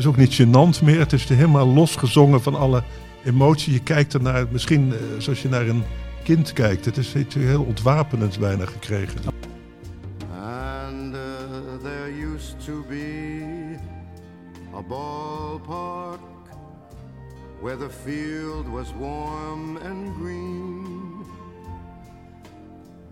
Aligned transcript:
Is 0.00 0.06
ook 0.06 0.16
niet 0.16 0.42
gênant 0.42 0.82
meer. 0.82 0.98
Het 0.98 1.12
is 1.12 1.28
helemaal 1.28 1.66
losgezongen 1.66 2.42
van 2.42 2.54
alle 2.54 2.82
emotie. 3.24 3.72
Je 3.72 3.82
kijkt 3.82 4.14
ernaar, 4.14 4.46
misschien 4.50 4.92
eh, 4.92 4.98
zoals 5.18 5.42
je 5.42 5.48
naar 5.48 5.66
een 5.66 5.82
kind 6.24 6.52
kijkt. 6.52 6.84
Het 6.84 6.96
is 6.96 7.14
iets 7.14 7.34
heel 7.34 7.62
ontwapenends 7.62 8.38
bijna 8.38 8.66
gekregen. 8.66 9.20
And 10.32 11.14
uh, 11.14 11.20
there 11.82 12.34
used 12.34 12.64
to 12.64 12.84
be 12.88 13.76
a 14.74 14.82
ballpark 14.82 16.20
where 17.60 17.78
the 17.78 17.90
field 18.04 18.68
was 18.68 18.86
warm 18.98 19.76
and 19.76 20.16
green. 20.20 20.86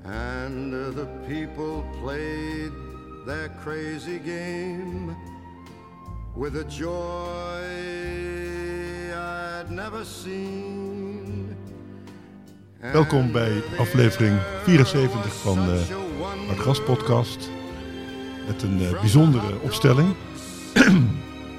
And 0.04 0.74
uh, 0.74 0.88
the 0.94 1.06
people 1.26 1.84
played 2.02 2.72
their 3.26 3.50
crazy 3.62 4.20
game 4.24 5.16
with 6.38 6.54
a 6.54 6.64
joy 6.68 7.62
I'd 9.12 9.70
never 9.70 10.04
seen. 10.04 11.56
Welkom 12.80 13.32
bij 13.32 13.62
aflevering 13.78 14.38
74 14.62 15.34
van 15.34 15.54
de 15.54 15.84
Hard 16.46 16.58
Gas 16.60 16.82
podcast. 16.82 17.50
Met 18.46 18.62
een 18.62 18.80
eh, 18.80 19.00
bijzondere 19.00 19.60
opstelling. 19.60 20.14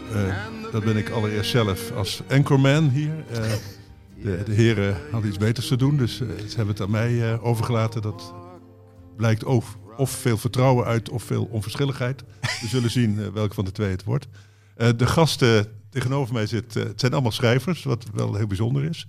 Eh, 0.09 0.35
dat 0.71 0.83
ben 0.83 0.97
ik 0.97 1.09
allereerst 1.09 1.49
zelf 1.51 1.91
als 1.91 2.21
anchorman 2.29 2.89
hier. 2.89 3.13
Eh, 3.31 3.43
de, 4.23 4.43
de 4.45 4.53
heren 4.53 4.97
hadden 5.11 5.29
iets 5.29 5.37
beters 5.37 5.67
te 5.67 5.75
doen, 5.77 5.97
dus 5.97 6.21
eh, 6.21 6.27
ze 6.27 6.55
hebben 6.55 6.73
het 6.75 6.81
aan 6.81 6.91
mij 6.91 7.31
eh, 7.31 7.45
overgelaten. 7.45 8.01
Dat 8.01 8.33
blijkt 9.15 9.43
of, 9.43 9.77
of 9.97 10.09
veel 10.09 10.37
vertrouwen 10.37 10.85
uit 10.85 11.09
of 11.09 11.23
veel 11.23 11.47
onverschilligheid. 11.51 12.23
We 12.41 12.67
zullen 12.67 12.91
zien 12.99 13.19
eh, 13.19 13.27
welke 13.27 13.53
van 13.53 13.65
de 13.65 13.71
twee 13.71 13.91
het 13.91 14.03
wordt. 14.03 14.27
Eh, 14.79 14.89
de 14.97 15.07
gasten 15.07 15.67
tegenover 15.89 16.33
mij 16.33 16.45
zitten, 16.45 16.87
het 16.87 16.99
zijn 16.99 17.11
allemaal 17.13 17.31
schrijvers, 17.31 17.83
wat 17.83 18.05
wel 18.13 18.35
heel 18.35 18.47
bijzonder 18.47 18.83
is. 18.83 19.07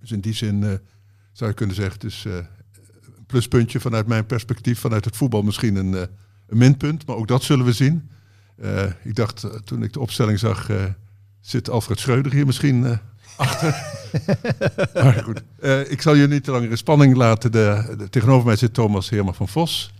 Dus 0.00 0.10
in 0.12 0.20
die 0.20 0.32
zin 0.34 0.62
eh, 0.64 0.72
zou 1.32 1.50
je 1.50 1.56
kunnen 1.56 1.74
zeggen, 1.76 1.94
het 1.94 2.04
is 2.04 2.24
eh, 2.26 2.34
een 2.34 3.26
pluspuntje 3.26 3.80
vanuit 3.80 4.06
mijn 4.06 4.26
perspectief, 4.26 4.78
vanuit 4.78 5.04
het 5.04 5.16
voetbal 5.16 5.42
misschien 5.42 5.76
een, 5.76 5.94
eh, 5.94 6.00
een 6.46 6.58
minpunt, 6.58 7.06
maar 7.06 7.16
ook 7.16 7.28
dat 7.28 7.42
zullen 7.42 7.64
we 7.64 7.72
zien. 7.72 8.10
Eh, 8.56 8.84
ik 9.04 9.14
dacht, 9.14 9.44
eh, 9.44 9.50
toen 9.50 9.82
ik 9.82 9.92
de 9.92 10.00
opstelling 10.00 10.38
zag, 10.38 10.68
eh, 10.68 10.84
zit 11.40 11.70
Alfred 11.70 11.98
Schreuder 11.98 12.32
hier 12.32 12.46
misschien 12.46 12.84
eh, 12.86 12.98
achter. 13.36 13.74
maar 15.04 15.22
goed, 15.24 15.42
Eh, 15.60 15.90
ik 15.90 16.02
zal 16.02 16.14
je 16.14 16.26
niet 16.28 16.44
te 16.44 16.50
lang 16.50 16.70
in 16.70 16.76
spanning 16.76 17.16
laten. 17.16 17.52
De, 17.52 17.94
de- 17.98 18.08
tegenover 18.08 18.46
mij 18.46 18.56
zit 18.56 18.74
Thomas 18.74 19.10
Heerma 19.10 19.32
van 19.32 19.48
Vos. 19.48 19.92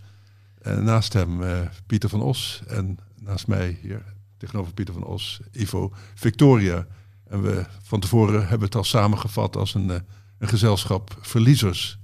Eh, 0.62 0.78
naast 0.78 1.12
hem 1.12 1.42
eh, 1.42 1.58
Pieter 1.86 2.08
van 2.08 2.22
Os. 2.22 2.62
En 2.66 2.98
naast 3.20 3.46
mij 3.46 3.78
hier, 3.82 4.02
tegenover 4.44 4.72
Pieter 4.72 4.94
van 4.94 5.04
Os, 5.04 5.40
Ivo 5.52 5.92
Victoria. 6.14 6.86
En 7.28 7.42
we 7.42 7.64
van 7.82 8.00
tevoren 8.00 8.48
hebben 8.48 8.66
het 8.66 8.76
al 8.76 8.84
samengevat 8.84 9.56
als 9.56 9.74
een, 9.74 9.90
eh, 9.90 10.00
een 10.38 10.48
gezelschap 10.48 11.18
verliezers. 11.20 11.98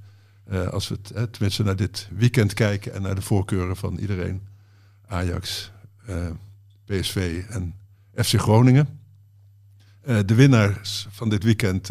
Eh, 0.51 0.69
als 0.69 0.89
we 0.89 0.97
het, 1.03 1.11
eh, 1.11 1.23
tenminste 1.23 1.63
naar 1.63 1.77
dit 1.77 2.09
weekend 2.17 2.55
kijken 2.55 2.95
en 2.95 3.03
naar 3.03 3.15
de 3.15 3.23
voorkeuren 3.23 3.77
van 3.77 3.97
iedereen. 3.97 4.43
Ajax, 5.07 5.73
eh, 6.07 6.31
PSV 6.85 7.45
en 7.49 7.75
FC 8.15 8.39
Groningen. 8.39 8.99
De 10.27 10.35
winnaars 10.35 11.07
van 11.11 11.29
dit 11.29 11.43
weekend 11.43 11.87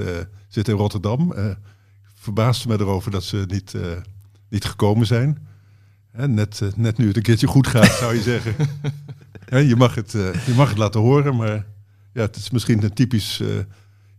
zitten 0.48 0.74
in 0.74 0.80
Rotterdam. 0.80 1.34
Verbaasde 2.16 2.68
me 2.68 2.80
erover 2.80 3.12
dat 3.12 3.24
ze 3.24 3.44
niet, 3.48 3.74
niet 4.50 4.66
gekomen 4.66 5.08
zijn. 5.08 5.48
Net, 6.12 6.62
net 6.76 6.98
nu 6.98 7.08
het 7.08 7.16
een 7.16 7.22
keertje 7.22 7.48
goed 7.48 7.68
gaat, 7.68 7.92
zou 7.92 8.16
je 8.16 8.22
zeggen. 8.22 8.56
Je, 9.50 9.76
mag 9.76 9.96
het, 9.96 10.16
eh, 10.16 10.46
je 10.46 10.54
mag 10.54 10.70
het 10.70 10.78
laten 10.78 11.00
horen, 11.00 11.36
maar 11.36 11.66
ja, 12.14 12.22
het 12.22 12.36
is 12.36 12.50
misschien 12.50 12.84
een 12.84 12.94
typisch, 12.94 13.40
eh, 13.40 13.48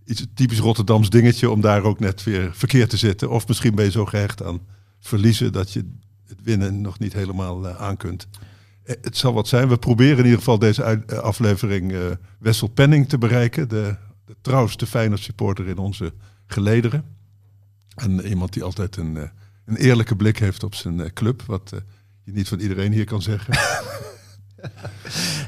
iets 0.04 0.26
typisch 0.34 0.58
Rotterdams 0.58 1.10
dingetje 1.10 1.50
om 1.50 1.60
daar 1.60 1.82
ook 1.82 2.00
net 2.00 2.24
weer 2.24 2.50
verkeerd 2.54 2.90
te 2.90 2.96
zitten. 2.96 3.30
Of 3.30 3.48
misschien 3.48 3.74
ben 3.74 3.84
je 3.84 3.90
zo 3.90 4.04
gehecht 4.04 4.42
aan 4.42 4.60
verliezen 5.00 5.52
dat 5.52 5.72
je 5.72 5.90
het 6.26 6.42
winnen 6.42 6.80
nog 6.80 6.98
niet 6.98 7.12
helemaal 7.12 7.68
eh, 7.68 7.76
aan 7.76 7.96
kunt. 7.96 8.28
Het 8.84 9.16
zal 9.16 9.32
wat 9.32 9.48
zijn. 9.48 9.68
We 9.68 9.78
proberen 9.78 10.18
in 10.18 10.24
ieder 10.24 10.38
geval 10.38 10.58
deze 10.58 11.06
aflevering 11.06 11.94
Wessel 12.38 12.68
Penning 12.68 13.08
te 13.08 13.18
bereiken. 13.18 13.68
De, 13.68 13.96
de 14.24 14.36
trouwste 14.40 14.86
Feyenoord 14.86 15.20
supporter 15.20 15.68
in 15.68 15.78
onze 15.78 16.12
gelederen. 16.46 17.04
En 17.94 18.26
iemand 18.26 18.52
die 18.52 18.62
altijd 18.62 18.96
een, 18.96 19.16
een 19.64 19.76
eerlijke 19.76 20.16
blik 20.16 20.38
heeft 20.38 20.62
op 20.62 20.74
zijn 20.74 21.12
club. 21.12 21.42
Wat 21.42 21.72
je 22.24 22.32
niet 22.32 22.48
van 22.48 22.58
iedereen 22.60 22.92
hier 22.92 23.04
kan 23.04 23.22
zeggen. 23.22 23.54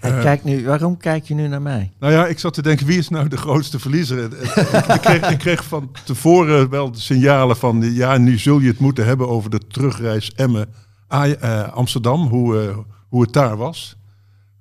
Hij 0.01 0.23
kijkt 0.23 0.45
nu, 0.45 0.65
waarom 0.67 0.97
kijk 0.97 1.25
je 1.25 1.35
nu 1.35 1.49
naar 1.49 1.63
mij? 1.63 1.93
Nou 1.99 2.13
ja, 2.13 2.27
ik 2.27 2.39
zat 2.39 2.55
te 2.55 2.63
denken, 2.63 2.87
wie 2.87 2.99
is 2.99 3.09
nou 3.09 3.29
de 3.29 3.37
grootste 3.37 3.79
verliezer? 3.79 4.23
En, 4.23 4.33
en, 4.73 4.95
ik, 4.95 5.01
kreeg, 5.01 5.31
ik 5.31 5.39
kreeg 5.39 5.65
van 5.65 5.91
tevoren 6.05 6.69
wel 6.69 6.93
de 6.93 7.01
signalen 7.01 7.57
van... 7.57 7.93
ja, 7.93 8.17
nu 8.17 8.39
zul 8.39 8.59
je 8.59 8.69
het 8.69 8.79
moeten 8.79 9.05
hebben 9.05 9.29
over 9.29 9.51
de 9.51 9.61
terugreis 9.69 10.33
Emmen 10.33 10.69
eh, 11.09 11.73
Amsterdam. 11.73 12.27
Hoe, 12.29 12.61
eh, 12.61 12.77
hoe 13.09 13.23
het 13.23 13.33
daar 13.33 13.57
was. 13.57 13.97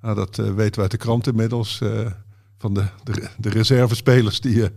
Nou, 0.00 0.14
dat 0.14 0.38
eh, 0.38 0.44
weten 0.54 0.74
we 0.74 0.80
uit 0.80 0.90
de 0.90 0.96
krant 0.96 1.26
inmiddels. 1.26 1.80
eh, 1.80 2.06
van 2.58 2.74
de, 2.74 2.84
de, 3.02 3.28
de 3.36 3.48
reservespelers 3.48 4.40
die 4.40 4.62
eh, 4.64 4.70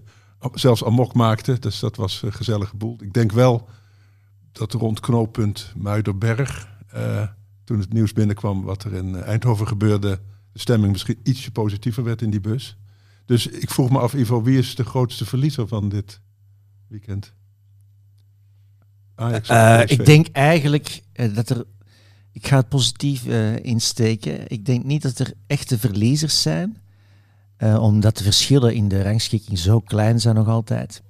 zelfs 0.54 0.84
amok 0.84 1.14
maakten. 1.14 1.62
Dus 1.62 1.80
dat 1.80 1.96
was 1.96 2.22
een 2.22 2.34
gezellige 2.34 2.76
boel. 2.76 2.98
Ik 3.02 3.14
denk 3.14 3.32
wel 3.32 3.68
dat 4.52 4.74
rond 4.74 5.00
knooppunt 5.00 5.74
Muiderberg... 5.76 6.74
eh, 7.66 7.76
toen 7.76 7.80
het 7.80 7.94
nieuws 7.94 8.14
binnenkwam 8.14 8.64
wat 8.64 8.84
er 8.84 8.94
in 8.94 9.16
Eindhoven 9.16 9.68
gebeurde... 9.68 10.22
de 10.52 10.60
stemming 10.60 10.92
misschien 10.92 11.20
ietsje 11.24 11.52
positiever 11.52 12.04
werd 12.04 12.22
in 12.22 12.30
die 12.30 12.42
bus. 12.42 12.78
Dus 13.26 13.48
ik 13.48 13.70
vroeg 13.70 13.90
me 13.90 14.00
af, 14.00 14.14
Ivo, 14.14 14.44
wie 14.44 14.58
is 14.58 14.76
de 14.76 14.86
grootste 14.86 15.26
verliezer 15.26 15.68
van 15.68 15.90
dit 15.90 16.22
weekend? 16.88 17.34
Ajax 19.16 19.50
Eh, 19.50 19.82
ik 19.86 20.06
denk 20.06 20.28
eigenlijk 20.28 21.02
eh, 21.14 21.36
dat 21.36 21.50
er. 21.50 21.66
Ik 22.32 22.48
ga 22.48 22.58
het 22.58 22.70
positief 22.70 23.26
eh, 23.26 23.58
insteken. 23.64 24.52
Ik 24.52 24.66
denk 24.66 24.84
niet 24.84 25.02
dat 25.02 25.20
er 25.20 25.34
echte 25.48 25.80
verliezers 25.80 26.42
zijn, 26.42 26.78
eh, 27.58 27.82
omdat 27.82 28.18
de 28.18 28.24
verschillen 28.24 28.76
in 28.76 28.88
de 28.88 29.02
rangschikking 29.02 29.58
zo 29.58 29.80
klein 29.80 30.20
zijn 30.20 30.36
nog 30.36 30.48
altijd. 30.48 31.02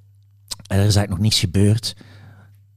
En 0.47 0.77
er 0.77 0.85
is 0.85 0.95
eigenlijk 0.95 1.09
nog 1.09 1.19
niets 1.19 1.39
gebeurd. 1.39 1.95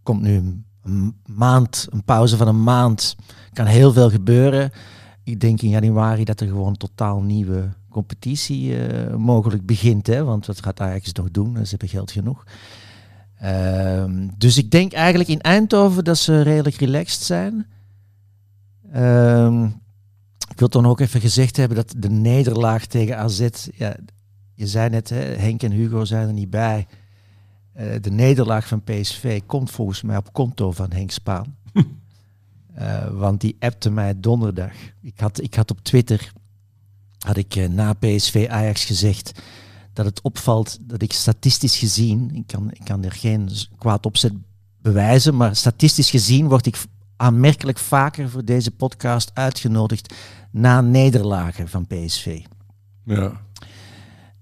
Komt 0.02 0.22
nu 0.22 0.62
een 0.82 1.20
maand, 1.26 1.86
een 1.90 2.04
pauze 2.04 2.36
van 2.36 2.48
een 2.48 2.62
maand, 2.62 3.16
kan 3.58 3.66
heel 3.66 3.92
veel 3.92 4.10
gebeuren. 4.10 4.70
Ik 5.24 5.40
denk 5.40 5.62
in 5.62 5.68
januari 5.68 6.24
dat 6.24 6.40
er 6.40 6.46
gewoon 6.46 6.68
een 6.68 6.76
totaal 6.76 7.20
nieuwe 7.20 7.68
competitie 7.90 8.86
eh, 8.86 9.14
mogelijk 9.16 9.66
begint. 9.66 10.06
Hè? 10.06 10.24
Want 10.24 10.46
wat 10.46 10.62
gaat 10.62 10.80
Ajax 10.80 11.12
nog 11.12 11.30
doen? 11.30 11.56
Ze 11.56 11.70
hebben 11.70 11.88
geld 11.88 12.10
genoeg. 12.10 12.44
Ehm, 13.38 14.28
dus 14.36 14.56
ik 14.56 14.70
denk 14.70 14.92
eigenlijk 14.92 15.28
in 15.28 15.40
Eindhoven 15.40 16.04
dat 16.04 16.18
ze 16.18 16.40
redelijk 16.40 16.76
relaxed 16.76 17.22
zijn. 17.22 17.66
Ehm, 18.92 19.64
ik 20.50 20.58
wil 20.58 20.68
nog 20.80 20.90
ook 20.90 21.00
even 21.00 21.20
gezegd 21.20 21.56
hebben 21.56 21.76
dat 21.76 21.94
de 21.96 22.10
nederlaag 22.10 22.86
tegen 22.86 23.18
AZ, 23.18 23.48
ja, 23.74 23.96
je 24.54 24.66
zei 24.66 24.88
net, 24.88 25.08
hè, 25.08 25.20
Henk 25.20 25.62
en 25.62 25.72
Hugo 25.72 26.04
zijn 26.04 26.26
er 26.26 26.32
niet 26.32 26.50
bij. 26.50 26.86
Eh, 27.72 27.86
de 28.00 28.10
nederlaag 28.10 28.68
van 28.68 28.82
PSV 28.84 29.40
komt 29.46 29.70
volgens 29.70 30.02
mij 30.02 30.16
op 30.16 30.32
konto 30.32 30.72
van 30.72 30.92
Henk 30.92 31.10
Spaan. 31.10 31.56
Eh, 32.78 33.08
want 33.10 33.40
die 33.40 33.56
appte 33.58 33.90
mij 33.90 34.20
donderdag. 34.20 34.72
Ik 35.02 35.20
had, 35.20 35.42
ik 35.42 35.54
had 35.54 35.70
op 35.70 35.78
Twitter 35.82 36.32
had 37.18 37.36
ik 37.36 37.56
eh, 37.56 37.68
na 37.68 37.92
PSV 37.92 38.46
Ajax 38.50 38.84
gezegd 38.84 39.42
dat 39.92 40.04
het 40.04 40.20
opvalt 40.22 40.78
dat 40.80 41.02
ik 41.02 41.12
statistisch 41.12 41.76
gezien, 41.76 42.30
ik 42.34 42.46
kan, 42.46 42.70
ik 42.72 42.84
kan 42.84 43.04
er 43.04 43.12
geen 43.12 43.50
kwaad 43.78 44.06
opzet 44.06 44.32
bewijzen, 44.82 45.36
maar 45.36 45.56
statistisch 45.56 46.10
gezien 46.10 46.48
word 46.48 46.66
ik 46.66 46.76
aanmerkelijk 47.16 47.78
vaker 47.78 48.30
voor 48.30 48.44
deze 48.44 48.70
podcast 48.70 49.30
uitgenodigd 49.34 50.14
na 50.50 50.80
nederlagen 50.80 51.68
van 51.68 51.86
PSV. 51.86 52.40
Ja. 53.04 53.40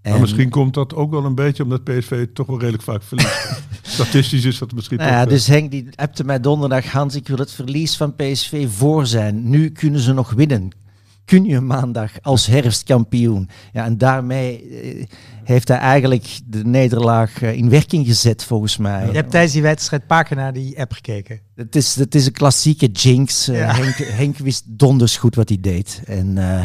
En, 0.03 0.11
Maar 0.11 0.21
misschien 0.21 0.51
komt 0.51 0.75
dat 0.75 0.95
ook 0.95 1.11
wel 1.11 1.25
een 1.25 1.35
beetje 1.35 1.63
omdat 1.63 1.85
PSV 1.85 2.27
toch 2.33 2.47
wel 2.47 2.59
redelijk 2.59 2.83
vaak 2.83 3.03
verliest. 3.03 3.63
Statistisch 3.87 4.45
is 4.45 4.59
dat 4.59 4.73
misschien 4.73 4.97
nou 4.97 5.09
toch... 5.11 5.19
ja, 5.19 5.25
eh, 5.25 5.31
dus 5.31 5.47
Henk 5.47 5.71
die 5.71 5.89
appte 5.95 6.25
mij 6.25 6.41
donderdag, 6.41 6.93
Hans, 6.93 7.15
ik 7.15 7.29
wil 7.29 7.37
het 7.39 7.53
verlies 7.53 7.97
van 7.97 8.15
PSV 8.15 8.67
voor 8.71 9.07
zijn. 9.07 9.51
Nu 9.51 9.71
kunnen 9.71 10.01
ze 10.01 10.13
nog 10.13 10.33
winnen. 10.33 10.69
Kun 11.25 11.45
je 11.45 11.61
maandag 11.61 12.11
als 12.23 12.47
herfstkampioen? 12.47 13.49
Ja, 13.73 13.85
en 13.85 13.99
daarmee 13.99 14.69
eh, 14.69 15.05
heeft 15.45 15.69
hij 15.69 15.79
eigenlijk 15.79 16.39
de 16.47 16.65
nederlaag 16.65 17.43
eh, 17.43 17.53
in 17.53 17.71
werking 17.71 18.07
gezet, 18.07 18.45
volgens 18.45 18.77
mij. 18.77 19.07
Je 19.07 19.13
hebt 19.13 19.31
tijdens 19.31 19.53
die 19.53 19.63
wedstrijd 19.63 20.07
paar 20.07 20.25
keer 20.25 20.37
naar 20.37 20.53
die 20.53 20.81
app 20.81 20.93
gekeken. 20.93 21.41
Het 21.55 21.77
is, 21.77 21.95
het 21.95 22.15
is 22.15 22.27
een 22.27 22.33
klassieke 22.33 22.87
jinx. 22.87 23.49
Eh, 23.49 23.59
Ja. 23.59 23.75
Henk, 23.75 23.97
Henk 23.97 24.39
wist 24.39 24.63
donders 24.67 25.17
goed 25.17 25.35
wat 25.35 25.49
hij 25.49 25.59
deed. 25.61 26.03
En, 26.07 26.39
eh, 26.39 26.63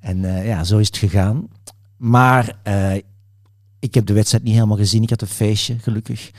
en 0.00 0.24
eh, 0.24 0.46
ja, 0.46 0.64
zo 0.64 0.78
is 0.78 0.86
het 0.86 0.96
gegaan. 0.96 1.48
Maar 1.96 2.56
eh, 2.62 2.92
ik 3.82 3.94
heb 3.94 4.06
de 4.06 4.12
wedstrijd 4.12 4.44
niet 4.44 4.54
helemaal 4.54 4.76
gezien. 4.76 5.02
Ik 5.02 5.10
had 5.10 5.20
een 5.20 5.26
feestje, 5.26 5.78
gelukkig. 5.78 6.30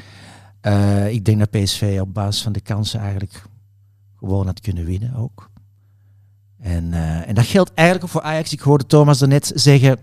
Eh, 0.62 1.10
ik 1.10 1.25
denk 1.25 1.40
dat 1.40 1.50
PSV 1.50 1.98
op 2.01 2.13
basis 2.13 2.42
van 2.42 2.51
de 2.51 2.62
kansen 2.62 3.00
eigenlijk 3.00 3.44
gewoon 4.18 4.45
had 4.45 4.60
kunnen 4.60 4.86
winnen 4.86 5.16
ook. 5.16 5.50
En, 6.60 6.94
eh, 6.94 7.28
en 7.28 7.36
dat 7.36 7.45
geldt 7.45 7.72
eigenlijk 7.74 8.07
ook 8.07 8.13
voor 8.13 8.31
Ajax. 8.31 8.54
Ik 8.54 8.60
hoorde 8.60 8.86
Thomas 8.86 9.19
daarnet 9.19 9.51
zeggen, 9.56 9.98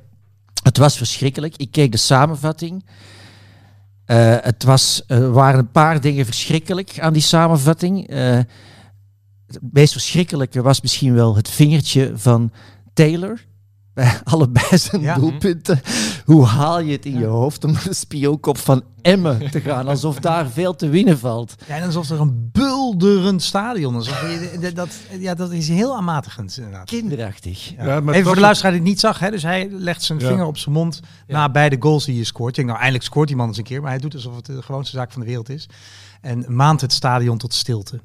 het 0.62 0.76
was 0.76 0.96
verschrikkelijk. 0.96 1.56
Ik 1.56 1.70
keek 1.70 1.92
de 1.92 1.98
samenvatting. 1.98 2.84
Eh, 4.04 4.36
het 4.40 4.62
was, 4.62 5.02
er 5.06 5.32
waren 5.32 5.58
een 5.58 5.70
paar 5.70 6.00
dingen 6.00 6.24
verschrikkelijk 6.24 6.98
aan 6.98 7.12
die 7.12 7.22
samenvatting. 7.22 8.06
Het 9.46 9.58
meest 9.72 9.92
verschrikkelijke 9.92 10.62
was 10.62 10.80
misschien 10.80 11.14
wel 11.14 11.36
het 11.36 11.48
vingertje 11.48 12.12
van 12.14 12.52
Taylor. 12.92 13.48
Bij 14.00 14.20
allebei 14.34 14.78
zijn 14.78 15.00
Ja. 15.02 15.14
doelpunten. 15.14 15.80
Hoe 16.24 16.44
haal 16.46 16.80
je 16.80 16.92
het 16.92 17.06
in 17.06 17.18
je 17.18 17.24
hoofd 17.24 17.64
om 17.64 17.72
de 17.72 17.94
spionkop 17.94 18.58
van 18.58 18.82
Emmen 19.02 19.50
te 19.50 19.60
gaan? 19.60 19.88
Alsof 19.88 20.18
daar 20.18 20.48
veel 20.50 20.76
te 20.76 20.88
winnen 20.88 21.18
valt. 21.18 21.54
Ja, 21.68 21.76
en 21.76 21.84
alsof 21.86 22.10
er 22.10 22.20
een 22.20 22.48
bulderend 22.52 23.42
stadion 23.42 23.92
is. 24.00 24.08
Alsof 24.08 24.20
je- 24.60 24.72
Dat, 24.72 24.88
ja, 25.18 25.34
dat 25.34 25.52
is 25.52 25.68
heel 25.68 25.96
aanmatigend 25.96 26.56
inderdaad. 26.56 26.84
Kinderachtig. 26.88 27.72
Ja. 27.76 28.00
Even 28.00 28.24
voor 28.24 28.34
de 28.34 28.40
luisteraar 28.40 28.72
die 28.72 28.80
het 28.80 28.90
niet 28.90 29.00
zag, 29.00 29.18
hè, 29.18 29.30
dus 29.30 29.42
hij 29.42 29.68
legt 29.70 30.02
zijn 30.02 30.18
Ja. 30.18 30.28
vinger 30.28 30.44
op 30.46 30.58
zijn 30.58 30.74
mond 30.74 31.00
Ja. 31.26 31.34
na 31.36 31.50
beide 31.50 31.76
goals 31.80 32.04
die 32.04 32.16
je 32.16 32.24
scoort. 32.24 32.48
Ik 32.48 32.54
denk, 32.54 32.66
nou, 32.66 32.78
eindelijk 32.80 33.04
scoort 33.08 33.28
die 33.28 33.36
man 33.36 33.48
eens 33.48 33.56
een 33.58 33.64
keer, 33.64 33.80
maar 33.80 33.90
hij 33.90 34.00
doet 34.00 34.14
alsof 34.14 34.36
het 34.36 34.46
de 34.46 34.62
gewoonste 34.62 34.96
zaak 34.96 35.12
van 35.12 35.20
de 35.20 35.26
wereld 35.26 35.48
is. 35.48 35.68
En 36.20 36.44
maand 36.48 36.80
het 36.80 36.92
stadion 36.92 37.38
tot 37.38 37.54
stilte. 37.54 38.00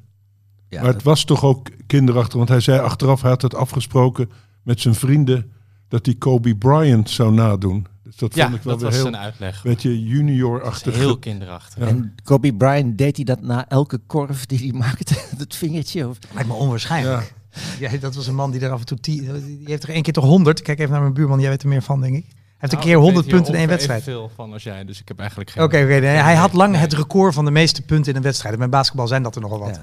Ja, 0.69 0.81
maar 0.81 0.93
het 0.93 1.03
was 1.03 1.23
toch 1.23 1.43
ook 1.43 1.67
kinderachtig, 1.87 2.33
want 2.37 2.49
hij 2.49 2.59
zei 2.59 2.79
achteraf, 2.79 3.21
hij 3.21 3.29
had 3.31 3.41
het 3.41 3.55
afgesproken 3.55 4.31
met 4.63 4.81
zijn 4.81 4.95
vrienden, 4.95 5.51
dat 5.87 6.05
hij 6.05 6.15
Kobe 6.15 6.55
Bryant 6.55 7.09
zou 7.09 7.33
nadoen. 7.33 7.85
Dus 8.03 8.15
dat 8.15 8.35
Ja, 8.35 8.43
vond 8.43 8.55
ik 8.57 8.63
wel 8.63 8.73
dat 8.73 8.81
weer 8.81 8.91
was 8.91 8.99
heel, 8.99 9.07
een 9.07 9.17
uitleg. 9.17 9.63
beetje 9.63 10.03
junior-achtig. 10.03 10.95
Heel 10.95 11.17
kinderachtig. 11.17 11.83
Ja. 11.83 11.87
En 11.89 12.15
Kobe 12.23 12.53
Bryant 12.53 12.97
deed 12.97 13.15
hij 13.15 13.25
dat 13.25 13.41
na 13.41 13.67
elke 13.69 13.97
korf 14.07 14.45
die 14.45 14.59
hij 14.59 14.79
maakte, 14.79 15.13
het 15.37 15.55
vingertje. 15.55 16.07
Of... 16.09 16.17
Lijkt 16.33 16.47
me 16.49 16.53
onwaarschijnlijk. 16.55 17.33
Ja. 17.79 17.97
dat 17.97 18.15
was 18.15 18.27
een 18.27 18.35
man 18.35 18.51
die 18.51 18.61
er 18.61 18.71
af 18.71 18.79
en 18.79 18.85
toe... 18.85 18.97
Die 19.01 19.29
heeft 19.63 19.83
er 19.83 19.89
één 19.89 20.01
keer 20.01 20.13
toch 20.13 20.23
100. 20.25 20.61
Kijk 20.61 20.79
even 20.79 20.91
naar 20.91 21.01
mijn 21.01 21.13
buurman, 21.13 21.39
jij 21.39 21.49
weet 21.49 21.63
er 21.63 21.69
meer 21.69 21.81
van, 21.81 22.01
denk 22.01 22.15
ik. 22.15 22.25
Hij 22.25 22.33
heeft 22.57 22.73
een 22.73 22.79
Nou, 22.79 22.81
keer 22.89 22.97
ik 22.97 23.01
100 23.03 23.15
weet 23.15 23.25
hier 23.25 23.35
punten 23.35 23.53
in 23.53 23.59
één 23.59 23.69
wedstrijd. 23.69 24.03
Veel 24.03 24.31
van 24.35 24.53
als 24.53 24.63
jij, 24.63 24.85
dus 24.85 24.99
ik 24.99 25.07
heb 25.07 25.19
eigenlijk 25.19 25.49
geen. 25.49 25.63
Oké, 25.63 25.75
oké. 25.77 25.87
nee, 25.87 26.01
hij 26.01 26.35
had 26.35 26.53
lang 26.53 26.71
Nee. 26.71 26.81
het 26.81 26.93
record 26.93 27.33
van 27.33 27.45
de 27.45 27.51
meeste 27.51 27.81
punten 27.81 28.11
in 28.11 28.17
een 28.17 28.23
wedstrijd. 28.23 28.53
En 28.53 28.59
Bij 28.59 28.69
basketbal 28.69 29.07
zijn 29.07 29.23
dat 29.23 29.35
er 29.35 29.41
nogal 29.41 29.59
wat. 29.59 29.79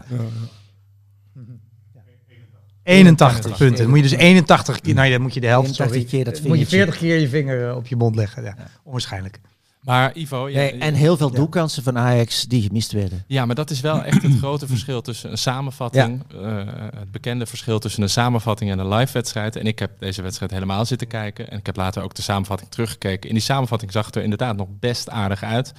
Ja. 2.84 2.92
Ja, 2.92 2.98
81 2.98 3.56
punten. 3.56 3.76
Dan 3.76 3.88
moet 3.88 3.96
je 3.96 4.02
dus 4.08 4.12
81 4.18 4.80
keer... 4.80 4.94
Nou 4.94 5.06
ja, 5.06 5.12
dan 5.12 5.22
moet 5.22 5.34
je 5.34 5.40
de 5.40 5.46
helft... 5.46 5.68
81 5.68 5.96
Sorry. 5.96 6.10
keer 6.10 6.24
dat 6.24 6.34
Dan 6.42 6.48
moet 6.48 6.58
je 6.58 6.66
vingertje. 6.66 6.98
40 6.98 6.98
keer 6.98 7.20
je 7.20 7.28
vinger 7.28 7.68
eh, 7.68 7.76
op 7.76 7.86
je 7.86 7.96
mond 7.96 8.14
leggen. 8.16 8.42
Ja, 8.44 8.56
onwaarschijnlijk. 8.84 9.40
Maar 9.80 10.16
Ivo, 10.16 10.46
Nee, 10.46 10.72
en 10.78 10.94
heel 10.94 11.16
veel 11.16 11.28
Ja. 11.30 11.34
doelkansen 11.36 11.82
van 11.82 11.98
Ajax 11.98 12.44
die 12.44 12.62
gemist 12.62 12.92
werden. 12.92 13.24
Ja, 13.26 13.46
maar 13.46 13.54
dat 13.54 13.70
is 13.70 13.80
wel 13.80 14.02
echt 14.02 14.22
het 14.22 14.38
grote 14.38 14.66
verschil 14.66 15.00
tussen 15.02 15.30
een 15.30 15.38
samenvatting, 15.38 16.22
eh, 16.32 16.56
het 16.98 17.10
bekende 17.12 17.46
verschil 17.46 17.78
tussen 17.78 18.02
een 18.02 18.08
samenvatting 18.08 18.70
en 18.70 18.78
een 18.78 18.88
live 18.88 19.12
wedstrijd. 19.12 19.56
En 19.56 19.66
ik 19.66 19.78
heb 19.78 19.90
deze 19.98 20.22
wedstrijd 20.22 20.50
helemaal 20.50 20.84
zitten 20.84 21.06
kijken 21.08 21.50
en 21.50 21.58
ik 21.58 21.66
heb 21.66 21.76
later 21.76 22.02
ook 22.02 22.14
de 22.14 22.22
samenvatting 22.22 22.70
teruggekeken. 22.70 23.28
In 23.28 23.34
die 23.34 23.44
samenvatting 23.44 23.92
zag 23.92 24.06
het 24.06 24.16
er 24.16 24.22
inderdaad 24.22 24.56
nog 24.56 24.68
best 24.80 25.08
aardig 25.10 25.42
uit. 25.42 25.72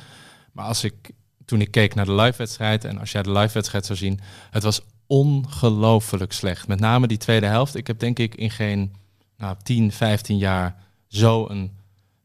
Maar 0.51 0.65
als 0.65 0.83
ik, 0.83 0.93
toen 1.45 1.61
ik 1.61 1.71
keek 1.71 1.95
naar 1.95 2.05
de 2.05 2.13
live 2.15 2.37
wedstrijd 2.37 2.85
en 2.85 2.99
als 2.99 3.11
jij 3.11 3.23
de 3.23 3.31
live 3.31 3.53
wedstrijd 3.53 3.85
zou 3.85 3.97
zien, 3.97 4.19
het 4.51 4.63
was 4.63 4.81
ongelooflijk 5.13 6.31
slecht. 6.31 6.67
Met 6.67 6.79
name 6.79 7.07
die 7.07 7.17
tweede 7.17 7.45
helft. 7.45 7.75
Ik 7.75 7.87
heb 7.87 7.99
denk 7.99 8.19
ik 8.19 8.35
in 8.35 8.51
geen 8.51 8.93
nou, 9.37 9.55
10, 9.63 9.91
15 9.91 10.37
jaar 10.37 10.75
zo 11.07 11.49
een 11.49 11.71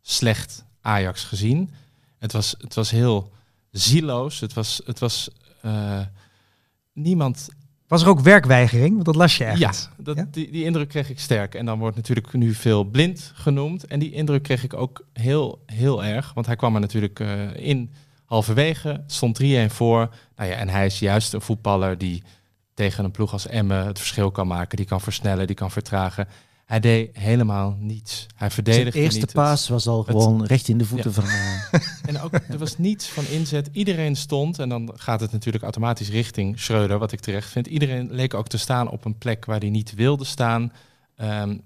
slecht 0.02 0.64
Ajax 0.80 1.24
gezien. 1.24 1.70
Het 2.18 2.32
was, 2.32 2.54
het 2.58 2.74
was 2.74 2.90
heel 2.90 3.30
zieloos. 3.70 4.40
Het 4.40 4.52
was, 4.52 4.80
het 4.84 4.98
was 4.98 5.30
eh, 5.60 6.00
niemand. 6.92 7.48
Was 7.86 8.02
er 8.02 8.08
ook 8.08 8.20
werkweigering? 8.20 8.92
Want 8.92 9.04
dat 9.04 9.16
las 9.16 9.36
je 9.36 9.44
Ja, 9.44 9.50
ergens. 9.50 9.88
dat, 9.96 10.16
Ja? 10.16 10.26
Die, 10.30 10.50
die 10.50 10.64
indruk 10.64 10.88
kreeg 10.88 11.10
ik 11.10 11.20
sterk. 11.20 11.54
En 11.54 11.66
dan 11.66 11.78
wordt 11.78 11.96
natuurlijk 11.96 12.32
nu 12.32 12.54
veel 12.54 12.84
blind 12.84 13.32
genoemd. 13.34 13.84
En 13.84 13.98
die 13.98 14.12
indruk 14.12 14.42
kreeg 14.42 14.64
ik 14.64 14.74
ook 14.74 15.06
heel, 15.12 15.62
heel 15.66 16.04
erg. 16.04 16.32
Want 16.34 16.46
hij 16.46 16.56
kwam 16.56 16.74
er 16.74 16.80
natuurlijk 16.80 17.20
eh, 17.20 17.56
in 17.56 17.92
halverwege. 18.24 19.02
Stond 19.06 19.42
3-1 19.42 19.46
voor. 19.66 20.14
Nou 20.36 20.50
ja, 20.50 20.56
en 20.56 20.68
hij 20.68 20.86
is 20.86 20.98
juist 20.98 21.32
een 21.32 21.40
voetballer 21.40 21.98
die 21.98 22.22
tegen 22.78 23.04
een 23.04 23.10
ploeg 23.10 23.32
als 23.32 23.46
Emmen 23.46 23.86
het 23.86 23.98
verschil 23.98 24.30
kan 24.30 24.46
maken. 24.46 24.76
Die 24.76 24.86
kan 24.86 25.00
versnellen, 25.00 25.46
die 25.46 25.56
kan 25.56 25.70
vertragen. 25.70 26.28
Hij 26.64 26.80
deed 26.80 27.16
helemaal 27.16 27.76
niets. 27.78 28.20
Hij 28.20 28.28
Zijn 28.38 28.50
verdedigde 28.50 29.00
eerste 29.00 29.18
niet. 29.20 29.32
paas 29.32 29.68
was 29.68 29.86
al 29.86 29.98
het- 29.98 30.06
gewoon 30.10 30.44
recht 30.44 30.68
in 30.68 30.78
de 30.78 30.84
voeten 30.84 31.12
Ja. 31.14 31.20
van... 31.22 31.24
eh, 31.80 31.80
En 32.06 32.20
ook, 32.20 32.32
er 32.48 32.58
was 32.58 32.78
niets 32.78 33.08
van 33.08 33.24
inzet. 33.26 33.68
Iedereen 33.72 34.16
stond, 34.16 34.58
en 34.58 34.68
dan 34.68 34.90
gaat 34.94 35.20
het 35.20 35.32
natuurlijk 35.32 35.62
automatisch 35.64 36.08
richting 36.10 36.60
Schreuder, 36.60 36.98
wat 36.98 37.12
ik 37.12 37.20
terecht 37.20 37.50
vind. 37.50 37.66
Iedereen 37.66 38.08
leek 38.12 38.34
ook 38.34 38.48
te 38.48 38.58
staan 38.58 38.90
op 38.90 39.04
een 39.04 39.18
plek 39.18 39.44
waar 39.44 39.58
hij 39.60 39.70
niet 39.70 39.94
wilde 39.94 40.24
staan. 40.24 40.72
Ehm, 41.16 41.56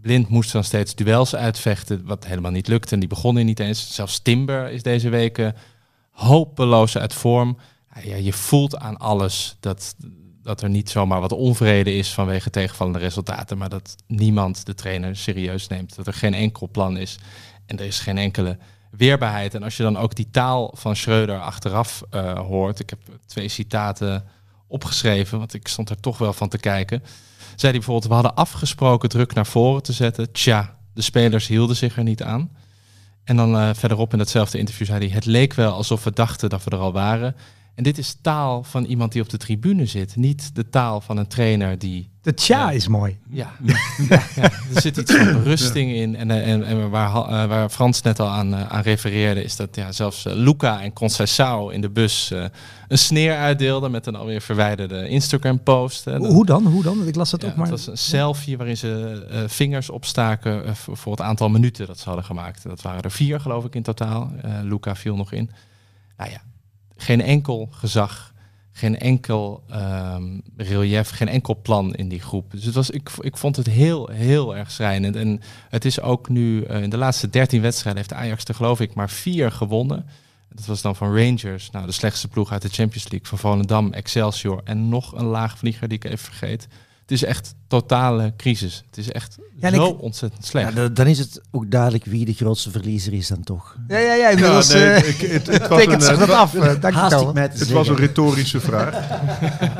Blind 0.00 0.28
moest 0.28 0.52
dan 0.52 0.64
steeds 0.64 0.94
duels 0.94 1.34
uitvechten, 1.34 2.04
wat 2.04 2.26
helemaal 2.26 2.50
niet 2.50 2.68
lukte. 2.68 2.94
En 2.94 3.00
die 3.00 3.08
begonnen 3.08 3.46
niet 3.46 3.60
eens. 3.60 3.94
Zelfs 3.94 4.18
Timber 4.22 4.70
is 4.70 4.82
deze 4.82 5.08
weken 5.08 5.54
hopeloos 6.10 6.98
uit 6.98 7.14
vorm. 7.14 7.56
Ja, 8.02 8.16
je 8.16 8.32
voelt 8.32 8.76
aan 8.78 8.96
alles 8.96 9.56
dat, 9.60 9.94
dat 10.46 10.62
er 10.62 10.68
niet 10.68 10.90
zomaar 10.90 11.20
wat 11.20 11.32
onvrede 11.32 11.94
is 11.94 12.14
vanwege 12.14 12.50
tegenvallende 12.50 12.98
resultaten. 12.98 13.58
Maar 13.58 13.68
dat 13.68 13.96
niemand 14.06 14.66
de 14.66 14.74
trainer 14.74 15.16
serieus 15.16 15.66
neemt. 15.66 15.96
Dat 15.96 16.06
er 16.06 16.12
geen 16.12 16.34
enkel 16.34 16.68
plan 16.68 16.96
is. 16.96 17.18
En 17.66 17.78
er 17.78 17.84
is 17.84 17.98
geen 17.98 18.18
enkele 18.18 18.58
weerbaarheid. 18.90 19.54
En 19.54 19.62
als 19.62 19.76
je 19.76 19.82
dan 19.82 19.96
ook 19.96 20.14
die 20.14 20.30
taal 20.30 20.74
van 20.76 20.96
Schreuder 20.96 21.40
achteraf 21.40 22.02
eh, 22.10 22.38
hoort. 22.38 22.80
Ik 22.80 22.90
heb 22.90 22.98
twee 23.26 23.48
citaten 23.48 24.24
opgeschreven, 24.66 25.38
want 25.38 25.54
ik 25.54 25.68
stond 25.68 25.90
er 25.90 26.00
toch 26.00 26.18
wel 26.18 26.32
van 26.32 26.48
te 26.48 26.58
kijken. 26.58 27.02
Zei 27.38 27.72
hij 27.72 27.72
bijvoorbeeld, 27.72 28.06
we 28.06 28.14
hadden 28.14 28.34
afgesproken 28.34 29.08
druk 29.08 29.34
naar 29.34 29.46
voren 29.46 29.82
te 29.82 29.92
zetten. 29.92 30.32
Tja, 30.32 30.76
de 30.94 31.02
spelers 31.02 31.46
hielden 31.46 31.76
zich 31.76 31.96
er 31.96 32.02
niet 32.02 32.22
aan. 32.22 32.50
En 33.24 33.36
dan 33.36 33.56
eh, 33.56 33.70
verderop 33.74 34.12
in 34.12 34.18
datzelfde 34.18 34.58
interview 34.58 34.86
zei 34.86 34.98
hij, 34.98 35.14
het 35.14 35.24
leek 35.24 35.54
wel 35.54 35.72
alsof 35.72 36.04
we 36.04 36.12
dachten 36.12 36.48
dat 36.48 36.64
we 36.64 36.70
er 36.70 36.78
al 36.78 36.92
waren. 36.92 37.36
En 37.76 37.82
dit 37.82 37.98
is 37.98 38.16
taal 38.22 38.62
van 38.62 38.84
iemand 38.84 39.12
die 39.12 39.22
op 39.22 39.28
de 39.28 39.36
tribune 39.36 39.86
zit. 39.86 40.16
Niet 40.16 40.54
de 40.54 40.68
taal 40.68 41.00
van 41.00 41.16
een 41.16 41.26
trainer 41.26 41.78
die 41.78 42.10
De 42.20 42.34
tja 42.34 42.58
Ja. 42.58 42.70
is 42.70 42.88
mooi. 42.88 43.18
ja, 43.30 43.50
er 44.74 44.80
zit 44.80 44.96
iets 44.96 45.14
van 45.14 45.32
berusting 45.42 45.92
in. 45.92 46.16
En, 46.16 46.30
eh, 46.30 46.48
en, 46.52 46.64
en 46.64 46.90
waar, 46.90 47.14
eh, 47.14 47.48
waar 47.48 47.68
Frans 47.68 48.02
net 48.02 48.20
al 48.20 48.28
aan, 48.28 48.54
eh, 48.54 48.66
aan 48.66 48.82
refereerde, 48.82 49.42
is 49.44 49.56
dat 49.56 49.76
ja, 49.76 49.92
zelfs 49.92 50.24
eh, 50.24 50.32
Luca 50.34 50.82
en 50.82 50.92
Conceição 50.92 51.72
in 51.72 51.80
de 51.80 51.90
bus 51.90 52.30
eh, 52.30 52.44
een 52.88 52.98
sneer 52.98 53.36
uitdeelden 53.36 53.90
met 53.90 54.06
een 54.06 54.14
alweer 54.16 54.40
verwijderde 54.40 55.08
Instagram-post. 55.08 56.04
Hoe, 56.04 56.26
hoe 56.26 56.46
dan? 56.46 56.66
Hoe 56.66 56.82
dan? 56.82 57.06
Ik 57.06 57.14
las 57.14 57.30
dat 57.30 57.42
Ja, 57.42 57.48
ook 57.48 57.56
maar. 57.56 57.66
Het 57.66 57.74
was 57.76 57.86
een 57.86 57.98
selfie 57.98 58.56
waarin 58.56 58.76
ze 58.76 59.26
eh, 59.30 59.40
vingers 59.46 59.90
opstaken 59.90 60.64
eh, 60.64 60.74
voor, 60.74 61.12
het 61.12 61.20
aantal 61.20 61.48
minuten 61.48 61.86
dat 61.86 61.98
ze 61.98 62.04
hadden 62.04 62.24
gemaakt. 62.24 62.62
Dat 62.62 62.82
waren 62.82 63.02
er 63.02 63.10
vier, 63.10 63.40
geloof 63.40 63.64
ik, 63.64 63.74
in 63.74 63.82
totaal. 63.82 64.30
Eh, 64.42 64.50
Luca 64.62 64.94
viel 64.96 65.16
nog 65.16 65.32
in. 65.32 65.50
Nou 66.16 66.30
ja, 66.30 66.40
geen 66.96 67.20
enkel 67.20 67.68
gezag, 67.70 68.34
geen 68.72 68.98
enkel 68.98 69.62
ehm, 69.68 70.38
relief, 70.56 71.10
geen 71.10 71.28
enkel 71.28 71.60
plan 71.62 71.94
in 71.94 72.08
die 72.08 72.20
groep. 72.20 72.50
Dus 72.50 72.64
het 72.64 72.74
was, 72.74 72.90
ik, 72.90 73.10
ik 73.20 73.36
vond 73.36 73.56
het 73.56 73.66
heel, 73.66 74.08
heel 74.08 74.56
erg 74.56 74.70
schrijnend. 74.70 75.16
En 75.16 75.40
het 75.68 75.84
is 75.84 76.00
ook 76.00 76.28
nu, 76.28 76.62
eh, 76.62 76.82
in 76.82 76.90
de 76.90 76.96
laatste 76.96 77.30
13 77.30 77.60
wedstrijden 77.60 78.02
heeft 78.02 78.20
Ajax 78.20 78.44
er 78.44 78.54
geloof 78.54 78.80
ik 78.80 78.94
maar 78.94 79.10
vier 79.10 79.52
gewonnen. 79.52 80.06
Dat 80.48 80.66
was 80.66 80.82
dan 80.82 80.96
van 80.96 81.16
Rangers, 81.16 81.70
nou 81.70 81.86
de 81.86 81.92
slechtste 81.92 82.28
ploeg 82.28 82.52
uit 82.52 82.62
de 82.62 82.68
Champions 82.68 83.08
League. 83.08 83.28
Van 83.28 83.38
Volendam, 83.38 83.92
Excelsior 83.92 84.60
en 84.64 84.88
nog 84.88 85.12
een 85.14 85.24
laagvlieger 85.24 85.88
die 85.88 85.98
ik 85.98 86.04
even 86.04 86.18
vergeet. 86.18 86.68
Het 87.06 87.10
is 87.14 87.24
echt 87.24 87.54
totale 87.68 88.32
crisis. 88.36 88.82
Het 88.86 88.98
is 88.98 89.10
echt 89.12 89.36
Ja, 89.60 89.74
zo 89.74 89.88
ik- 89.88 90.02
ontzettend 90.02 90.42
Ja, 90.42 90.48
slecht. 90.50 90.76
dan- 90.76 90.94
dan 90.94 91.06
is 91.06 91.18
het 91.18 91.40
ook 91.50 91.70
duidelijk 91.70 92.04
wie 92.04 92.24
de 92.24 92.32
grootste 92.32 92.70
verliezer 92.70 93.12
is 93.12 93.28
dan 93.28 93.42
toch. 93.44 93.76
Ja, 93.88 93.98
ja, 93.98 94.14
ja. 94.14 94.28
Inmiddels 94.28 94.72
Ja, 94.72 94.78
nee, 94.78 94.86
eh, 94.92 95.08
ik- 95.08 95.30
het, 95.30 95.46
het 95.46 95.66
was 95.68 95.78
tekent 95.80 96.02
een, 96.02 96.08
zich 96.08 96.18
dat 96.18 96.30
af. 96.30 96.50
Dank 96.52 96.94
je 96.94 97.08
wel. 97.10 97.34
Het 97.34 97.70
was 97.70 97.88
een 97.88 97.96
retorische 97.96 98.60
vraag. 98.60 99.08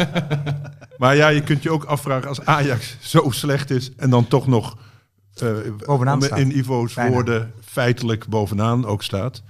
maar 0.99 1.16
ja, 1.16 1.28
je 1.28 1.42
kunt 1.42 1.62
je 1.62 1.71
ook 1.71 1.85
afvragen 1.85 2.28
als 2.28 2.45
Ajax 2.45 2.97
zo 3.00 3.30
slecht 3.30 3.71
is 3.71 3.90
en 3.97 4.11
dan 4.11 4.28
toch 4.28 4.47
nog 4.47 4.76
eh, 5.35 5.49
Bovenaan 5.87 6.23
staat. 6.23 6.38
in 6.38 6.59
Ivo's 6.59 6.95
Bijna. 6.95 7.11
woorden 7.11 7.52
feitelijk 7.64 8.26
bovenaan 8.28 8.87
ook 8.87 9.02
staat. 9.02 9.42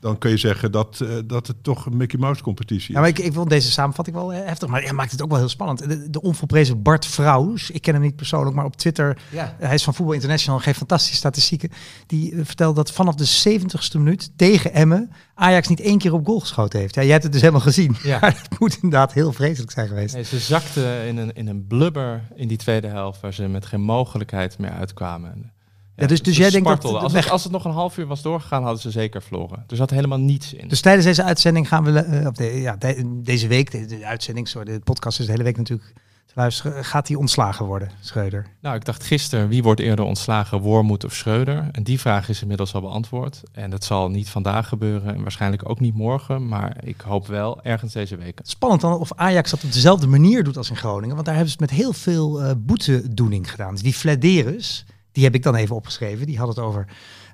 Dan 0.00 0.18
kun 0.18 0.30
je 0.30 0.36
zeggen 0.36 0.72
dat, 0.72 1.00
eh, 1.00 1.08
dat 1.24 1.46
het 1.46 1.62
toch 1.62 1.86
een 1.86 1.96
Mickey 1.96 2.18
Mouse 2.18 2.42
competitie 2.42 2.88
is. 2.88 2.94
Ja, 2.94 3.00
maar 3.00 3.08
ik, 3.08 3.18
ik 3.18 3.32
vond 3.32 3.50
deze 3.50 3.70
samenvatting 3.70 4.16
wel 4.16 4.32
eh, 4.32 4.44
heftig, 4.46 4.68
maar 4.68 4.82
hij 4.82 4.92
maakt 4.92 5.10
het 5.10 5.22
ook 5.22 5.28
wel 5.30 5.38
heel 5.38 5.48
spannend. 5.48 5.88
De, 5.88 6.10
de 6.10 6.20
onvolprezen 6.22 6.82
Bart 6.82 7.06
Vrouws, 7.06 7.70
ik 7.70 7.82
ken 7.82 7.92
hem 7.94 8.02
niet 8.02 8.16
persoonlijk, 8.16 8.56
maar 8.56 8.64
op 8.64 8.76
Twitter, 8.76 9.18
Ja. 9.30 9.54
hij 9.58 9.74
is 9.74 9.84
van 9.84 9.94
Voetbal 9.94 10.14
International, 10.14 10.58
geeft 10.58 10.78
fantastische 10.78 11.16
statistieken. 11.16 11.70
Die 12.06 12.32
eh, 12.34 12.40
vertelt 12.44 12.76
dat 12.76 12.92
vanaf 12.92 13.14
de 13.14 13.58
70ste 13.60 13.96
minuut 13.98 14.30
tegen 14.36 14.72
Emmen 14.72 15.10
Ajax 15.34 15.68
niet 15.68 15.80
één 15.80 15.98
keer 15.98 16.12
op 16.12 16.26
goal 16.26 16.40
geschoten 16.40 16.80
heeft. 16.80 16.94
Ja, 16.94 17.02
jij 17.02 17.10
hebt 17.10 17.22
het 17.22 17.32
dus 17.32 17.40
helemaal 17.40 17.62
gezien. 17.62 17.96
Ja. 18.02 18.18
Maar 18.20 18.36
het 18.48 18.58
moet 18.58 18.74
inderdaad 18.74 19.12
heel 19.12 19.32
vreselijk 19.32 19.72
zijn 19.72 19.88
geweest. 19.88 20.14
Nee, 20.14 20.24
ze 20.24 20.38
zakten 20.38 21.06
in 21.06 21.16
een, 21.16 21.32
in 21.32 21.48
een 21.48 21.66
blubber 21.66 22.22
in 22.34 22.48
die 22.48 22.56
tweede 22.56 22.86
helft 22.88 23.20
waar 23.20 23.34
ze 23.34 23.48
met 23.48 23.66
geen 23.66 23.80
mogelijkheid 23.80 24.58
meer 24.58 24.70
uitkwamen. 24.70 25.52
Ja, 25.98 26.06
dus- 26.06 26.22
dus 26.22 26.36
jij 26.36 26.50
denkt 26.50 26.68
dat 26.68 26.84
als, 26.84 27.12
het, 27.12 27.30
als 27.30 27.42
het 27.42 27.52
nog 27.52 27.64
een 27.64 27.70
half 27.70 27.98
uur 27.98 28.06
was 28.06 28.22
doorgegaan, 28.22 28.62
hadden 28.62 28.80
ze 28.80 28.90
zeker 28.90 29.22
verloren. 29.22 29.64
Er 29.68 29.76
zat 29.76 29.90
helemaal 29.90 30.18
niets 30.18 30.54
in. 30.54 30.68
Dus 30.68 30.80
tijdens 30.80 31.04
deze 31.06 31.22
uitzending 31.22 31.68
gaan 31.68 31.84
we, 31.84 31.98
eh, 31.98 32.28
de, 32.32 32.44
ja, 32.44 32.76
de- 32.76 33.20
deze 33.22 33.46
week, 33.46 33.70
de, 33.70 33.86
de 33.86 34.06
uitzending, 34.06 34.48
sorry, 34.48 34.72
de 34.72 34.80
podcast 34.80 35.20
is 35.20 35.26
de 35.26 35.32
hele 35.32 35.44
week 35.44 35.56
natuurlijk 35.56 35.92
te 36.26 36.32
luisteren, 36.34 36.84
gaat 36.84 37.08
hij 37.08 37.16
ontslagen 37.16 37.66
worden, 37.66 37.90
Schreuder? 38.00 38.46
Nou, 38.60 38.76
ik 38.76 38.84
dacht 38.84 39.04
gisteren, 39.04 39.48
wie 39.48 39.62
wordt 39.62 39.80
eerder 39.80 40.04
ontslagen, 40.04 40.60
Wormoed 40.60 41.04
of 41.04 41.14
Schreuder? 41.14 41.68
En 41.72 41.82
die 41.82 42.00
vraag 42.00 42.28
is 42.28 42.40
inmiddels 42.42 42.74
al 42.74 42.80
beantwoord. 42.80 43.42
En 43.52 43.70
dat 43.70 43.84
zal 43.84 44.08
niet 44.10 44.28
vandaag 44.30 44.68
gebeuren 44.68 45.14
en 45.14 45.22
waarschijnlijk 45.22 45.68
ook 45.68 45.80
niet 45.80 45.94
morgen. 45.94 46.48
Maar 46.48 46.76
ik 46.84 47.00
hoop 47.00 47.26
wel 47.26 47.62
ergens 47.62 47.92
deze 47.92 48.16
week. 48.16 48.40
Spannend 48.42 48.80
dan 48.80 48.98
of 48.98 49.12
Ajax 49.14 49.50
dat 49.50 49.64
op 49.64 49.72
dezelfde 49.72 50.06
manier 50.06 50.44
doet 50.44 50.56
als 50.56 50.70
in 50.70 50.76
Groningen. 50.76 51.14
Want 51.14 51.26
daar 51.26 51.34
hebben 51.36 51.52
ze 51.52 51.58
het 51.60 51.70
met 51.70 51.80
heel 51.80 51.92
veel 51.92 52.42
eh, 52.42 52.52
boetedoening 52.58 53.50
gedaan. 53.50 53.72
Dus 53.72 53.82
die 53.82 53.92
Flederus, 53.94 54.84
die 55.18 55.26
heb 55.26 55.36
ik 55.36 55.42
dan 55.42 55.54
even 55.54 55.76
opgeschreven. 55.76 56.26
Die 56.26 56.38
had 56.38 56.48
het 56.48 56.58
over 56.58 56.86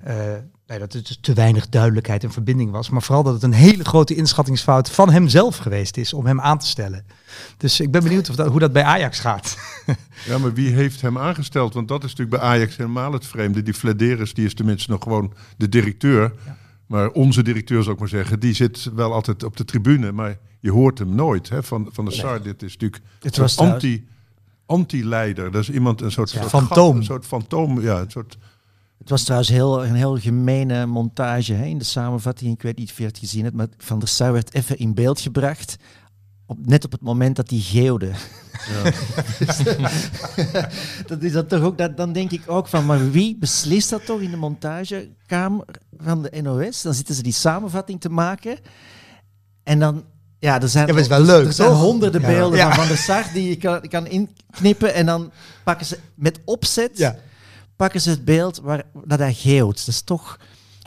eh, 0.03 0.17
nee, 0.67 0.79
dat 0.79 0.93
het 0.93 1.07
dus 1.07 1.19
te 1.21 1.33
weinig 1.33 1.69
duidelijkheid 1.69 2.25
en 2.25 2.33
verbinding 2.33 2.71
was. 2.71 2.91
Maar 2.91 3.03
vooral 3.03 3.23
dat 3.23 3.35
het 3.35 3.43
een 3.43 3.53
hele 3.53 3.85
grote 3.85 4.15
inschattingsfout 4.15 4.91
van 4.91 5.11
hemzelf 5.11 5.57
geweest 5.57 5.97
is 5.97 6.13
om 6.13 6.27
hem 6.27 6.41
aan 6.41 6.59
te 6.59 6.67
stellen. 6.67 7.05
Dus 7.57 7.81
ik 7.81 7.91
ben 7.91 8.03
benieuwd 8.03 8.29
of 8.31 8.37
dat, 8.37 8.49
hoe 8.49 8.61
dat 8.61 8.73
bij 8.73 8.83
Ajax 8.83 9.19
gaat. 9.19 9.57
Ja, 10.27 10.39
maar 10.39 10.55
wie 10.55 10.71
heeft 10.71 11.01
hem 11.01 11.19
aangesteld? 11.19 11.75
Want 11.75 11.89
dat 11.89 12.05
is 12.05 12.11
natuurlijk 12.11 12.43
bij 12.43 12.49
Ajax 12.49 12.77
helemaal 12.77 13.13
het 13.13 13.27
vreemde. 13.27 13.63
Die 13.63 13.75
Flederis, 13.75 14.35
die 14.35 14.45
is 14.45 14.55
tenminste 14.55 14.91
nog 14.91 15.03
gewoon 15.03 15.33
de 15.57 15.69
directeur. 15.69 16.33
Maar 16.87 17.11
onze 17.11 17.43
directeur, 17.43 17.83
zou 17.83 17.95
ik 17.95 18.01
maar 18.01 18.09
zeggen, 18.09 18.41
die 18.41 18.55
zit 18.55 18.91
wel 18.95 19.13
altijd 19.13 19.43
op 19.43 19.57
de 19.57 19.65
tribune. 19.65 20.13
Maar 20.13 20.39
je 20.61 20.71
hoort 20.71 20.99
hem 20.99 21.15
nooit. 21.15 21.49
Hè? 21.49 21.63
Van, 21.63 21.89
van 21.93 22.05
de 22.05 22.11
Sar, 22.11 22.43
dit 22.43 22.63
is 22.63 22.73
natuurlijk 22.73 23.03
Het 23.21 23.37
was 23.37 23.59
anti, 23.59 24.07
anti-leider. 24.67 25.51
Dat 25.51 25.63
is 25.63 25.71
iemand, 25.71 26.01
een 26.01 26.13
soort, 26.13 26.31
Ja, 26.31 26.39
soort 26.39 26.51
fantoom. 26.51 26.87
gat, 26.87 26.97
een 26.97 27.05
soort 27.05 27.27
fantoom. 27.27 27.81
Ja, 27.81 28.01
een 28.01 28.11
soort, 28.11 28.37
Het 28.99 29.09
was 29.11 29.23
trouwens 29.23 29.51
heel, 29.51 29.85
een 29.85 29.95
heel 29.95 30.19
gemene 30.19 30.87
montage 30.87 31.53
hè, 31.53 31.65
in 31.65 31.79
de 31.79 31.85
samenvatting. 31.85 32.55
Ik 32.55 32.63
weet 32.63 32.77
niet 32.79 32.91
of 32.91 32.99
je 32.99 33.05
het 33.05 33.19
gezien 33.19 33.45
hebt, 33.45 33.57
maar 33.57 33.67
Van 33.79 33.99
der 33.99 34.09
Sar 34.09 34.33
werd 34.33 34.55
even 34.55 34.79
in 34.79 34.95
beeld 34.95 35.21
gebracht. 35.21 35.77
Op, 36.47 36.67
net 36.67 36.85
op 36.85 36.93
het 36.93 37.01
moment 37.01 37.37
dat 37.37 37.51
hij 37.51 37.59
geeuwde. 37.59 38.11
Dus, 39.39 39.63
dat 41.07 41.23
is 41.23 41.33
dat 41.33 41.49
toch 41.49 41.61
ook, 41.63 41.79
dat, 41.79 41.97
dan 41.97 42.13
denk 42.13 42.31
ik 42.31 42.43
ook 42.47 42.69
van, 42.69 42.87
maar 42.87 43.11
wie 43.11 43.37
beslist 43.39 43.91
dat 43.91 44.07
toch 44.07 44.21
in 44.21 44.31
de 44.31 44.37
montagekamer 44.37 45.65
van 45.97 46.23
de 46.23 46.43
NOS? 46.43 46.83
Dan 46.83 46.95
zitten 46.95 47.15
ze 47.15 47.23
die 47.23 47.33
samenvatting 47.33 48.01
te 48.01 48.09
maken. 48.09 48.59
En 49.63 49.79
dan, 49.79 50.05
ja, 50.45 50.61
er 50.63 50.69
zijn, 50.69 50.87
Ja, 50.87 50.95
is 50.97 51.07
wel 51.07 51.21
leuk, 51.21 51.47
er 51.47 51.53
zijn 51.53 51.69
toch? 51.69 51.81
honderden 51.81 52.21
Ja. 52.21 52.27
beelden 52.27 52.59
Ja. 52.59 52.67
van 52.67 52.75
Van 52.75 52.87
der 52.89 52.97
Sar 52.97 53.25
die 53.33 53.49
je 53.49 53.57
kan, 53.57 53.81
kan 53.89 54.07
inknippen. 54.07 54.95
En 54.95 55.07
dan 55.07 55.31
pakken 55.65 55.87
ze 55.87 55.99
met 56.15 56.41
opzet 56.45 56.91
Ja. 56.99 57.17
pakken 57.77 58.01
ze 58.01 58.11
het 58.11 58.25
beeld 58.25 58.61
waar 58.63 58.83
dat 59.05 59.19
hij 59.19 59.35
geeuwt. 59.35 59.77
Dat 59.79 59.89
is 59.95 60.03
toch 60.03 60.39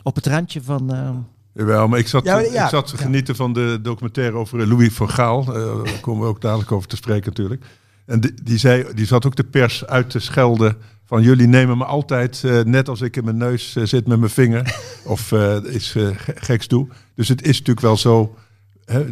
op 0.02 0.14
het 0.14 0.26
randje 0.26 0.62
van... 0.62 0.92
eh, 0.94 1.10
Jawel, 1.52 1.88
maar 1.88 1.98
ik 1.98 2.08
zat, 2.08 2.24
Ja, 2.24 2.34
maar 2.34 2.52
ja, 2.52 2.62
ik 2.64 2.68
zat 2.70 2.86
te 2.86 2.96
genieten 2.96 3.36
van 3.36 3.52
de 3.52 3.78
documentaire 3.82 4.36
over 4.36 4.66
Louis 4.68 4.92
van 4.92 5.10
Gaal. 5.10 5.40
Eh, 5.40 5.84
daar 5.84 6.00
komen 6.00 6.22
we 6.22 6.28
ook 6.28 6.40
dadelijk 6.40 6.72
over 6.72 6.88
te 6.88 6.96
spreken 6.96 7.28
natuurlijk. 7.28 7.64
En 8.06 8.20
die, 8.20 8.34
die, 8.42 8.58
zei, 8.58 8.86
die 8.94 9.06
zat 9.06 9.26
ook 9.26 9.36
de 9.36 9.44
pers 9.44 9.86
uit 9.86 10.10
te 10.10 10.18
schelden 10.18 10.76
van 11.04 11.22
jullie 11.22 11.46
nemen 11.46 11.78
me 11.78 11.84
altijd, 11.84 12.40
eh, 12.44 12.60
net 12.60 12.88
als 12.88 13.00
ik 13.00 13.16
in 13.16 13.24
mijn 13.24 13.36
neus 13.36 13.72
zit 13.72 14.06
met 14.06 14.18
mijn 14.18 14.30
vinger, 14.30 14.76
of 15.04 15.32
iets 15.72 15.90
ge- 15.90 16.14
geks 16.34 16.68
doe. 16.68 16.88
Dus 17.14 17.28
het 17.28 17.42
is 17.42 17.58
natuurlijk 17.58 17.80
wel 17.80 17.96
zo... 17.96 18.36
Hè, 18.88 19.04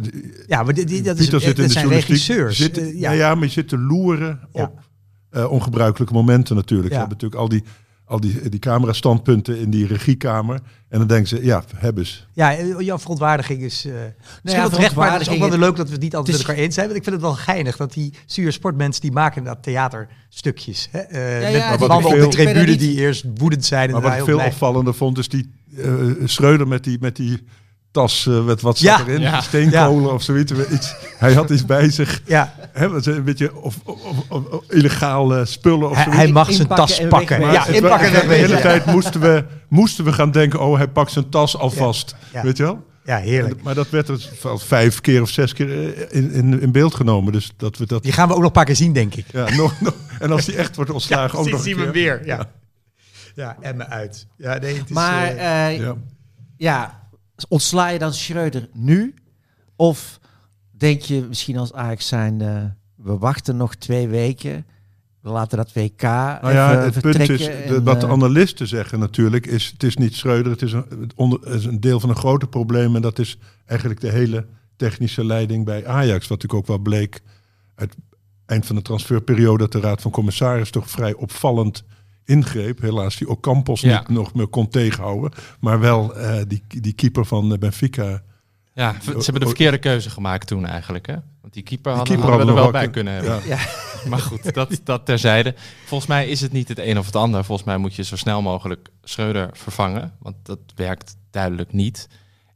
Ja, 0.47 0.63
maar 0.63 0.73
die, 0.73 0.85
die, 0.85 1.01
dat, 1.01 1.17
is, 1.19 1.29
in 1.29 1.53
de 1.55 1.67
zijn 1.69 1.87
regisseurs. 1.87 2.57
Zit, 2.57 2.77
Eh, 2.77 2.99
ja. 2.99 3.11
ja, 3.11 3.35
maar 3.35 3.43
je 3.43 3.49
zit 3.51 3.67
te 3.67 3.77
loeren 3.77 4.39
Ja. 4.53 4.63
op 4.63 4.79
eh, 5.29 5.51
ongebruikelijke 5.51 6.13
momenten 6.13 6.55
natuurlijk. 6.55 6.87
Ja. 6.89 6.93
Ze 6.93 6.99
hebben 6.99 7.17
natuurlijk 7.17 7.41
al 7.41 7.49
die, 7.49 7.63
al 8.05 8.19
die, 8.19 8.49
die 8.49 8.59
camerastandpunten 8.59 9.57
in 9.59 9.69
die 9.69 9.87
regiekamer. 9.87 10.59
En 10.89 10.99
dan 10.99 11.07
denken 11.07 11.27
ze, 11.27 11.43
ja, 11.45 11.63
hebben 11.75 12.05
ze. 12.05 12.17
Ja, 12.33 12.55
eh, 12.55 12.79
jouw 12.79 12.99
verontwaardiging 12.99 13.61
is. 13.61 13.85
Uh, 13.85 13.93
misschien 13.93 14.11
ja, 14.43 14.57
wel 14.57 14.69
terecht, 14.69 14.95
maar 14.95 15.11
het 15.11 15.21
is 15.21 15.29
ook 15.29 15.37
wel 15.37 15.47
verontwaardiging- 15.47 15.49
weer 15.49 15.59
leuk 15.59 15.75
dat 15.75 15.85
we 15.87 15.93
het 15.93 16.01
niet 16.01 16.15
altijd 16.15 16.35
Het 16.35 16.35
is- 16.35 16.41
met 16.41 16.49
elkaar 16.49 16.63
eens 16.65 16.73
zijn. 16.75 16.85
Want 16.85 16.97
ik 16.97 17.03
vind 17.03 17.15
het 17.15 17.25
wel 17.25 17.35
geinig 17.35 17.77
dat 17.77 17.93
die 17.93 18.13
zuur 18.25 18.51
sportmensen 18.51 19.01
die 19.01 19.11
maken 19.11 19.43
dat 19.43 19.63
theaterstukjes. 19.63 20.87
Hè? 20.91 20.99
Eh, 20.99 21.53
ja, 21.53 21.69
met 21.71 21.79
het 21.79 21.87
mannen 21.89 22.07
op 22.11 22.13
veel- 22.17 22.29
de 22.29 22.35
tribune 22.35 22.75
die 22.77 22.95
eerst 22.95 23.25
woedend 23.35 23.65
zijn. 23.65 23.85
En 23.87 23.91
Maar 23.93 24.01
wat 24.01 24.11
ik 24.11 24.17
heel 24.17 24.25
veel 24.25 24.45
opvallender 24.47 24.93
vond, 24.93 25.17
is 25.17 25.29
die 25.29 25.49
eh 25.77 25.93
Schreuder 26.23 26.67
met 26.67 26.83
die, 26.83 26.97
met 26.99 27.15
die 27.15 27.43
tas, 27.97 28.27
eh, 28.27 28.43
met 28.43 28.61
wat 28.61 28.79
Ja. 28.79 28.97
zat 28.97 29.07
erin? 29.07 29.21
Ja. 29.21 29.41
Steenkolen 29.41 30.13
of 30.13 30.21
zoiets. 30.23 30.51
Iets, 30.71 30.95
hij 31.17 31.33
had 31.33 31.49
iets 31.49 31.65
bij 31.65 31.89
zich. 31.89 32.21
Ja, 32.25 32.53
Hè, 32.71 32.85
een 33.15 33.23
beetje 33.23 33.55
of, 33.55 33.75
of, 33.83 34.01
of- 34.03 34.17
of- 34.29 34.45
of 34.45 34.63
illegale 34.69 35.45
spullen 35.45 35.89
of 35.89 35.95
hij, 35.95 36.03
zoiets. 36.03 36.21
hij 36.23 36.31
mag 36.31 36.47
zijn 36.51 36.59
Inpakken 36.59 36.85
tas 36.87 36.99
en 36.99 37.07
pakken. 37.09 37.39
Ja, 37.39 37.63
het 37.63 37.75
inpakken 37.75 38.11
De 38.11 38.33
hele 38.33 38.59
tijd 38.61 38.85
moesten 38.85 39.21
we, 39.21 39.45
moesten 39.69 40.05
we 40.05 40.13
gaan 40.13 40.31
denken, 40.31 40.59
oh, 40.59 40.77
hij 40.77 40.87
pakt 40.87 41.11
zijn 41.11 41.29
tas 41.29 41.57
alvast. 41.57 42.15
Ja. 42.33 42.41
Weet 42.43 42.57
je 42.57 42.63
wel? 42.63 42.85
Ja, 43.03 43.17
heerlijk. 43.17 43.61
Maar 43.63 43.75
dat 43.75 43.89
werd 43.89 44.07
dus 44.07 44.29
vijf 44.55 45.01
keer 45.01 45.21
of 45.21 45.29
zes 45.29 45.53
keer 45.53 45.69
eh, 45.95 46.17
in, 46.17 46.31
in, 46.31 46.61
in 46.61 46.71
beeld 46.71 46.95
genomen. 46.95 47.33
Dus 47.33 47.51
dat 47.57 47.77
we 47.77 47.85
dat. 47.85 48.03
Die 48.03 48.11
gaan 48.11 48.27
we 48.27 48.33
ook 48.33 48.39
nog 48.39 48.47
een 48.47 48.53
paar 48.53 48.65
keer 48.65 48.75
zien, 48.75 48.93
denk 48.93 49.15
ik. 49.15 49.25
Ja, 49.31 49.49
nog, 49.55 49.81
nog, 49.81 49.93
en 50.19 50.31
als 50.31 50.45
die 50.45 50.55
echt 50.55 50.75
wordt 50.75 50.91
ontslagen, 50.91 51.39
ook 51.39 51.49
nog 51.49 51.65
een 51.65 51.75
keer. 51.75 51.91
weer. 51.91 52.21
Ja, 52.25 52.45
ja 53.35 53.57
en 53.61 53.77
me 53.77 53.87
uit. 53.87 54.27
Ja, 54.37 54.57
nee, 54.57 54.73
het 54.77 54.89
is, 54.89 54.95
maar 54.95 55.27
eh, 55.27 55.67
eh, 55.73 55.79
ja. 55.79 55.95
Ja. 56.57 56.96
Ontsla 57.47 57.87
je 57.87 57.99
dan 57.99 58.13
Schreuder 58.13 58.69
nu? 58.73 59.13
Of 59.75 60.19
denk 60.71 61.01
je 61.01 61.25
misschien 61.27 61.57
als 61.57 61.73
Ajax 61.73 62.07
zijn, 62.07 62.37
we 62.95 63.17
wachten 63.17 63.57
nog 63.57 63.75
twee 63.75 64.07
weken, 64.07 64.65
we 65.27 65.33
laten 65.33 65.57
dat 65.57 65.73
WK 65.73 66.01
Nou 66.01 66.51
ja, 66.51 66.79
het 66.79 67.01
punt 67.01 67.29
is, 67.29 67.45
de, 67.45 67.81
wat 67.83 68.01
de 68.01 68.05
eh, 68.05 68.11
analisten 68.11 68.67
zeggen 68.67 68.99
natuurlijk, 68.99 69.45
is 69.45 69.69
het 69.71 69.83
is 69.83 69.97
niet 69.97 70.15
Schreuder, 70.15 70.51
het 70.51 70.61
is 70.61 70.73
een, 70.73 70.85
het 70.99 71.13
onder, 71.15 71.39
het 71.39 71.53
is 71.53 71.65
een 71.65 71.79
deel 71.79 71.99
van 71.99 72.09
een 72.09 72.15
groter 72.15 72.47
probleem. 72.47 72.95
En 72.95 73.01
dat 73.01 73.19
is 73.19 73.37
eigenlijk 73.65 73.99
de 74.01 74.11
hele 74.11 74.45
technische 74.75 75.25
leiding 75.25 75.65
bij 75.65 75.87
Ajax. 75.87 76.27
Wat 76.27 76.41
natuurlijk 76.41 76.53
ook 76.53 76.67
wel 76.67 76.77
bleek 76.77 77.21
uit 77.75 77.95
eind 78.45 78.65
van 78.65 78.75
de 78.75 78.81
transferperiode, 78.81 79.57
dat 79.57 79.71
de 79.71 79.79
Raad 79.79 80.01
van 80.01 80.11
Commissaris 80.11 80.69
toch 80.69 80.89
vrij 80.89 81.13
opvallend 81.13 81.83
ingreep. 82.27 82.81
Helaas 82.81 83.17
die 83.17 83.29
Ocampos 83.29 83.81
Ja. 83.81 83.99
niet 83.99 84.07
nog 84.09 84.33
meer 84.33 84.47
kon 84.47 84.67
tegenhouden. 84.69 85.31
Maar 85.59 85.79
wel 85.79 86.15
eh, 86.15 86.41
die, 86.47 86.63
die 86.67 86.93
keeper 86.93 87.25
van 87.25 87.51
eh, 87.53 87.57
Benfica. 87.57 88.21
Ja, 88.73 88.95
ze 89.01 89.11
hebben 89.11 89.39
de 89.39 89.45
verkeerde 89.45 89.77
keuze 89.77 90.09
gemaakt 90.09 90.47
toen 90.47 90.65
eigenlijk. 90.65 91.07
Hè? 91.07 91.15
Want 91.41 91.53
die 91.53 91.63
keeper 91.63 91.91
Die 91.91 91.97
hadden, 91.97 92.15
keeper 92.15 92.29
hadden 92.29 92.47
we 92.55 92.59
er 92.59 92.63
wel 92.63 92.71
bij 92.81 92.89
kunnen 92.89 93.13
hebben. 93.13 93.31
Ja. 93.47 93.55
Ja. 93.55 93.57
Maar 94.09 94.19
goed, 94.19 94.53
dat, 94.53 94.79
dat 94.83 95.05
terzijde. 95.05 95.55
Volgens 95.85 96.09
mij 96.09 96.27
is 96.27 96.41
het 96.41 96.51
niet 96.51 96.67
het 96.67 96.79
een 96.79 96.97
of 96.97 97.05
het 97.05 97.15
ander. 97.15 97.43
Volgens 97.43 97.67
mij 97.67 97.77
moet 97.77 97.95
je 97.95 98.03
zo 98.03 98.15
snel 98.15 98.41
mogelijk 98.41 98.89
Schreuder 99.03 99.49
vervangen. 99.53 100.13
Want 100.19 100.35
dat 100.43 100.59
werkt 100.75 101.15
duidelijk 101.31 101.73
niet. 101.73 102.07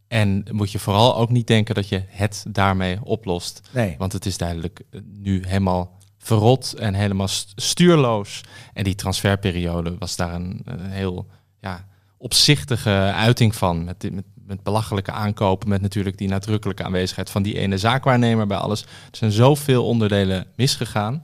En 0.07 0.45
moet 0.51 0.71
je 0.71 0.79
vooral 0.79 1.15
ook 1.17 1.29
niet 1.29 1.47
denken 1.47 1.75
dat 1.75 1.89
je 1.89 2.03
het 2.07 2.45
daarmee 2.49 2.99
oplost. 3.03 3.61
Nee. 3.71 3.95
Want 3.97 4.13
het 4.13 4.25
is 4.25 4.37
duidelijk 4.37 4.81
eh, 4.91 5.01
nu 5.13 5.43
helemaal 5.47 5.97
verrot 6.23 6.73
en 6.73 6.93
helemaal 6.93 7.27
st- 7.27 7.53
stuurloos. 7.55 8.41
En 8.73 8.83
die 8.83 8.95
transferperiode 8.95 9.95
was 9.99 10.15
daar 10.15 10.33
een, 10.33 10.61
een 10.65 10.91
heel 10.91 11.27
ja, 11.61 11.87
opzichtige 12.17 12.89
uiting 13.15 13.55
van. 13.55 13.83
Met, 13.83 14.11
met, 14.11 14.25
met 14.35 14.63
belachelijke 14.63 15.11
aankopen, 15.11 15.69
met 15.69 15.81
natuurlijk 15.81 16.17
die 16.17 16.27
nadrukkelijke 16.27 16.83
aanwezigheid 16.83 17.29
van 17.29 17.43
die 17.43 17.59
ene 17.59 17.77
zaakwaarnemer 17.77 18.47
bij 18.47 18.57
alles. 18.57 18.81
Er 18.81 18.87
zijn 19.17 19.31
zoveel 19.31 19.85
onderdelen 19.85 20.45
misgegaan. 20.55 21.23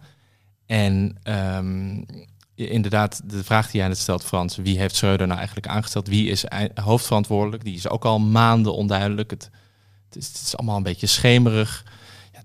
En 0.66 1.18
ehm, 1.24 2.04
inderdaad, 2.56 3.22
de 3.26 3.44
vraag 3.44 3.72
die 3.72 3.80
jij 3.80 3.90
net 3.90 3.98
stelt, 3.98 4.24
Frans, 4.24 4.56
wie 4.56 4.80
heeft 4.80 4.96
Schreuder 4.96 5.28
nou 5.28 5.38
eigenlijk 5.38 5.68
aangesteld? 5.68 6.08
Wie 6.08 6.30
is 6.30 6.46
hoofdverantwoordelijk? 6.76 7.64
Die 7.64 7.76
is 7.76 7.90
ook 7.90 8.06
al 8.06 8.20
maanden 8.20 8.74
onduidelijk. 8.74 9.30
Het, 9.30 9.50
het 10.10 10.42
is 10.46 10.58
allemaal 10.58 10.78
een 10.78 10.84
beetje 10.84 11.08
schemerig. 11.08 11.86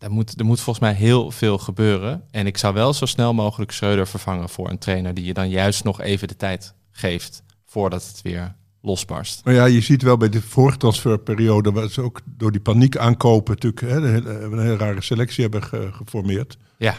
Daar 0.03 0.11
moet, 0.11 0.39
er 0.39 0.45
moet 0.45 0.61
volgens 0.61 0.85
mij 0.85 0.95
heel 0.95 1.31
veel 1.31 1.59
gebeuren. 1.59 2.23
En 2.31 2.47
ik 2.47 2.59
zou 2.59 2.75
wel 2.75 2.93
zo 2.93 3.07
snel 3.07 3.35
mogelijk 3.35 3.71
Schreuder 3.73 4.07
vervangen 4.07 4.49
voor 4.49 4.71
een 4.71 4.79
trainer 4.79 5.15
die 5.15 5.25
je 5.25 5.35
dan 5.35 5.49
juist 5.49 5.85
nog 5.85 6.01
even 6.01 6.29
de 6.29 6.37
tijd 6.37 6.75
geeft 6.91 7.43
voordat 7.67 8.07
het 8.07 8.23
weer 8.23 8.55
losbarst. 8.81 9.45
Maar 9.45 9.55
ja, 9.55 9.65
je 9.65 9.81
ziet 9.81 10.03
wel 10.03 10.17
bij 10.17 10.29
de 10.29 10.43
vorige 10.43 10.77
transferperiode, 10.79 11.73
waar 11.73 11.89
ze 11.89 12.01
ook 12.01 12.21
door 12.25 12.53
die 12.53 12.61
paniek 12.61 12.97
aankopen 12.97 13.55
natuurlijk 13.55 13.81
hè, 13.81 13.97
een, 13.97 14.13
hele, 14.13 14.41
een 14.41 14.59
hele 14.59 14.77
rare 14.77 15.03
selectie 15.03 15.43
hebben 15.43 15.63
ge- 15.63 15.89
geformeerd. 15.93 16.59
Ja, 16.79 16.95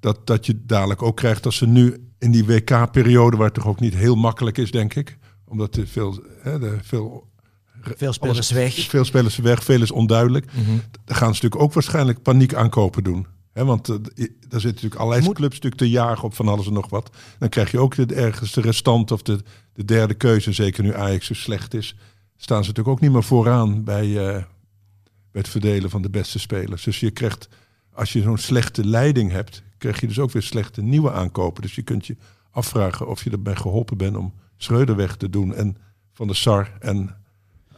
Dat, 0.00 0.26
dat 0.26 0.46
je 0.46 0.64
dadelijk 0.66 1.02
ook 1.02 1.16
krijgt 1.16 1.44
als 1.46 1.56
ze 1.56 1.66
nu 1.66 2.08
in 2.18 2.30
die 2.30 2.44
WK-periode, 2.44 3.36
waar 3.36 3.46
het 3.46 3.54
toch 3.54 3.66
ook 3.66 3.80
niet 3.80 3.94
heel 3.94 4.14
makkelijk 4.14 4.58
is, 4.58 4.70
denk 4.70 4.94
ik. 4.94 5.18
Omdat 5.44 5.76
er 5.76 5.86
veel, 5.86 6.22
hè, 6.42 6.58
de, 6.58 6.78
veel, 6.82 7.25
Veel 7.96 8.12
spelers 8.12 8.50
weg. 8.50 8.74
veel 8.88 9.04
spelers 9.04 9.36
weg, 9.36 9.64
veel 9.64 9.82
is 9.82 9.90
onduidelijk. 9.90 10.52
Mhm. 10.52 10.76
Dan 11.04 11.16
gaan 11.16 11.34
ze 11.34 11.42
natuurlijk 11.42 11.62
ook 11.62 11.72
waarschijnlijk 11.72 12.22
paniek 12.22 12.54
aankopen 12.54 13.04
doen. 13.04 13.26
Want 13.52 13.88
eh, 13.88 13.96
daar 13.96 14.60
zitten 14.60 14.60
natuurlijk 14.60 14.94
allerlei 14.94 15.24
Moet- 15.24 15.34
clubs 15.34 15.54
natuurlijk 15.54 15.82
te 15.82 15.90
jagen 15.90 16.24
op 16.24 16.34
van 16.34 16.48
alles 16.48 16.66
en 16.66 16.72
nog 16.72 16.88
wat. 16.88 17.10
Dan 17.38 17.48
krijg 17.48 17.70
je 17.70 17.78
ook 17.78 17.94
de, 17.94 18.14
ergens 18.14 18.52
de 18.52 18.60
restant 18.60 19.10
of 19.10 19.22
de, 19.22 19.40
de 19.72 19.84
derde 19.84 20.14
keuze. 20.14 20.52
Zeker 20.52 20.82
nu 20.82 20.94
Ajax 20.94 21.26
zo 21.26 21.34
slecht 21.34 21.74
is. 21.74 21.96
Staan 22.36 22.62
ze 22.62 22.68
natuurlijk 22.68 22.96
ook 22.96 23.02
niet 23.02 23.12
meer 23.12 23.24
vooraan 23.24 23.84
bij, 23.84 24.04
eh, 24.04 24.42
bij 25.32 25.42
het 25.42 25.48
verdelen 25.48 25.90
van 25.90 26.02
de 26.02 26.10
beste 26.10 26.38
spelers. 26.38 26.84
Dus 26.84 27.00
je 27.00 27.10
krijgt, 27.10 27.48
als 27.92 28.12
je 28.12 28.22
zo'n 28.22 28.38
slechte 28.38 28.84
leiding 28.86 29.30
hebt, 29.30 29.62
krijg 29.78 30.00
je 30.00 30.06
dus 30.06 30.18
ook 30.18 30.30
weer 30.30 30.42
slechte 30.42 30.82
nieuwe 30.82 31.12
aankopen. 31.12 31.62
Dus 31.62 31.74
je 31.74 31.82
kunt 31.82 32.06
je 32.06 32.16
afvragen 32.50 33.08
of 33.08 33.24
je 33.24 33.30
erbij 33.30 33.56
geholpen 33.56 33.96
bent 33.96 34.16
om 34.16 34.34
Schreuder 34.56 34.96
weg 34.96 35.16
te 35.16 35.30
doen 35.30 35.54
en 35.54 35.76
Van 36.12 36.26
de 36.26 36.34
Sar 36.34 36.72
en 36.80 37.16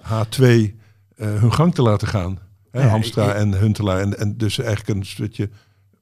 H2 0.03 0.43
eh, 0.43 0.71
hun 1.17 1.53
gang 1.53 1.75
te 1.75 1.83
laten 1.83 2.09
gaan. 2.09 2.39
Hè, 2.71 2.83
Hamstra 2.83 3.35
en 3.35 3.59
Huntelaar. 3.59 4.01
En, 4.01 4.19
en 4.19 4.37
dus 4.37 4.59
eigenlijk 4.59 4.99
een 4.99 5.07
soortje 5.07 5.49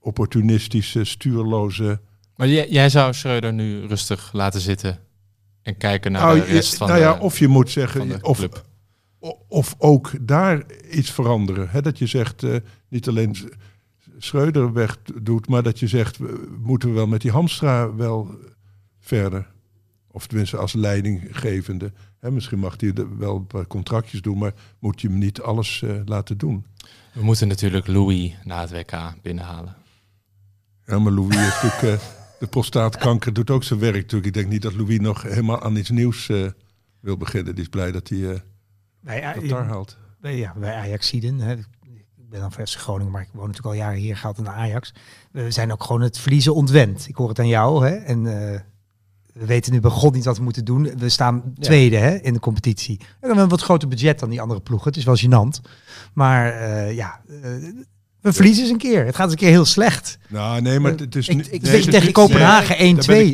opportunistische, 0.01 1.05
stuurloze... 1.05 2.01
maar 2.37 2.49
jij, 2.49 2.69
jij 2.69 2.89
zou 2.89 3.15
Schreuder 3.15 3.53
nu 3.53 3.87
rustig 3.87 4.31
laten 4.33 4.61
zitten 4.61 4.99
en 5.63 5.77
kijken 5.77 6.13
naar 6.13 6.23
Nou, 6.23 6.41
de 6.41 6.45
rest 6.45 6.77
van 6.77 6.89
nou 6.89 7.01
ja, 7.01 7.15
de... 7.15 7.21
of 7.21 7.39
je 7.39 7.49
moet 7.49 7.71
zeggen, 7.71 8.25
of, 8.25 8.39
club. 8.39 8.65
of 9.49 9.75
ook 9.79 10.13
daar 10.21 10.63
iets 10.91 11.11
veranderen. 11.11 11.69
Hè? 11.71 11.83
Dat 11.83 11.99
je 11.99 12.07
zegt, 12.07 12.43
eh, 12.43 12.57
niet 12.89 13.09
alleen 13.09 13.37
Schreuder 14.19 14.73
weg 14.73 14.99
doet, 15.23 15.49
maar 15.49 15.63
dat 15.63 15.79
je 15.79 15.87
zegt, 15.87 16.17
we 16.17 16.57
moeten 16.61 16.89
we 16.89 16.95
wel 16.95 17.07
met 17.07 17.21
die 17.21 17.31
Hamstra 17.31 17.95
wel 17.95 18.31
verder. 19.01 19.55
Of 20.17 20.27
tenminste 20.27 20.57
als 20.57 20.73
leidinggevende. 20.73 21.93
Hè? 22.21 22.31
Misschien 22.31 22.59
mag 22.59 22.81
hij 22.81 22.93
er 22.93 23.19
wel 23.19 23.37
een 23.37 23.47
paar 23.47 23.67
contractjes 23.67 24.23
doen, 24.23 24.39
maar 24.39 24.53
moet 24.79 25.01
je 25.01 25.09
hem 25.09 25.19
niet 25.19 25.41
alles 25.41 25.83
eh, 25.83 25.95
laten 26.05 26.39
doen. 26.39 26.67
We 27.13 27.23
moeten 27.23 27.49
natuurlijk 27.49 27.87
Louis 27.87 28.37
na 28.45 28.61
het 28.61 28.71
WK 28.71 29.15
binnenhalen. 29.23 29.77
Ja, 30.87 30.99
maar 30.99 31.13
Louis 31.13 31.37
heeft 31.37 31.63
natuurlijk... 31.63 32.01
eh, 32.01 32.07
de 32.39 32.47
prostaatkanker 32.47 33.33
doet 33.33 33.51
ook 33.51 33.65
zijn 33.65 33.81
werk 33.81 33.95
natuurlijk. 33.95 34.27
Ik 34.27 34.35
denk 34.35 34.49
niet 34.49 34.63
dat 34.63 34.75
Louis 34.75 34.99
nog 34.99 35.23
helemaal 35.23 35.63
aan 35.63 35.77
iets 35.77 35.91
nieuws 35.91 36.29
eh, 36.29 36.47
wil 37.01 37.17
beginnen. 37.17 37.55
Die 37.55 37.65
is 37.65 37.71
blij 37.71 37.93
dat 37.93 38.09
hij 38.09 38.31
eh 38.31 39.35
dat 39.35 39.49
daar 39.49 39.67
haalt. 39.67 39.99
bij, 40.21 40.37
ja, 40.37 40.55
bij 40.59 40.75
Ajaxiden. 40.75 41.39
Hè. 41.39 41.53
Ik 42.17 42.31
ben 42.31 42.41
dan 42.41 42.53
van 42.53 42.67
FC 42.67 42.79
Groningen, 42.79 43.13
maar 43.13 43.23
ik 43.23 43.29
woon 43.33 43.47
natuurlijk 43.47 43.75
al 43.75 43.81
jaren 43.81 43.99
hier, 43.99 44.17
gaat 44.17 44.39
naar 44.39 44.55
Ajax. 44.55 44.95
We 45.31 45.51
zijn 45.51 45.73
ook 45.73 45.83
gewoon 45.85 46.01
het 46.01 46.19
verliezen 46.19 46.55
ontwend. 46.55 47.09
Ik 47.09 47.17
hoor 47.17 47.29
het 47.29 47.39
aan 47.39 47.49
jou. 47.49 47.87
Hè. 47.89 47.95
En 47.95 48.53
eh, 48.53 48.61
we 49.39 49.47
weten 49.47 49.73
nu 49.73 49.81
bij 49.81 49.91
God 49.91 50.15
niet 50.15 50.25
wat 50.25 50.37
we 50.37 50.43
moeten 50.43 50.65
doen. 50.65 50.91
We 50.99 51.09
staan 51.09 51.43
tweede 51.59 51.97
hè, 51.97 52.15
in 52.17 52.33
de 52.33 52.41
competitie. 52.41 52.97
We 52.99 53.07
hebben 53.27 53.39
een 53.39 53.49
wat 53.49 53.63
groter 53.63 53.89
budget 53.89 54.19
dan 54.19 54.31
die 54.31 54.41
andere 54.41 54.61
ploegen. 54.61 54.89
Het 54.89 54.97
is 54.97 55.05
wel 55.05 55.17
gênant. 55.17 55.61
Maar 56.15 56.53
eh, 56.53 56.95
ja, 56.95 57.21
eh, 57.29 57.51
we 58.21 58.33
verliezen 58.33 58.63
eens 58.63 58.73
een 58.73 58.79
keer. 58.79 59.05
Het 59.07 59.15
gaat 59.15 59.25
eens 59.25 59.33
een 59.33 59.39
keer 59.39 59.49
heel 59.49 59.65
slecht. 59.65 60.19
Nou, 60.29 60.61
nee, 60.61 60.81
maar 60.81 60.93
het 60.95 61.17
is 61.17 61.29
Ik- 61.29 61.37
niet... 61.37 61.53
ik- 61.53 61.63
nee, 61.63 61.73
weet 61.73 61.85
tegen 61.85 62.03
niet- 62.05 62.13
Kopenhagen 62.13 62.79
nee, 62.79 62.95
daar 62.95 63.07
ben 63.07 63.17
1-2. 63.17 63.27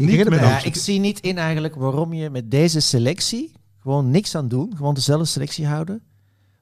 ik 0.59 0.65
Ik. 0.65 0.75
Ja, 0.75 0.81
zie 0.81 1.01
niet 1.01 1.21
in 1.21 1.39
eigenlijk 1.39 1.75
waarom 1.75 2.13
je 2.13 2.31
met 2.31 2.51
deze 2.51 2.81
selectie 2.81 3.53
gewoon 3.79 4.11
niks 4.11 4.35
aan 4.35 4.49
doen, 4.49 4.73
gewoon 4.77 4.95
dezelfde 4.95 5.25
selectie 5.27 5.67
houden, 5.67 6.03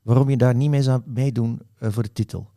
waarom 0.03 0.31
je 0.31 0.37
daar 0.37 0.55
niet 0.55 0.71
mee 0.71 0.83
zou 0.83 1.01
meedoen 1.05 1.61
eh, 1.79 1.89
voor 1.93 2.03
de 2.03 2.13
titel. 2.13 2.50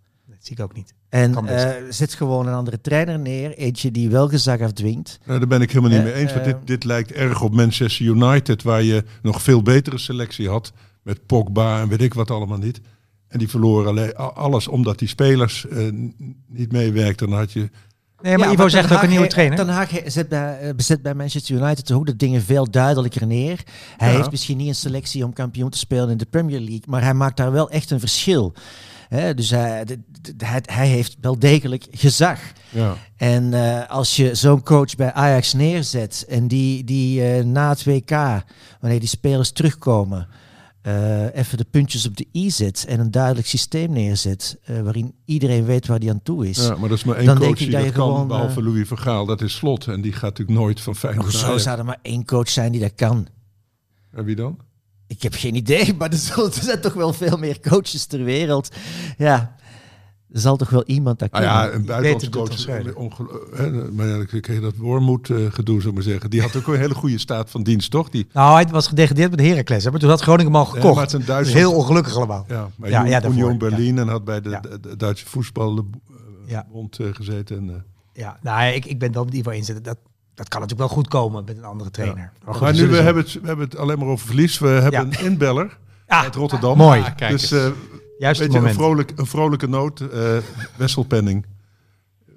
Zie 0.43 0.55
ik 0.57 0.63
ook 0.63 0.73
niet. 0.75 0.93
En 1.09 1.31
best. 1.45 1.65
eh, 1.65 1.71
zet 1.89 2.13
gewoon 2.13 2.47
een 2.47 2.53
andere 2.53 2.81
trainer 2.81 3.19
neer, 3.19 3.53
eentje 3.57 3.91
die 3.91 4.09
wel 4.09 4.27
gezag 4.29 4.59
afdwingt. 4.61 5.19
Nou, 5.25 5.39
daar 5.39 5.47
ben 5.47 5.61
ik 5.61 5.71
helemaal 5.71 5.89
niet 5.89 5.99
Eh, 5.99 6.05
mee 6.13 6.13
eens. 6.13 6.33
Want 6.33 6.45
eh, 6.45 6.53
dit, 6.53 6.67
dit 6.67 6.83
lijkt 6.83 7.11
erg 7.11 7.41
op 7.41 7.53
Manchester 7.53 8.05
United, 8.05 8.63
waar 8.63 8.83
je 8.83 9.03
nog 9.21 9.41
veel 9.41 9.61
betere 9.61 9.97
selectie 9.97 10.49
had. 10.49 10.71
Met 11.03 11.25
Pogba 11.25 11.81
en 11.81 11.87
weet 11.87 12.01
ik 12.01 12.13
wat 12.13 12.31
allemaal 12.31 12.57
niet. 12.57 12.81
En 13.27 13.39
die 13.39 13.49
verloren 13.49 14.15
alles 14.35 14.67
omdat 14.67 14.99
die 14.99 15.07
spelers 15.07 15.67
eh, 15.67 15.77
niet 16.47 16.71
meewerkten. 16.71 17.29
Dan 17.29 17.37
had 17.39 17.51
je... 17.51 17.69
Nee, 18.21 18.37
maar 18.37 18.47
Ja, 18.47 18.53
Ivo 18.53 18.67
zegt 18.67 18.91
ook 18.93 19.01
een 19.01 19.09
nieuwe 19.09 19.27
trainer. 19.27 19.57
Ten 19.57 19.67
Hag 19.69 19.89
he- 19.89 20.09
zet 20.09 20.29
bij, 20.29 20.73
zet 20.77 21.01
bij 21.01 21.13
Manchester 21.13 21.55
United 21.55 21.91
ook 21.91 22.05
de 22.05 22.15
dingen 22.15 22.41
veel 22.41 22.71
duidelijker 22.71 23.27
neer. 23.27 23.63
Hij 23.97 24.09
Ja. 24.11 24.15
heeft 24.17 24.31
misschien 24.31 24.57
niet 24.57 24.67
een 24.67 24.75
selectie 24.75 25.25
om 25.25 25.33
kampioen 25.33 25.69
te 25.69 25.77
spelen 25.77 26.09
in 26.09 26.17
de 26.17 26.25
Premier 26.25 26.59
League, 26.59 26.83
maar 26.87 27.03
hij 27.03 27.13
maakt 27.13 27.37
daar 27.37 27.51
wel 27.51 27.69
echt 27.69 27.91
een 27.91 27.99
verschil. 27.99 28.53
Hè, 29.15 29.33
dus 29.33 29.49
hij, 29.49 29.85
hij, 30.37 30.61
hij 30.65 30.87
heeft 30.87 31.17
wel 31.21 31.39
degelijk 31.39 31.87
gezag. 31.91 32.39
Ja. 32.69 32.97
En 33.15 33.53
eh, 33.53 33.89
als 33.89 34.15
je 34.15 34.35
zo'n 34.35 34.63
coach 34.63 34.95
bij 34.95 35.13
Ajax 35.13 35.53
neerzet 35.53 36.25
en 36.29 36.47
die, 36.47 36.83
die 36.83 37.23
eh, 37.23 37.43
na 37.43 37.69
het 37.69 37.83
WK, 37.83 38.09
wanneer 38.79 38.99
die 38.99 39.07
spelers 39.07 39.51
terugkomen, 39.51 40.27
eh, 40.81 41.35
even 41.35 41.57
de 41.57 41.65
puntjes 41.71 42.07
op 42.07 42.17
de 42.17 42.27
i 42.33 42.51
zet 42.51 42.85
en 42.87 42.99
een 42.99 43.11
duidelijk 43.11 43.47
systeem 43.47 43.91
neerzet, 43.91 44.57
waarin 44.65 45.13
iedereen 45.25 45.65
weet 45.65 45.87
waar 45.87 45.99
die 45.99 46.09
aan 46.09 46.23
toe 46.23 46.49
is. 46.49 46.57
ja, 46.57 46.75
maar 46.75 46.89
dat 46.89 46.97
is 46.97 47.03
maar 47.03 47.15
één 47.15 47.25
Dan 47.25 47.37
coach 47.37 47.57
die 47.57 47.69
dat 47.69 47.83
je 47.83 47.91
kan, 47.91 48.11
gewoon, 48.11 48.27
behalve 48.27 48.59
eh, 48.59 48.65
Louis 48.65 48.87
Vergaal. 48.87 49.25
Dat 49.25 49.41
is 49.41 49.55
Slot. 49.55 49.87
En 49.87 50.01
die 50.01 50.13
gaat 50.13 50.21
natuurlijk 50.21 50.59
nooit 50.59 50.81
van 50.81 50.95
Feyenoord 50.95 51.25
Hoezo 51.25 51.45
Ajax. 51.45 51.63
zou 51.63 51.77
er 51.77 51.85
maar 51.85 51.99
één 52.01 52.25
coach 52.25 52.49
zijn 52.49 52.71
die 52.71 52.81
dat 52.81 52.95
kan? 52.95 53.27
En 54.11 54.23
wie 54.23 54.35
dan? 54.35 54.59
Ik 55.07 55.21
heb 55.21 55.33
geen 55.33 55.55
idee, 55.55 55.93
maar 55.97 56.09
er, 56.11 56.17
zullen- 56.17 56.53
er 56.53 56.63
zijn 56.63 56.81
toch 56.81 56.93
wel 56.93 57.13
veel 57.13 57.37
meer 57.37 57.59
coaches 57.59 58.05
ter 58.05 58.23
wereld. 58.23 58.69
Ja, 59.17 59.55
er 60.31 60.39
zal 60.39 60.57
toch 60.57 60.69
wel 60.69 60.83
iemand 60.85 61.19
dat 61.19 61.31
Ah 61.31 61.39
kunnen. 61.39 61.57
ja, 61.57 61.71
een 61.71 61.85
buitenlandse 61.85 62.29
coach. 62.29 62.95
ongel- 62.95 63.27
hè, 63.53 63.91
maar 63.91 64.07
ja, 64.07 64.15
dan 64.17 64.25
kreeg 64.25 64.47
je 64.47 64.59
dat 64.59 64.75
Wormoed 64.75 65.29
eh, 65.29 65.37
gedoe, 65.49 65.75
zou 65.77 65.87
ik 65.89 65.93
maar 65.93 66.03
zeggen. 66.03 66.29
Die 66.29 66.41
had 66.41 66.55
ook 66.55 66.67
een 66.67 66.79
hele 66.79 66.93
goede 66.93 67.17
staat 67.17 67.49
van 67.49 67.63
dienst, 67.63 67.91
toch? 67.91 68.09
Die, 68.09 68.27
Nou, 68.33 68.53
hij 68.55 68.67
was 68.71 68.87
gedegradeerd 68.87 69.31
met 69.31 69.39
Heracles. 69.39 69.83
hè, 69.83 69.91
Maar 69.91 69.99
toen 69.99 70.09
had 70.09 70.21
Groningen 70.21 70.51
hem 70.51 70.61
al 70.61 70.65
Ja, 70.67 70.71
gekocht. 70.71 70.95
maar 71.27 71.37
het 71.37 71.47
is 71.47 71.53
heel 71.53 71.73
ongelukkig 71.73 72.15
allemaal. 72.15 72.45
Ja, 72.47 72.69
maar 72.75 72.89
Ja, 72.89 73.05
ja, 73.05 73.23
Union 73.25 73.57
Berlin 73.57 73.97
en 73.97 74.07
had 74.07 74.23
bij 74.25 74.41
de, 74.41 74.49
Ja. 74.49 74.59
de, 74.59 74.79
de 74.79 74.95
Duitse 74.95 75.25
voetbalbond 75.25 75.95
Ja. 76.45 76.65
eh, 76.97 77.13
gezeten. 77.13 77.57
En, 77.57 77.69
eh, 77.69 77.75
Ja, 78.13 78.37
nou, 78.41 78.73
ik, 78.73 78.85
ik 78.85 78.99
ben 78.99 79.11
wel 79.11 79.25
met 79.25 79.33
Ivo 79.33 79.49
inzetten. 79.49 79.83
Dat, 79.83 79.97
dat 80.35 80.47
kan 80.47 80.61
natuurlijk 80.61 80.89
wel 80.89 80.97
goed 80.97 81.07
komen 81.07 81.43
met 81.45 81.57
een 81.57 81.63
andere 81.63 81.89
trainer. 81.91 82.31
Maar, 82.45 82.53
goed, 82.53 82.63
maar 82.63 82.73
we 82.73 82.81
nu, 82.81 82.87
we 82.87 82.95
hebben, 82.95 83.23
het, 83.23 83.33
we 83.41 83.47
hebben 83.47 83.65
het 83.65 83.77
alleen 83.77 83.99
maar 83.99 84.07
over 84.07 84.25
verlies. 84.27 84.59
We 84.59 84.67
hebben 84.67 84.91
Ja. 85.11 85.17
een 85.19 85.25
inbeller 85.25 85.77
Ah, 86.07 86.21
uit 86.21 86.35
Rotterdam. 86.35 86.77
mooi. 86.77 87.01
Ah, 87.01 87.15
kijk 87.15 87.31
dus 87.31 87.51
eh 87.51 87.67
Juist 88.17 88.39
weet 88.39 88.53
het 88.53 88.61
je, 88.61 88.67
een, 88.67 88.73
vrolijk, 88.73 89.11
een 89.15 89.25
vrolijke 89.25 89.67
noot. 89.67 89.99
eh 89.99 90.37
Wessel 90.77 91.03
Penning. 91.03 91.45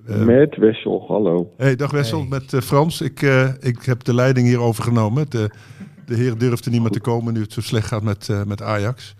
Eh, 0.06 0.16
Met 0.24 0.56
Wessel, 0.56 1.04
hallo. 1.08 1.52
hey, 1.56 1.76
dag 1.76 1.90
Wessel, 1.90 2.24
met 2.24 2.54
Frans. 2.62 3.00
Ik, 3.00 3.22
eh, 3.22 3.48
ik 3.60 3.82
heb 3.82 4.04
de 4.04 4.14
leiding 4.14 4.46
hier 4.46 4.60
overgenomen. 4.60 5.30
De, 5.30 5.50
de 6.06 6.14
heer 6.14 6.38
durfde 6.38 6.70
niet 6.70 6.80
meer 6.80 6.90
te 6.90 7.00
komen 7.00 7.32
nu 7.34 7.40
het 7.40 7.52
zo 7.52 7.60
slecht 7.60 7.86
gaat 7.86 8.02
met, 8.02 8.28
eh, 8.28 8.42
met 8.44 8.62
Ajax. 8.62 9.14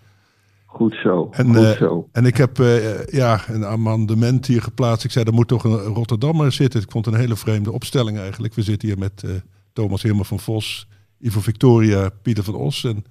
Goed 0.76 0.94
zo, 1.02 1.28
En, 1.32 1.46
goed 1.46 1.64
eh, 1.64 1.70
zo. 1.70 2.08
En 2.12 2.24
ik 2.26 2.36
heb 2.36 2.58
eh, 2.58 3.06
ja, 3.06 3.40
een 3.48 3.64
amendement 3.64 4.46
hier 4.46 4.62
geplaatst. 4.62 5.04
Ik 5.04 5.10
zei, 5.10 5.24
er 5.24 5.32
moet 5.32 5.48
toch 5.48 5.64
een 5.64 5.76
Rotterdammer 5.78 6.52
zitten. 6.52 6.80
Ik 6.82 6.90
vond 6.90 7.04
het 7.04 7.14
een 7.14 7.20
hele 7.20 7.36
vreemde 7.36 7.72
opstelling 7.72 8.18
eigenlijk. 8.18 8.54
We 8.54 8.62
zitten 8.62 8.88
hier 8.88 8.98
met 8.98 9.22
eh, 9.22 9.30
Thomas 9.72 10.02
Hilmer 10.02 10.24
van 10.24 10.38
Vos, 10.40 10.88
Ivo 11.20 11.40
Victoria, 11.40 12.08
Pieter 12.22 12.44
van 12.44 12.54
Os. 12.54 12.84
En 12.84 13.04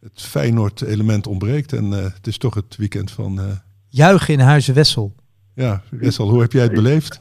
het 0.00 0.22
Feyenoord-element 0.22 1.26
ontbreekt. 1.26 1.72
En 1.72 1.92
eh, 1.92 2.02
het 2.02 2.26
is 2.26 2.38
toch 2.38 2.54
het 2.54 2.76
weekend 2.76 3.10
van... 3.10 3.38
eh, 3.40 3.44
Juichen 3.88 4.34
in 4.34 4.40
Huizen 4.40 4.74
Wessel. 4.74 5.14
ja, 5.54 5.82
Wessel, 5.90 6.28
hoe 6.28 6.40
heb 6.40 6.52
jij 6.52 6.62
het 6.62 6.72
beleefd? 6.72 7.20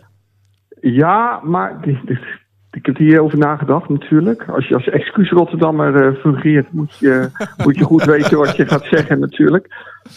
Ja, 0.82 1.42
maar 1.44 1.82
dit- 1.82 2.08
dit- 2.08 2.39
ik 2.72 2.86
heb 2.86 2.98
hierover 2.98 3.38
nagedacht 3.38 3.90
natuurlijk. 3.90 4.46
Als 4.50 4.68
je 4.68 4.74
als 4.74 4.90
excuus 4.90 5.30
Rotterdammer 5.30 6.06
eh, 6.06 6.16
fungeert, 6.16 6.72
moet 6.72 6.98
je, 6.98 7.30
moet 7.66 7.78
je 7.78 7.84
goed 7.84 8.04
weten 8.04 8.38
wat 8.38 8.56
je 8.56 8.66
gaat 8.66 8.86
zeggen 8.86 9.20
natuurlijk. 9.20 9.68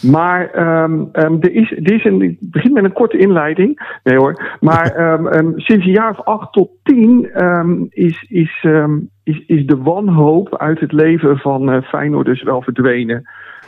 Maar 0.01 0.49
ehm, 0.49 1.03
ehm, 1.11 1.35
er, 1.39 1.51
is, 1.51 1.71
er 1.71 1.93
is 1.93 2.05
een, 2.05 2.21
ik 2.21 2.37
begin 2.39 2.73
met 2.73 2.83
een 2.83 2.93
korte 2.93 3.17
inleiding. 3.17 3.97
Nee 4.03 4.17
hoor. 4.17 4.57
Maar 4.59 4.91
ehm, 4.95 5.51
sinds 5.55 5.85
een 5.85 5.91
jaar 5.91 6.09
of 6.09 6.25
acht 6.25 6.53
tot 6.53 6.69
tien 6.83 7.31
is, 7.89 8.25
is, 8.29 8.65
is, 9.23 9.43
is 9.47 9.65
de 9.65 9.77
wanhoop 9.77 10.57
uit 10.57 10.79
het 10.79 10.91
leven 10.91 11.37
van 11.37 11.71
eh 11.71 11.81
Feyenoord 11.81 12.25
dus 12.25 12.43
wel 12.43 12.61
verdwenen. 12.61 13.23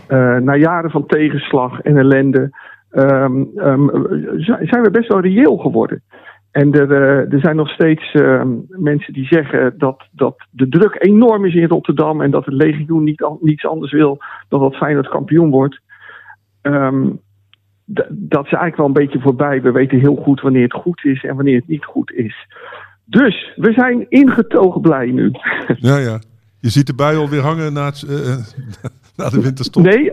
Eh, 0.08 0.38
na 0.38 0.56
jaren 0.56 0.92
van 0.92 1.06
tegenslag 1.06 1.82
en 1.82 1.98
ellende 1.98 2.50
zijn 4.62 4.82
we 4.82 4.90
best 4.92 5.08
wel 5.08 5.20
reëel 5.20 5.58
geworden. 5.58 6.04
En 6.62 6.74
er, 6.74 6.92
eh, 6.92 7.34
er 7.34 7.40
zijn 7.40 7.56
nog 7.56 7.70
steeds 7.70 8.12
ehm, 8.12 8.50
mensen 8.68 9.14
die 9.14 9.26
zeggen 9.26 9.74
dat, 9.78 10.04
dat 10.12 10.36
de 10.50 10.70
druk 10.70 10.96
enorm 11.00 11.46
is 11.46 11.54
in 11.54 11.68
Rotterdam 11.68 12.22
en 12.22 12.32
dat 12.32 12.46
het 12.46 12.54
legioen 12.54 13.04
niet, 13.04 13.28
niets 13.42 13.66
anders 13.66 13.92
wil 13.92 14.18
dan 14.50 14.60
dat 14.60 14.76
Feyenoord 14.76 15.10
kampioen 15.10 15.50
wordt. 15.50 15.80
Ehm, 16.62 17.10
dat 18.10 18.46
is 18.46 18.52
eigenlijk 18.52 18.76
wel 18.76 18.86
een 18.86 18.94
beetje 18.94 19.20
voorbij. 19.20 19.62
We 19.62 19.72
weten 19.72 20.00
heel 20.00 20.16
goed 20.16 20.42
wanneer 20.42 20.64
het 20.64 20.74
goed 20.74 21.06
is 21.06 21.24
en 21.24 21.36
wanneer 21.36 21.56
het 21.56 21.68
niet 21.68 21.86
goed 21.86 22.12
is. 22.12 22.48
Dus 23.06 23.54
we 23.56 23.72
zijn 23.72 24.06
ingetogen 24.10 24.82
blij 24.82 25.12
nu. 25.12 25.32
Ja, 25.78 25.98
ja. 25.98 26.20
Je 26.60 26.70
ziet 26.70 26.88
de 26.88 26.96
bui 26.96 27.18
alweer 27.18 27.42
hangen 27.42 27.74
na, 27.74 27.86
het, 27.86 28.04
eh, 28.10 28.34
eh, 28.34 28.40
na 29.18 29.30
de 29.30 29.42
winterstop. 29.42 29.84
Nee, 29.84 30.12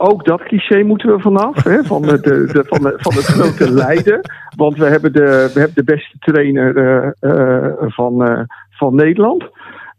ook 0.00 0.24
dat 0.24 0.42
cliché 0.42 0.82
moeten 0.82 1.14
we 1.14 1.20
vanaf. 1.20 1.64
Hè, 1.64 1.84
van, 1.84 2.02
de, 2.02 2.64
van, 2.68 2.82
de, 2.82 2.94
van 2.96 3.14
het 3.14 3.24
grote 3.24 3.72
lijden. 3.84 4.20
Want 4.56 4.76
we 4.76 4.84
hebben 4.84 5.12
de, 5.12 5.50
we 5.54 5.58
hebben 5.58 5.84
de 5.84 5.92
beste 5.92 6.18
trainer 6.18 6.76
eh, 6.76 7.12
eh, 7.20 7.74
van, 7.78 8.24
eh, 8.24 8.40
van 8.70 8.94
Nederland. 8.94 9.44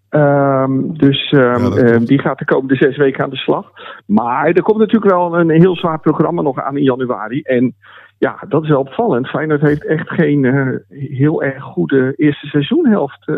Ehm, 0.10 0.94
dus 0.94 1.32
ehm, 1.32 1.42
Ja, 1.42 1.70
eh, 1.70 1.86
klopt. 1.86 2.08
die 2.08 2.20
gaat 2.20 2.40
de 2.40 2.46
komende 2.46 2.76
zes 2.76 2.98
weken 2.98 3.24
aan 3.24 3.30
de 3.30 3.36
slag. 3.36 3.72
Maar 4.06 4.46
er 4.46 4.62
komt 4.62 4.80
natuurlijk 4.80 5.12
wel 5.12 5.40
een 5.40 5.50
heel 5.50 5.76
zwaar 5.76 6.00
programma 6.00 6.42
nog 6.42 6.62
aan 6.62 6.78
in 6.78 6.84
januari. 6.84 7.42
En 7.42 7.76
ja, 8.18 8.44
dat 8.50 8.64
is 8.64 8.70
wel 8.70 8.80
opvallend. 8.80 9.30
Feyenoord 9.30 9.62
heeft 9.62 9.86
echt 9.86 10.10
geen 10.10 10.46
heel 10.90 11.44
erg 11.44 11.64
goede 11.64 12.14
eerste 12.16 12.48
seizoenhelft 12.48 13.32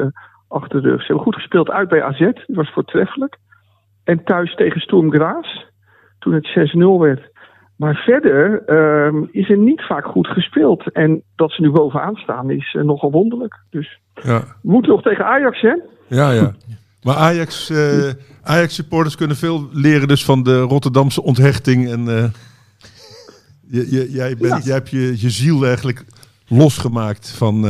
achter 0.48 0.82
de 0.82 0.90
rug. 0.90 1.00
Ze 1.00 1.06
hebben 1.06 1.24
goed 1.26 1.36
gespeeld 1.36 1.70
uit 1.70 1.90
bij 1.90 2.04
AZ. 2.04 2.20
Dat 2.20 2.44
was 2.46 2.72
voortreffelijk. 2.72 3.38
En 4.04 4.24
thuis 4.24 4.56
tegen 4.56 4.82
Sturm 4.82 5.12
Graz. 5.12 5.72
Toen 6.24 6.34
het 6.34 6.74
6-0 6.76 7.00
werd. 7.00 7.32
Maar 7.76 7.96
verder 7.96 8.64
ehm, 8.66 9.24
is 9.32 9.50
er 9.50 9.58
niet 9.58 9.82
vaak 9.82 10.06
goed 10.06 10.28
gespeeld. 10.28 10.92
En 10.92 11.24
dat 11.36 11.52
ze 11.52 11.62
nu 11.62 11.72
bovenaan 11.72 12.16
staan 12.16 12.52
is 12.52 12.76
eh, 12.76 12.84
nogal 12.84 13.12
wonderlijk. 13.12 13.60
Dus 13.70 14.00
Ja, 14.14 14.40
we 14.40 14.72
moeten 14.72 14.92
nog 14.92 15.02
tegen 15.02 15.26
Ajax, 15.26 15.62
hè? 15.62 15.76
ja. 16.08 16.32
ja. 16.32 16.54
Maar 17.02 17.16
Ajax, 17.16 17.70
eh, 17.70 18.10
Ajax 18.44 18.76
supporters 18.76 19.16
kunnen 19.16 19.38
veel 19.38 19.70
leren 19.72 20.08
dus 20.08 20.26
van 20.26 20.44
de 20.44 20.60
Rotterdamse 20.60 21.24
onthechting. 21.24 21.92
En 21.92 22.08
eh, 22.08 22.30
je, 23.68 23.92
je, 23.92 24.12
jij, 24.12 24.38
bent, 24.38 24.66
jij 24.66 24.74
hebt 24.74 24.90
je, 24.90 25.22
je 25.22 25.30
ziel 25.30 25.66
eigenlijk 25.66 26.06
losgemaakt 26.48 27.30
van, 27.30 27.66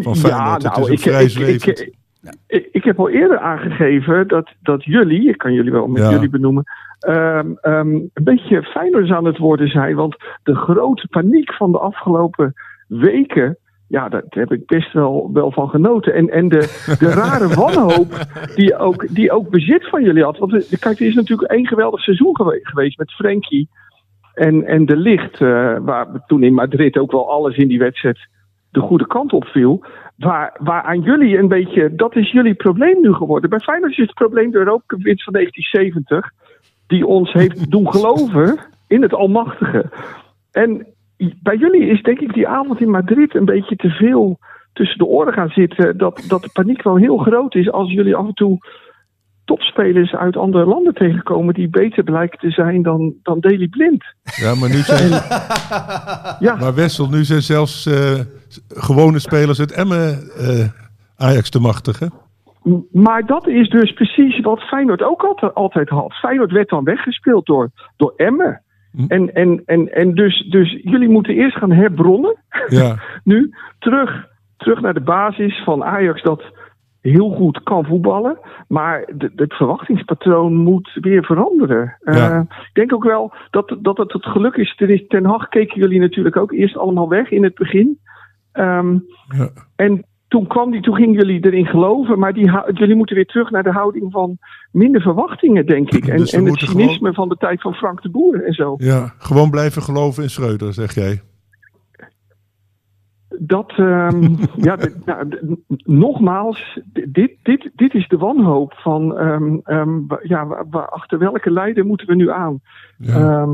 van 0.00 0.16
Feyenoord. 0.16 0.62
Het 0.62 0.78
is 0.78 0.88
een 0.88 0.98
vrij 0.98 1.24
ik, 1.24 1.94
ik, 2.46 2.68
ik 2.72 2.84
heb 2.84 2.98
al 2.98 3.08
eerder 3.08 3.38
aangegeven 3.38 4.28
dat, 4.28 4.50
dat 4.62 4.84
jullie, 4.84 5.28
ik 5.28 5.38
kan 5.38 5.52
jullie 5.52 5.72
wel 5.72 5.86
met 5.86 6.02
Ja. 6.02 6.10
jullie 6.10 6.28
benoemen, 6.30 6.64
ehm, 6.98 7.50
ehm, 7.60 7.94
een 7.94 8.10
beetje 8.24 8.62
Feyenoorders 8.62 9.12
aan 9.12 9.24
het 9.24 9.38
worden 9.38 9.68
zijn. 9.68 9.94
Want 9.96 10.16
de 10.42 10.54
grote 10.54 11.08
paniek 11.10 11.52
van 11.54 11.72
de 11.72 11.78
afgelopen 11.78 12.52
weken, 12.88 13.56
ja, 13.88 14.08
daar 14.08 14.22
heb 14.28 14.52
ik 14.52 14.66
best 14.66 14.92
wel, 14.92 15.30
wel 15.32 15.52
van 15.52 15.68
genoten. 15.68 16.14
En, 16.14 16.30
en 16.30 16.48
de, 16.48 16.94
de 16.98 17.08
rare 17.22 17.48
wanhoop 17.54 18.26
die 18.54 18.76
ook, 18.76 19.14
die 19.14 19.32
ook 19.32 19.50
bezit 19.50 19.88
van 19.88 20.02
jullie 20.02 20.24
had. 20.24 20.38
Want 20.38 20.52
eh, 20.72 20.78
kijk, 20.80 21.00
er 21.00 21.06
is 21.06 21.14
natuurlijk 21.14 21.50
één 21.50 21.66
geweldig 21.66 22.00
seizoen 22.00 22.36
gewe- 22.36 22.60
geweest 22.62 22.98
met 22.98 23.12
Frenkie 23.12 23.68
en, 24.34 24.64
en 24.66 24.86
de 24.86 24.96
licht, 24.96 25.40
eh, 25.40 25.76
waar 25.80 26.06
toen 26.26 26.42
in 26.42 26.54
Madrid 26.54 26.98
ook 26.98 27.12
wel 27.12 27.30
alles 27.30 27.56
in 27.56 27.68
die 27.68 27.78
wedstrijd 27.78 28.18
de 28.70 28.80
goede 28.80 29.06
kant 29.06 29.32
op 29.32 29.44
viel. 29.44 29.84
Waar, 30.16 30.56
waar 30.60 30.82
aan 30.82 31.00
jullie 31.00 31.38
een 31.38 31.48
beetje, 31.48 31.94
dat 31.94 32.16
is 32.16 32.32
jullie 32.32 32.54
probleem 32.54 33.00
nu 33.00 33.12
geworden. 33.12 33.50
Bij 33.50 33.58
Feyenoord 33.58 33.92
is 33.92 33.96
het 33.96 34.14
probleem 34.14 34.50
de 34.50 34.58
Europa 34.58 34.96
winst 34.96 35.24
van 35.24 35.32
1970, 35.32 36.30
die 36.86 37.06
ons 37.06 37.32
heeft 37.32 37.70
doen 37.74 37.92
geloven 37.92 38.58
in 38.88 39.02
het 39.02 39.14
Almachtige. 39.14 39.90
En 40.52 40.86
bij 41.42 41.56
jullie 41.56 41.86
is 41.86 42.02
denk 42.02 42.20
ik 42.20 42.32
die 42.32 42.48
avond 42.48 42.80
in 42.80 42.90
Madrid 42.90 43.34
een 43.34 43.44
beetje 43.44 43.76
te 43.76 43.88
veel 43.88 44.38
tussen 44.72 44.98
de 44.98 45.04
oren 45.04 45.32
gaan 45.32 45.48
zitten. 45.48 45.98
Dat, 45.98 46.24
dat 46.28 46.42
de 46.42 46.50
paniek 46.52 46.82
wel 46.82 46.96
heel 46.96 47.16
groot 47.16 47.54
is 47.54 47.70
als 47.70 47.92
jullie 47.92 48.16
af 48.16 48.26
en 48.26 48.34
toe 48.34 48.58
topspelers 49.44 50.14
uit 50.14 50.36
andere 50.36 50.64
landen 50.64 50.94
tegenkomen 50.94 51.54
die 51.54 51.68
beter 51.68 52.02
blijken 52.04 52.38
te 52.38 52.50
zijn 52.50 52.82
dan, 52.82 53.14
dan 53.22 53.40
Daily 53.40 53.68
Blind. 53.68 54.04
Ja, 54.22 54.54
maar 54.54 54.68
nu 54.68 54.76
zijn, 54.76 55.10
Ja, 56.48 56.56
maar 56.60 56.74
Wessel, 56.74 57.08
nu 57.08 57.24
zijn 57.24 57.42
zelfs 57.42 57.86
eh, 57.86 58.20
gewone 58.68 59.18
spelers 59.18 59.60
uit 59.60 59.72
Emmen 59.72 60.18
eh, 60.38 60.68
Ajax 61.16 61.50
te 61.50 61.60
machtig, 61.60 61.98
hè? 61.98 62.06
M- 62.62 62.82
Maar 62.92 63.26
dat 63.26 63.46
is 63.46 63.68
dus 63.68 63.92
precies 63.92 64.40
wat 64.40 64.60
Feyenoord 64.60 65.02
ook 65.02 65.22
altijd, 65.22 65.54
altijd 65.54 65.88
had. 65.88 66.12
Feyenoord 66.12 66.52
werd 66.52 66.68
dan 66.68 66.84
weggespeeld 66.84 67.46
door, 67.46 67.70
door 67.96 68.12
Emmen. 68.16 68.62
Hm. 68.92 69.04
En, 69.08 69.34
en, 69.34 69.62
en, 69.64 69.92
en 69.94 70.14
dus, 70.14 70.46
dus 70.50 70.80
jullie 70.82 71.08
moeten 71.08 71.34
eerst 71.34 71.56
gaan 71.56 71.72
herbronnen. 71.72 72.36
Ja, 72.68 72.98
nu 73.24 73.54
terug, 73.78 74.26
terug 74.56 74.80
naar 74.80 74.94
de 74.94 75.00
basis 75.00 75.62
van 75.64 75.84
Ajax 75.84 76.22
dat 76.22 76.42
heel 77.02 77.30
goed 77.30 77.62
kan 77.62 77.84
voetballen. 77.84 78.38
Maar 78.68 79.08
het 79.36 79.54
verwachtingspatroon 79.54 80.54
moet 80.56 80.90
weer 81.00 81.24
veranderen. 81.24 81.96
Ja. 82.00 82.30
Eh, 82.32 82.40
ik 82.40 82.70
denk 82.72 82.94
ook 82.94 83.04
wel 83.04 83.32
dat, 83.50 83.76
dat 83.80 83.96
het 83.96 84.12
het 84.12 84.26
geluk 84.26 84.54
is. 84.56 84.74
Er 84.76 84.90
is. 84.90 85.04
Ten 85.08 85.24
Hag 85.24 85.48
keken 85.48 85.80
jullie 85.80 86.00
natuurlijk 86.00 86.36
ook 86.36 86.52
eerst 86.52 86.76
allemaal 86.76 87.08
weg 87.08 87.30
in 87.30 87.42
het 87.44 87.54
begin. 87.54 87.98
Ehm, 88.52 88.92
ja. 89.28 89.48
en 89.76 90.04
toen 90.28 90.46
kwam 90.46 90.70
die, 90.70 90.80
toen 90.80 90.94
gingen 90.94 91.12
jullie 91.14 91.44
erin 91.44 91.66
geloven. 91.66 92.18
Maar 92.18 92.32
die, 92.32 92.50
jullie 92.72 92.94
moeten 92.96 93.16
weer 93.16 93.26
terug 93.26 93.50
naar 93.50 93.62
de 93.62 93.72
houding 93.72 94.12
van 94.12 94.38
minder 94.72 95.00
verwachtingen, 95.00 95.66
denk 95.66 95.90
ik. 95.92 96.06
En, 96.06 96.16
Dus 96.16 96.32
en 96.32 96.44
het 96.44 96.58
cynisme 96.60 96.96
gewoon- 96.98 97.14
van 97.14 97.28
de 97.28 97.36
tijd 97.36 97.60
van 97.60 97.74
Frank 97.74 98.02
de 98.02 98.10
Boer 98.10 98.44
en 98.44 98.52
zo. 98.52 98.74
ja, 98.78 99.14
gewoon 99.18 99.50
blijven 99.50 99.82
geloven 99.82 100.22
in 100.22 100.30
Schreuder, 100.30 100.72
zeg 100.72 100.94
jij. 100.94 101.20
Dat, 103.46 103.72
ehm, 103.76 104.34
ja, 104.68 104.76
dit- 104.76 105.04
nou, 105.04 105.28
nogmaals, 105.84 106.80
dit, 107.08 107.36
dit, 107.42 107.70
dit 107.74 107.94
is 107.94 108.08
de 108.08 108.16
wanhoop 108.16 108.72
van, 108.74 109.18
ehm, 109.18 109.56
ehm, 109.64 110.00
ja, 110.22 110.42
achter 110.70 111.18
welke 111.18 111.50
leider 111.50 111.86
moeten 111.86 112.06
we 112.06 112.14
nu 112.14 112.30
aan? 112.30 112.60
Ja. 112.98 113.46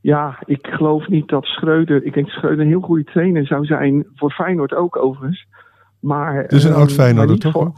Ja, 0.00 0.38
ik 0.44 0.66
geloof 0.66 1.08
niet 1.08 1.28
dat 1.28 1.44
Schreuder, 1.44 2.04
ik 2.04 2.14
denk 2.14 2.26
dat 2.26 2.34
Schreuder 2.34 2.60
een 2.60 2.70
heel 2.70 2.80
goede 2.80 3.04
trainer 3.04 3.46
zou 3.46 3.64
zijn, 3.64 4.06
voor 4.14 4.30
Feyenoord 4.30 4.74
ook 4.74 4.96
overigens. 4.96 5.46
Maar, 6.00 6.34
Het 6.34 6.52
is 6.52 6.64
een 6.64 6.72
oud 6.74 6.92
Feyenoorder, 6.92 7.32
niet 7.32 7.40
toch? 7.40 7.52
voor-? 7.52 7.72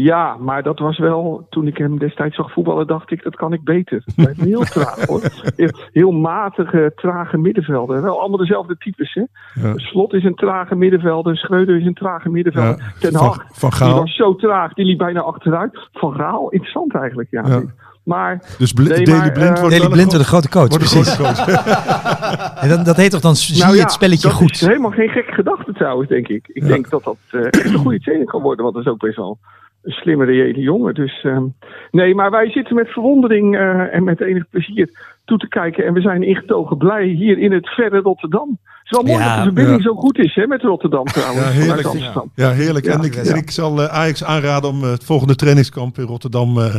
Ja, 0.00 0.36
maar 0.40 0.62
dat 0.62 0.78
was 0.78 0.98
wel, 0.98 1.46
toen 1.50 1.66
ik 1.66 1.78
hem 1.78 1.98
destijds 1.98 2.36
zag 2.36 2.52
voetballen, 2.52 2.86
dacht 2.86 3.10
ik, 3.10 3.22
dat 3.22 3.36
kan 3.36 3.52
ik 3.52 3.64
beter. 3.64 4.02
Lijkt 4.16 4.38
me 4.38 4.44
heel 4.46 4.64
traag 4.74 5.06
hoor. 5.06 5.20
Heel, 5.56 5.70
heel 5.92 6.10
matige, 6.10 6.92
trage 6.96 7.38
middenvelder. 7.38 8.02
Wel 8.02 8.20
allemaal 8.20 8.38
dezelfde 8.38 8.76
types 8.76 9.14
hè. 9.14 9.22
Ja. 9.62 9.72
Slot 9.76 10.12
is 10.12 10.24
een 10.24 10.34
trage 10.34 10.74
middenvelder, 10.74 11.36
Schreuder 11.36 11.76
is 11.80 11.86
een 11.86 11.94
trage 11.94 12.28
middenvelder. 12.30 12.78
Ja, 12.78 12.92
Ten 13.00 13.12
Van, 13.12 13.26
Hag, 13.26 13.44
van 13.52 13.68
die 13.70 13.78
Gaal. 13.78 13.98
was 13.98 14.14
zo 14.16 14.34
traag, 14.36 14.72
die 14.72 14.84
liep 14.84 14.98
bijna 14.98 15.20
achteruit. 15.20 15.88
Van 15.92 16.14
Gaal, 16.14 16.48
interessant 16.50 16.94
eigenlijk, 16.94 17.30
ja. 17.30 17.42
Ja. 17.46 17.62
Maar 18.04 18.42
Dus 18.58 18.72
Bl 18.72 18.82
Nee, 18.82 19.06
maar, 19.06 19.32
Blind 19.32 19.46
wordt 19.48 19.60
Daley 19.60 19.78
wel 19.78 19.88
Blind 19.88 20.10
wordt 20.12 20.18
de 20.24 20.30
grote 20.30 20.48
coach, 20.48 20.68
wordt 20.68 20.78
precies. 20.78 21.14
grote 21.14 21.44
coach. 21.44 21.46
En 22.62 22.68
dat, 22.68 22.84
dat 22.84 22.96
heet 22.96 23.10
toch 23.10 23.20
dan 23.20 23.36
zie 23.36 23.62
nou 23.62 23.76
ja, 23.76 23.82
het 23.82 23.92
spelletje 23.92 24.28
dat 24.28 24.36
goed. 24.36 24.50
is 24.50 24.60
helemaal 24.66 24.90
geen 24.90 25.08
gekke 25.08 25.32
gedachte 25.32 25.72
trouwens, 25.72 26.08
denk 26.08 26.28
ik. 26.28 26.48
Ik 26.48 26.62
Ja. 26.62 26.68
denk 26.68 26.90
dat 26.90 27.04
dat 27.04 27.16
eh, 27.30 27.40
echt 27.44 27.64
een 27.64 27.74
goede 27.78 28.00
trainer 28.00 28.26
kan 28.26 28.42
worden, 28.42 28.62
want 28.64 28.76
dat 28.76 28.84
is 28.86 28.90
ook 28.92 28.98
best 29.00 29.16
wel 29.16 29.38
een 29.82 29.92
slimme, 29.92 30.24
reële 30.24 30.60
jongen. 30.60 30.94
Dus 30.94 31.20
ehm, 31.22 31.44
nee, 31.90 32.14
maar 32.14 32.30
wij 32.30 32.50
zitten 32.50 32.74
met 32.74 32.88
verwondering 32.88 33.56
eh, 33.56 33.94
en 33.94 34.04
met 34.04 34.20
enig 34.20 34.48
plezier 34.50 35.16
toe 35.24 35.38
te 35.38 35.48
kijken. 35.48 35.84
En 35.86 35.92
we 35.92 36.00
zijn 36.00 36.22
ingetogen 36.22 36.76
blij 36.76 37.04
hier 37.06 37.38
in 37.38 37.52
het 37.52 37.68
verre 37.68 37.98
Rotterdam. 38.00 38.58
Het 38.62 38.84
is 38.84 38.90
wel 38.90 39.02
mooi 39.02 39.18
Ja, 39.18 39.26
dat 39.28 39.36
de 39.36 39.42
verbinding 39.42 39.76
ja. 39.76 39.82
zo 39.82 39.94
goed 39.94 40.18
is 40.18 40.34
hè, 40.34 40.46
met 40.46 40.62
Rotterdam 40.62 41.04
trouwens. 41.16 41.44
Ja, 41.46 41.50
heerlijk. 41.50 41.86
Amsterdam. 41.86 42.30
Ja, 42.34 42.50
heerlijk. 42.50 42.84
Ja, 42.84 42.92
en 42.92 43.04
ik, 43.04 43.14
ja. 43.14 43.22
en 43.22 43.36
ik 43.36 43.50
zal 43.50 43.82
eh, 43.82 43.88
Ajax 43.88 44.24
aanraden 44.24 44.70
om 44.70 44.82
eh, 44.84 44.90
het 44.90 45.04
volgende 45.04 45.34
trainingskamp 45.34 45.98
in 45.98 46.04
Rotterdam 46.04 46.58
eh, 46.58 46.74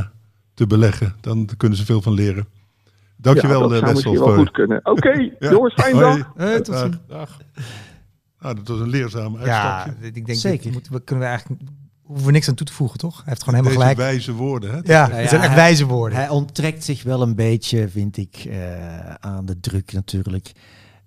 te 0.54 0.68
beleggen. 0.68 1.16
Dan 1.22 1.50
kunnen 1.58 1.78
ze 1.78 1.86
veel 1.86 2.02
van 2.02 2.14
leren. 2.14 2.48
Dankjewel, 3.18 3.62
ja, 3.62 3.68
dat 3.68 3.78
zou 3.80 3.92
misschien 3.92 4.20
wel 4.20 4.34
goed 4.34 4.52
kunnen. 4.52 4.80
Oké, 4.84 5.10
Ja. 5.40 5.50
jongens, 5.52 5.74
fijne 5.74 6.04
Hoi. 6.04 6.18
dag. 6.18 6.50
Eh, 6.50 6.56
tot 6.56 6.76
ziens. 6.76 6.98
Dag. 7.08 7.38
Nou, 8.40 8.56
dat 8.56 8.68
was 8.68 8.80
een 8.80 8.90
leerzaam 8.90 9.34
Ja, 9.34 9.40
uitstapje. 9.40 10.08
ik 10.08 10.26
denk 10.26 10.38
Zeker. 10.38 10.64
dat 10.64 10.74
moeten 10.74 10.94
we, 10.94 11.04
kunnen 11.04 11.24
we 11.24 11.30
eigenlijk 11.30 11.62
hoeven 12.10 12.26
we 12.26 12.32
niks 12.32 12.50
aan 12.50 12.56
toe 12.56 12.66
te 12.66 12.74
voegen, 12.74 12.98
toch? 12.98 13.16
Hij 13.16 13.24
heeft 13.26 13.44
gewoon 13.44 13.60
helemaal 13.60 13.78
Deze 13.86 13.94
gelijk. 13.96 14.12
wijze 14.12 14.34
woorden. 14.34 14.70
Hè? 14.72 14.76
Ja, 14.84 15.08
Nou 15.08 15.20
het 15.20 15.30
zijn 15.30 15.42
ja, 15.42 15.48
echt 15.48 15.56
hij- 15.56 15.56
wijze 15.66 15.86
woorden. 15.86 16.18
Hij 16.18 16.30
onttrekt 16.30 16.84
zich 16.84 17.04
wel 17.04 17.22
een 17.22 17.36
beetje, 17.36 17.90
vind 17.90 18.18
ik, 18.18 18.36
eh, 18.36 19.14
aan 19.14 19.46
de 19.46 19.60
druk 19.60 19.92
natuurlijk. 19.94 20.52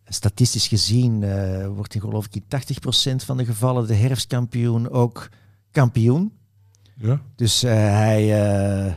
Statistisch 0.05 0.67
gezien 0.69 1.23
eh, 1.23 1.67
wordt 1.67 1.95
in 1.95 2.01
geloof 2.01 2.27
ik 2.27 2.35
in 2.35 2.45
80% 2.49 3.25
van 3.25 3.37
de 3.37 3.45
gevallen 3.45 3.87
de 3.87 3.95
herfstkampioen 3.95 4.91
ook 4.91 5.29
kampioen. 5.71 6.33
Ja. 6.97 7.21
Dus 7.37 7.63
eh, 7.63 7.73
hij, 7.75 8.23
eh, 8.45 8.93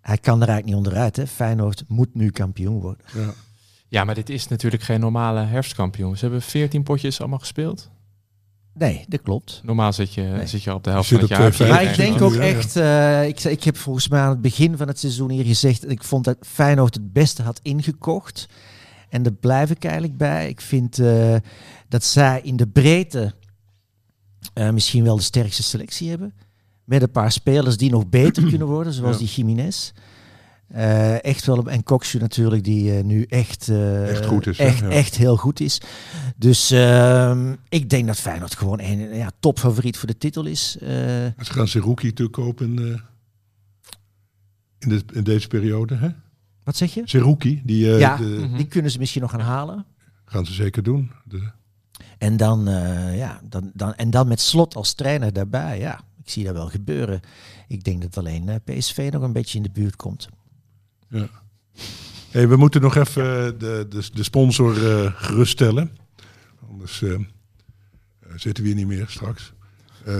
hij 0.00 0.18
kan 0.18 0.42
er 0.42 0.48
eigenlijk 0.48 0.64
niet 0.66 0.74
onderuit. 0.74 1.16
Hè. 1.16 1.26
Feyenoord 1.26 1.84
moet 1.88 2.14
nu 2.14 2.30
kampioen 2.30 2.80
worden. 2.80 3.04
Ja. 3.14 3.32
Ja, 3.88 4.04
maar 4.04 4.14
dit 4.14 4.28
is 4.30 4.48
natuurlijk 4.48 4.82
geen 4.82 5.00
normale 5.00 5.40
herfstkampioen. 5.40 6.16
Ze 6.16 6.24
hebben 6.24 6.42
14 6.42 6.82
potjes 6.82 7.20
allemaal 7.20 7.38
gespeeld. 7.38 7.90
Nee, 8.78 9.04
dat 9.08 9.22
klopt. 9.22 9.60
Normaal 9.64 9.92
zit 9.92 10.14
je, 10.14 10.22
Nee. 10.22 10.46
zit 10.46 10.62
je 10.62 10.74
op 10.74 10.84
de 10.84 10.90
helft 10.90 11.08
van 11.08 11.18
het 11.20 11.28
jaar. 11.28 11.68
Maar 11.68 11.82
ik 11.82 11.96
denk 11.96 12.22
ook 12.22 12.34
echt, 12.34 12.76
eh, 12.76 13.26
ik, 13.28 13.40
zei- 13.40 13.54
ik 13.54 13.64
heb 13.64 13.76
volgens 13.76 14.08
mij 14.08 14.20
aan 14.20 14.28
het 14.30 14.40
begin 14.40 14.76
van 14.76 14.88
het 14.88 14.98
seizoen 14.98 15.30
hier 15.30 15.44
gezegd, 15.44 15.90
ik 15.90 16.04
vond 16.04 16.24
dat 16.24 16.36
Feyenoord 16.40 16.94
het 16.94 17.12
beste 17.12 17.42
had 17.42 17.60
ingekocht. 17.62 18.46
En 19.08 19.22
daar 19.22 19.32
blijf 19.32 19.70
ik 19.70 19.84
eigenlijk 19.84 20.16
bij. 20.16 20.48
Ik 20.48 20.60
vind 20.60 20.98
eh, 20.98 21.36
dat 21.88 22.04
zij 22.04 22.40
in 22.42 22.56
de 22.56 22.66
breedte 22.66 23.34
eh, 24.54 24.70
misschien 24.70 25.04
wel 25.04 25.16
de 25.16 25.22
sterkste 25.22 25.62
selectie 25.62 26.08
hebben. 26.08 26.34
Met 26.84 27.02
een 27.02 27.10
paar 27.10 27.32
spelers 27.32 27.76
die 27.76 27.90
nog 27.90 28.08
beter 28.08 28.42
kunnen 28.50 28.66
worden, 28.66 28.92
zoals 28.92 29.18
die 29.18 29.28
Jiménez. 29.28 29.92
Eh, 30.68 31.24
echt 31.24 31.46
wel. 31.46 31.66
En 31.70 31.82
Coxu 31.82 32.18
natuurlijk, 32.18 32.64
die 32.64 32.96
eh, 32.96 33.04
nu 33.04 33.22
echt, 33.22 33.68
eh, 33.68 34.10
Echt 34.10 34.26
goed 34.26 34.46
is, 34.46 34.58
hè? 34.58 34.64
Echt, 34.64 34.78
Ja. 34.78 34.88
echt 34.88 35.16
heel 35.16 35.36
goed 35.36 35.60
is. 35.60 35.80
Dus 36.36 36.70
ehm, 36.70 37.54
ik 37.68 37.90
denk 37.90 38.06
dat 38.06 38.16
Feyenoord 38.20 38.54
gewoon 38.56 38.80
een 38.80 38.98
ja, 39.14 39.30
topfavoriet 39.40 39.96
voor 39.98 40.06
de 40.08 40.18
titel 40.18 40.44
is. 40.44 40.70
Ze 40.80 41.32
gaan 41.38 41.68
Seruki 41.68 42.12
te 42.12 42.28
kopen 42.28 42.66
in, 42.78 43.00
in, 44.78 44.88
de, 44.88 45.02
in 45.12 45.24
deze 45.24 45.48
periode. 45.48 45.94
Hè? 45.96 46.08
wat 46.64 46.76
zeg 46.76 46.94
je? 46.94 47.02
Seruki, 47.04 47.62
die 47.64 47.86
ja, 47.86 48.16
de- 48.16 48.50
die 48.56 48.66
kunnen 48.66 48.90
ze 48.90 48.98
misschien 48.98 49.22
nog 49.22 49.30
gaan 49.30 49.40
halen. 49.40 49.84
gaan 50.24 50.46
ze 50.46 50.52
zeker 50.52 50.82
doen. 50.82 51.10
De, 51.24 51.50
En 52.18 52.36
dan, 52.36 52.64
ja, 53.14 53.40
dan, 53.48 53.70
dan, 53.74 53.94
en 53.94 54.10
dan 54.10 54.28
met 54.28 54.40
slot 54.40 54.74
als 54.76 54.94
trainer 54.94 55.32
daarbij. 55.32 55.78
Ja, 55.78 56.00
ik 56.22 56.30
zie 56.30 56.44
dat 56.44 56.54
wel 56.54 56.68
gebeuren. 56.68 57.20
Ik 57.68 57.84
denk 57.84 58.02
dat 58.02 58.16
alleen 58.18 58.60
PSV 58.64 59.08
nog 59.12 59.22
een 59.22 59.32
beetje 59.32 59.56
in 59.56 59.62
de 59.62 59.70
buurt 59.70 59.96
komt. 59.96 60.28
Ja. 61.08 61.28
Hey, 62.30 62.48
we 62.48 62.56
moeten 62.56 62.80
nog 62.80 62.96
even 62.96 63.22
eh, 63.46 63.52
de, 63.58 63.86
de, 63.88 64.08
de 64.12 64.22
sponsor 64.22 64.90
eh, 65.04 65.12
geruststellen. 65.14 65.90
Anders 66.70 67.02
eh, 67.02 67.14
zitten 68.36 68.62
we 68.62 68.68
hier 68.68 68.78
niet 68.78 68.86
meer 68.86 69.04
straks. 69.08 69.52
Eh, 70.04 70.14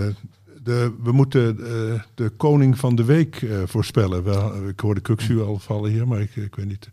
de, 0.63 0.93
we 1.03 1.11
moeten 1.11 1.49
eh, 1.49 2.01
de 2.15 2.29
koning 2.29 2.77
van 2.79 2.95
de 2.95 3.03
week 3.03 3.35
eh, 3.41 3.57
voorspellen. 3.65 4.23
We, 4.23 4.67
ik 4.69 4.79
hoorde 4.79 5.01
Kuxu 5.01 5.41
al 5.41 5.59
vallen 5.59 5.91
hier, 5.91 6.07
maar 6.07 6.19
ik, 6.21 6.35
ik 6.35 6.55
weet 6.55 6.65
niet. 6.67 6.89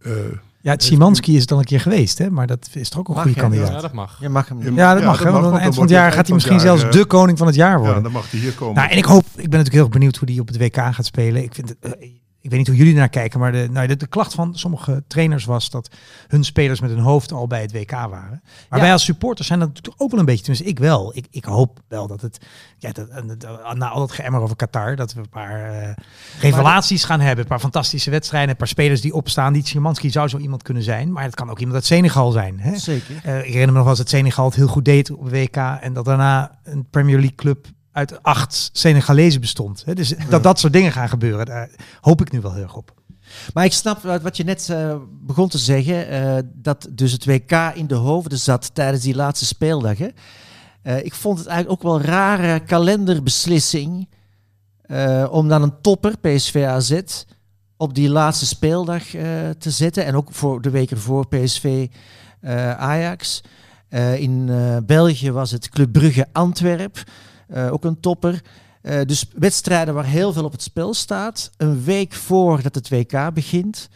Eh, 0.00 0.12
Ja, 0.60 0.74
Simanski 0.78 1.34
is 1.34 1.40
het 1.40 1.52
al 1.52 1.58
een 1.58 1.64
keer 1.64 1.80
geweest, 1.80 2.18
hè? 2.18 2.30
maar 2.30 2.46
dat 2.46 2.68
is 2.72 2.88
toch 2.88 2.98
ook 3.00 3.08
een 3.08 3.14
Mag, 3.14 3.22
goede 3.22 3.40
kandidaat. 3.40 3.68
Ja, 3.68 3.80
dat 3.80 3.92
mag. 3.92 4.20
Je 4.20 4.28
mag 4.28 4.48
hem 4.48 4.58
Ja, 4.58 4.64
dat 4.94 5.02
Ja, 5.02 5.06
mag. 5.08 5.16
dat 5.16 5.26
hè, 5.26 5.32
mag, 5.32 5.32
want 5.32 5.36
aan 5.46 5.52
het 5.52 5.52
eind 5.52 5.62
dan 5.64 5.72
van 5.74 5.82
het 5.82 5.90
jaar 5.92 6.12
gaat 6.12 6.24
hij 6.26 6.34
misschien 6.34 6.56
jaar, 6.58 6.78
zelfs 6.78 6.96
de 6.96 7.04
koning 7.04 7.38
van 7.38 7.46
het 7.46 7.56
jaar 7.56 7.76
worden. 7.78 7.96
ja, 7.96 8.00
dan 8.02 8.12
mag 8.12 8.30
hij 8.30 8.40
hier 8.40 8.52
komen. 8.54 8.74
Nou, 8.74 8.90
en 8.90 8.96
ik 8.96 9.04
hoop, 9.04 9.24
ik 9.24 9.34
ben 9.34 9.44
natuurlijk 9.58 9.72
heel 9.74 9.88
benieuwd 9.88 10.16
hoe 10.16 10.26
die 10.26 10.40
op 10.40 10.46
het 10.48 10.56
WK 10.58 10.76
gaat 10.76 11.04
spelen. 11.06 11.42
Ik 11.42 11.54
vind 11.54 11.68
het, 11.68 11.96
ik 12.44 12.50
weet 12.50 12.58
niet 12.58 12.68
hoe 12.68 12.76
jullie 12.76 12.94
naar 12.94 13.08
kijken, 13.08 13.40
maar 13.40 13.52
de, 13.52 13.68
nou, 13.70 13.86
de, 13.86 13.96
de 13.96 14.06
klacht 14.06 14.34
van 14.34 14.54
sommige 14.54 15.04
trainers 15.06 15.44
was 15.44 15.70
dat 15.70 15.88
hun 16.28 16.44
spelers 16.44 16.80
met 16.80 16.90
hun 16.90 16.98
hoofd 16.98 17.32
al 17.32 17.46
bij 17.46 17.60
het 17.60 17.72
WK 17.72 17.90
waren. 17.90 18.40
Maar 18.68 18.78
Ja. 18.78 18.80
wij 18.80 18.92
als 18.92 19.04
supporters 19.04 19.46
zijn 19.46 19.58
dat 19.58 19.68
natuurlijk 19.68 20.02
ook 20.02 20.10
wel 20.10 20.20
een 20.20 20.26
beetje, 20.26 20.44
tenminste 20.44 20.68
ik 20.68 20.78
wel. 20.78 21.16
Ik, 21.16 21.26
ik 21.30 21.44
hoop 21.44 21.80
wel 21.88 22.06
dat 22.06 22.20
het, 22.20 22.38
ja, 22.78 22.92
dat, 22.92 23.08
eh, 23.08 23.72
na 23.72 23.88
al 23.88 23.98
dat 24.00 24.12
geëmmer 24.12 24.40
over 24.40 24.56
Qatar, 24.56 24.96
dat 24.96 25.12
we 25.12 25.20
een 25.20 25.28
paar 25.28 25.82
eh, 25.82 25.94
revelaties 26.40 27.04
gaan 27.04 27.20
hebben. 27.20 27.38
Een 27.42 27.50
paar 27.50 27.60
fantastische 27.60 28.10
wedstrijden, 28.10 28.50
een 28.50 28.56
paar 28.56 28.68
spelers 28.68 29.00
die 29.00 29.14
opstaan. 29.14 29.52
Die 29.52 29.66
Szymanski 29.66 30.10
zou 30.10 30.28
zo 30.28 30.38
iemand 30.38 30.62
kunnen 30.62 30.82
zijn, 30.82 31.12
maar 31.12 31.22
het 31.24 31.34
kan 31.34 31.50
ook 31.50 31.58
iemand 31.58 31.76
uit 31.76 31.86
Senegal 31.86 32.30
zijn. 32.30 32.60
Hè? 32.60 32.76
Zeker. 32.78 33.14
Eh, 33.22 33.38
ik 33.38 33.44
herinner 33.44 33.66
me 33.66 33.72
nog 33.72 33.80
wel 33.82 33.88
eens 33.88 33.98
dat 33.98 34.08
Senegal 34.08 34.44
het 34.44 34.54
heel 34.54 34.66
goed 34.66 34.84
deed 34.84 35.10
op 35.10 35.28
WK. 35.30 35.56
En 35.56 35.92
dat 35.92 36.04
daarna 36.04 36.58
een 36.64 36.86
Premier 36.90 37.16
League 37.18 37.34
club 37.36 37.66
uit 37.94 38.22
acht 38.22 38.70
Senegalezen 38.72 39.40
bestond. 39.40 39.82
Hè, 39.84 39.94
dus 39.94 40.14
dat 40.28 40.42
dat 40.42 40.58
soort 40.58 40.72
dingen 40.72 40.92
gaan 40.92 41.08
gebeuren, 41.08 41.46
daar 41.46 41.70
hoop 42.00 42.20
ik 42.20 42.32
nu 42.32 42.40
wel 42.40 42.52
heel 42.52 42.62
erg 42.62 42.76
op. 42.76 42.94
Maar 43.54 43.64
ik 43.64 43.72
snap 43.72 44.02
wat 44.02 44.22
wat 44.22 44.36
je 44.36 44.44
net 44.44 44.68
eh, 44.70 44.96
begon 45.10 45.48
te 45.48 45.58
zeggen, 45.58 46.08
eh, 46.08 46.38
dat 46.54 46.88
dus 46.90 47.12
het 47.12 47.24
WK 47.24 47.72
in 47.74 47.86
de 47.86 47.94
hoofden 47.94 48.38
zat 48.38 48.74
tijdens 48.74 49.02
die 49.02 49.14
laatste 49.14 49.46
speeldag. 49.46 49.98
Hè? 49.98 50.08
Eh, 50.82 51.04
ik 51.04 51.14
vond 51.14 51.38
het 51.38 51.46
eigenlijk 51.46 51.78
ook 51.78 51.90
wel 51.90 52.00
een 52.00 52.06
rare 52.06 52.60
kalenderbeslissing 52.60 54.08
om 55.30 55.48
dan 55.48 55.62
een 55.62 55.80
topper, 55.80 56.18
PSV 56.18 56.64
AZ, 56.66 57.00
op 57.76 57.94
die 57.94 58.08
laatste 58.08 58.46
speeldag 58.46 59.02
te 59.58 59.70
zetten. 59.70 60.04
En 60.04 60.14
ook 60.14 60.32
voor 60.32 60.62
de 60.62 60.70
week 60.70 60.90
ervoor 60.90 61.28
PSV 61.28 61.86
Ajax. 62.76 63.40
In 64.16 64.50
België 64.86 65.32
was 65.32 65.50
het 65.50 65.68
Club 65.68 65.92
Brugge 65.92 66.26
Antwerp, 66.32 67.02
eh, 67.48 67.72
ook 67.72 67.84
een 67.84 68.00
topper. 68.00 68.42
Eh, 68.82 69.00
dus 69.06 69.24
wedstrijden 69.34 69.94
waar 69.94 70.04
heel 70.06 70.32
veel 70.32 70.44
op 70.44 70.52
het 70.52 70.62
spel 70.62 70.94
staat. 70.94 71.50
Een 71.56 71.84
week 71.84 72.12
voordat 72.12 72.74
het 72.74 72.88
WK 72.88 73.34
begint. 73.34 73.88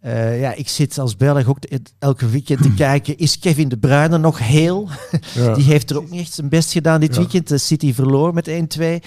Eh, 0.00 0.40
ja, 0.40 0.52
ik 0.54 0.68
zit 0.68 0.98
als 0.98 1.16
Belg 1.16 1.46
ook 1.46 1.58
te- 1.58 1.80
elke 1.98 2.28
weekend 2.28 2.62
te 2.62 2.74
kijken. 2.86 3.16
Is 3.18 3.38
Kevin 3.38 3.68
De 3.68 3.78
Bruyne 3.78 4.18
nog 4.18 4.38
heel? 4.38 4.88
Ja. 5.34 5.54
Die 5.56 5.64
heeft 5.64 5.90
er 5.90 5.96
ook 5.96 6.10
niet 6.10 6.20
echt 6.20 6.32
zijn 6.32 6.48
best 6.48 6.72
gedaan 6.72 7.00
dit 7.00 7.14
Ja. 7.14 7.20
weekend. 7.20 7.48
De 7.48 7.58
City 7.58 7.94
verloor 7.94 8.34
met 8.34 8.48
1-2. 8.48 9.00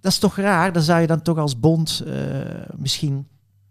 Dat 0.00 0.12
is 0.12 0.18
toch 0.18 0.36
raar? 0.36 0.72
Dan 0.72 0.82
zou 0.82 1.00
je 1.00 1.06
dan 1.06 1.22
toch 1.22 1.38
als 1.38 1.60
bond 1.60 2.04
misschien... 2.76 3.26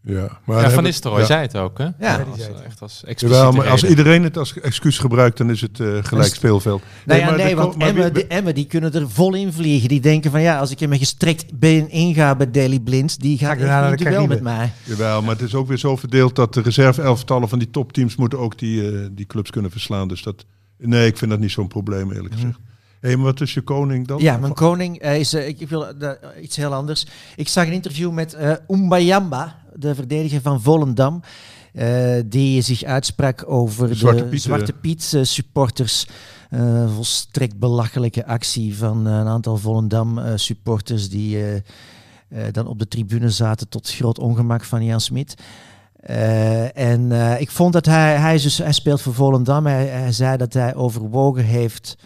Ja, 0.10 0.40
maar 0.46 0.62
Ja, 0.62 0.70
Van 0.70 0.84
Nistelrooy 0.84 1.20
ja. 1.22 1.26
zei 1.26 1.42
het 1.42 1.56
ook, 1.58 1.78
hè? 1.78 1.84
Ja, 1.84 2.18
die 2.18 2.26
als, 2.26 2.40
zei 2.40 2.54
het. 2.54 2.62
echt 2.64 2.82
als 2.82 3.04
Jawel, 3.18 3.52
maar 3.52 3.68
als 3.68 3.82
reden. 3.82 3.98
iedereen 3.98 4.24
het 4.24 4.38
als 4.38 4.60
excuus 4.60 4.98
gebruikt, 4.98 5.38
dan 5.38 5.50
is 5.50 5.62
het 5.62 5.80
eh, 5.80 5.88
gelijk 6.02 6.34
speelveld. 6.36 6.82
Nee, 7.06 7.20
ja, 7.20 7.26
maar 7.26 7.38
nee 7.38 7.50
de- 7.50 7.56
want 7.56 7.76
maar 7.78 7.88
Emmen, 7.88 8.14
die, 8.14 8.28
Emmen 8.28 8.56
die 8.56 8.66
kunnen 8.66 8.94
er 8.94 9.10
vol 9.10 9.34
in 9.34 9.54
vliegen. 9.54 9.90
Die 9.90 10.00
denken 10.02 10.32
van 10.32 10.42
ja, 10.42 10.60
als 10.60 10.72
ik 10.72 10.80
er 10.82 10.90
met 10.90 10.98
gestrekt 11.00 11.60
been 11.60 11.90
inga 11.90 12.36
bij 12.36 12.52
Daily 12.52 12.80
Blind, 12.80 13.20
die 13.22 13.38
gaat 13.38 13.52
echt 13.52 13.60
daarna 13.62 13.90
niet 13.90 14.00
de 14.00 14.10
duel 14.10 14.28
met 14.28 14.42
mij. 14.42 14.72
Jawel, 14.84 15.22
maar 15.22 15.36
het 15.36 15.42
is 15.48 15.56
ook 15.56 15.68
weer 15.68 15.78
zo 15.78 15.96
verdeeld 15.96 16.36
dat 16.36 16.54
de 16.54 16.62
reserve-elftallen 16.62 17.50
van 17.50 17.60
die 17.60 17.70
topteams 17.72 18.16
moeten 18.16 18.40
ook 18.40 18.58
die, 18.60 18.92
eh, 18.92 19.06
die 19.12 19.26
clubs 19.26 19.50
kunnen 19.50 19.72
verslaan. 19.72 20.08
Dus 20.08 20.24
dat, 20.24 20.46
nee, 20.78 21.08
ik 21.08 21.18
vind 21.18 21.32
dat 21.32 21.40
niet 21.40 21.52
zo'n 21.52 21.68
probleem 21.68 22.12
eerlijk 22.12 22.34
gezegd. 22.34 22.58
Hé, 23.02 23.16
maar 23.16 23.26
wat 23.26 23.42
is 23.42 23.54
je 23.54 23.62
koning 23.62 24.08
dan? 24.08 24.20
Ja, 24.22 24.38
mijn 24.38 24.54
koning 24.54 25.00
eh, 25.00 25.20
is. 25.20 25.34
eh, 25.34 25.48
ik, 25.48 25.60
ik 25.60 25.70
wil 25.70 25.86
iets 26.42 26.56
heel 26.56 26.74
anders. 26.74 27.06
Ik 27.36 27.48
zag 27.48 27.66
een 27.66 27.72
interview 27.74 28.12
met 28.12 28.34
eh 28.34 28.52
Umbayamba, 28.70 29.56
de 29.78 29.96
verdediger 29.96 30.42
van 30.42 30.62
Volendam. 30.62 31.22
eh, 31.74 32.16
die 32.26 32.62
zich 32.62 32.84
uitsprak 32.84 33.44
over 33.50 33.88
de 33.88 33.96
Zwarte 33.96 34.24
Piet, 34.24 34.42
Zwarte 34.42 34.72
eh. 34.72 34.80
Piet 34.82 35.14
eh, 35.14 35.24
supporters. 35.24 36.08
Eh, 36.50 36.94
volstrekt 36.94 37.60
belachelijke 37.60 38.26
actie 38.26 38.78
van 38.78 39.06
een 39.06 39.28
aantal 39.28 39.58
Volendam 39.58 40.38
supporters 40.38 41.10
die 41.10 41.64
dan 42.52 42.68
op 42.68 42.80
de 42.80 42.88
tribune 42.88 43.30
zaten 43.30 43.70
tot 43.70 43.92
groot 43.92 44.20
ongemak 44.20 44.64
van 44.64 44.86
Jan 44.86 45.02
Smit. 45.02 45.36
En 46.74 47.12
ik 47.40 47.52
vond 47.52 47.74
dat 47.74 47.86
hij, 47.86 48.16
hij, 48.18 48.36
is 48.36 48.44
dus, 48.44 48.58
hij 48.58 48.72
speelt 48.72 49.02
voor 49.02 49.14
Volendam. 49.14 49.66
Hij, 49.66 49.86
hij 49.86 50.12
zei 50.12 50.38
dat 50.38 50.54
hij 50.54 50.76
overwogen 50.76 51.44
heeft 51.44 51.98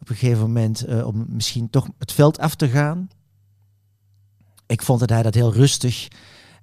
op 0.00 0.10
een 0.10 0.16
gegeven 0.16 0.42
moment 0.42 1.02
om 1.04 1.26
misschien 1.28 1.70
toch 1.70 1.88
het 1.98 2.12
veld 2.12 2.38
af 2.38 2.54
te 2.54 2.68
gaan. 2.68 3.08
Ik 4.66 4.82
vond 4.82 5.00
dat 5.00 5.10
hij 5.10 5.22
dat 5.22 5.34
heel 5.34 5.52
rustig 5.52 6.08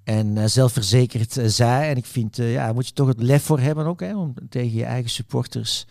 en 0.03 0.37
eh, 0.37 0.45
zelfverzekerd 0.45 1.37
eh, 1.37 1.47
zei. 1.47 1.89
En 1.89 1.97
ik 1.97 2.05
vind, 2.05 2.39
eh, 2.39 2.51
ja, 2.53 2.65
daar 2.65 2.73
moet 2.73 2.87
je 2.87 2.93
toch 2.93 3.07
het 3.07 3.21
lef 3.21 3.43
voor 3.43 3.59
hebben 3.59 3.85
ook, 3.85 3.99
hè, 3.99 4.17
om 4.17 4.33
tegen 4.49 4.77
je 4.77 4.85
eigen 4.85 5.09
supporters 5.09 5.87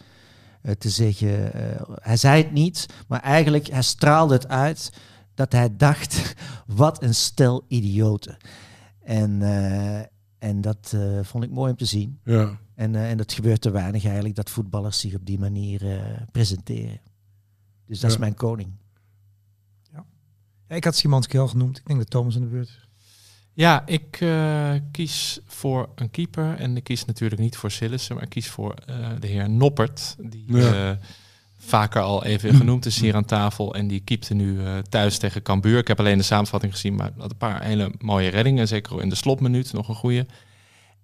eh, 0.63 0.73
te 0.73 0.91
zeggen. 0.91 1.53
eh, 1.53 1.83
hij 1.95 2.17
zei 2.17 2.43
het 2.43 2.53
niet, 2.53 2.87
maar 3.09 3.21
eigenlijk 3.21 3.67
hij 3.67 3.83
straalde 3.83 4.35
het 4.35 4.49
uit 4.49 4.93
dat 5.35 5.53
hij 5.53 5.77
dacht, 5.77 6.35
wat 6.67 7.03
een 7.03 7.15
stel 7.15 7.65
idioten. 7.69 8.37
En, 9.03 9.43
eh, 9.43 9.99
en 10.39 10.61
dat 10.61 10.93
eh, 10.95 11.19
vond 11.23 11.45
ik 11.45 11.51
mooi 11.51 11.71
om 11.71 11.77
te 11.77 11.85
zien. 11.85 12.21
Ja. 12.25 12.59
En, 12.75 12.95
eh, 12.95 13.11
en 13.11 13.17
dat 13.17 13.33
gebeurt 13.33 13.61
te 13.61 13.71
weinig 13.71 14.05
eigenlijk, 14.05 14.35
dat 14.35 14.51
voetballers 14.51 15.01
zich 15.01 15.15
op 15.15 15.27
die 15.27 15.39
manier 15.39 15.91
eh, 15.91 16.23
presenteren. 16.33 17.01
Dus 17.87 18.01
dat 18.01 18.11
is 18.11 18.17
mijn 18.17 18.35
koning. 18.35 18.71
Ja, 19.93 20.77
ik 20.77 20.85
had 20.85 20.97
Simanski 20.97 21.39
al 21.39 21.49
genoemd. 21.49 21.79
Ik 21.79 21.87
denk 21.87 21.99
dat 21.99 22.11
Thomas 22.11 22.35
aan 22.37 22.41
de 22.43 22.49
beurt 22.49 22.69
is. 22.69 22.89
Ja, 23.55 23.83
ik 23.87 24.17
eh, 24.21 24.73
kies 24.93 25.39
voor 25.47 25.89
een 25.95 26.11
keeper. 26.11 26.57
En 26.57 26.77
ik 26.77 26.85
kies 26.85 27.05
natuurlijk 27.05 27.41
niet 27.41 27.57
voor 27.57 27.71
Sillissen, 27.71 28.15
maar 28.15 28.25
ik 28.25 28.31
kies 28.31 28.49
voor 28.49 28.75
eh, 28.87 28.97
de 29.21 29.27
heer 29.27 29.51
Noppert. 29.51 30.17
Die 30.19 30.45
Ja. 30.47 30.91
eh, 30.91 30.97
vaker 31.59 32.01
al 32.03 32.25
even 32.25 32.55
genoemd 32.61 32.87
is 32.87 33.01
hier 33.01 33.15
aan 33.15 33.25
tafel. 33.25 33.75
En 33.75 33.89
die 33.89 34.01
keepte 34.01 34.35
nu 34.35 34.59
thuis 34.89 35.19
tegen 35.19 35.43
Cambuur. 35.43 35.79
Ik 35.79 35.89
heb 35.89 35.99
alleen 35.99 36.19
de 36.19 36.25
samenvatting 36.25 36.73
gezien, 36.73 36.95
maar 36.95 37.11
had 37.19 37.31
een 37.31 37.37
paar 37.37 37.63
hele 37.63 37.93
mooie 37.99 38.29
reddingen. 38.29 38.69
Zeker 38.69 39.03
in 39.03 39.09
de 39.09 39.15
slotminuut 39.15 39.73
nog 39.73 39.89
een 39.89 39.95
goede. 39.95 40.27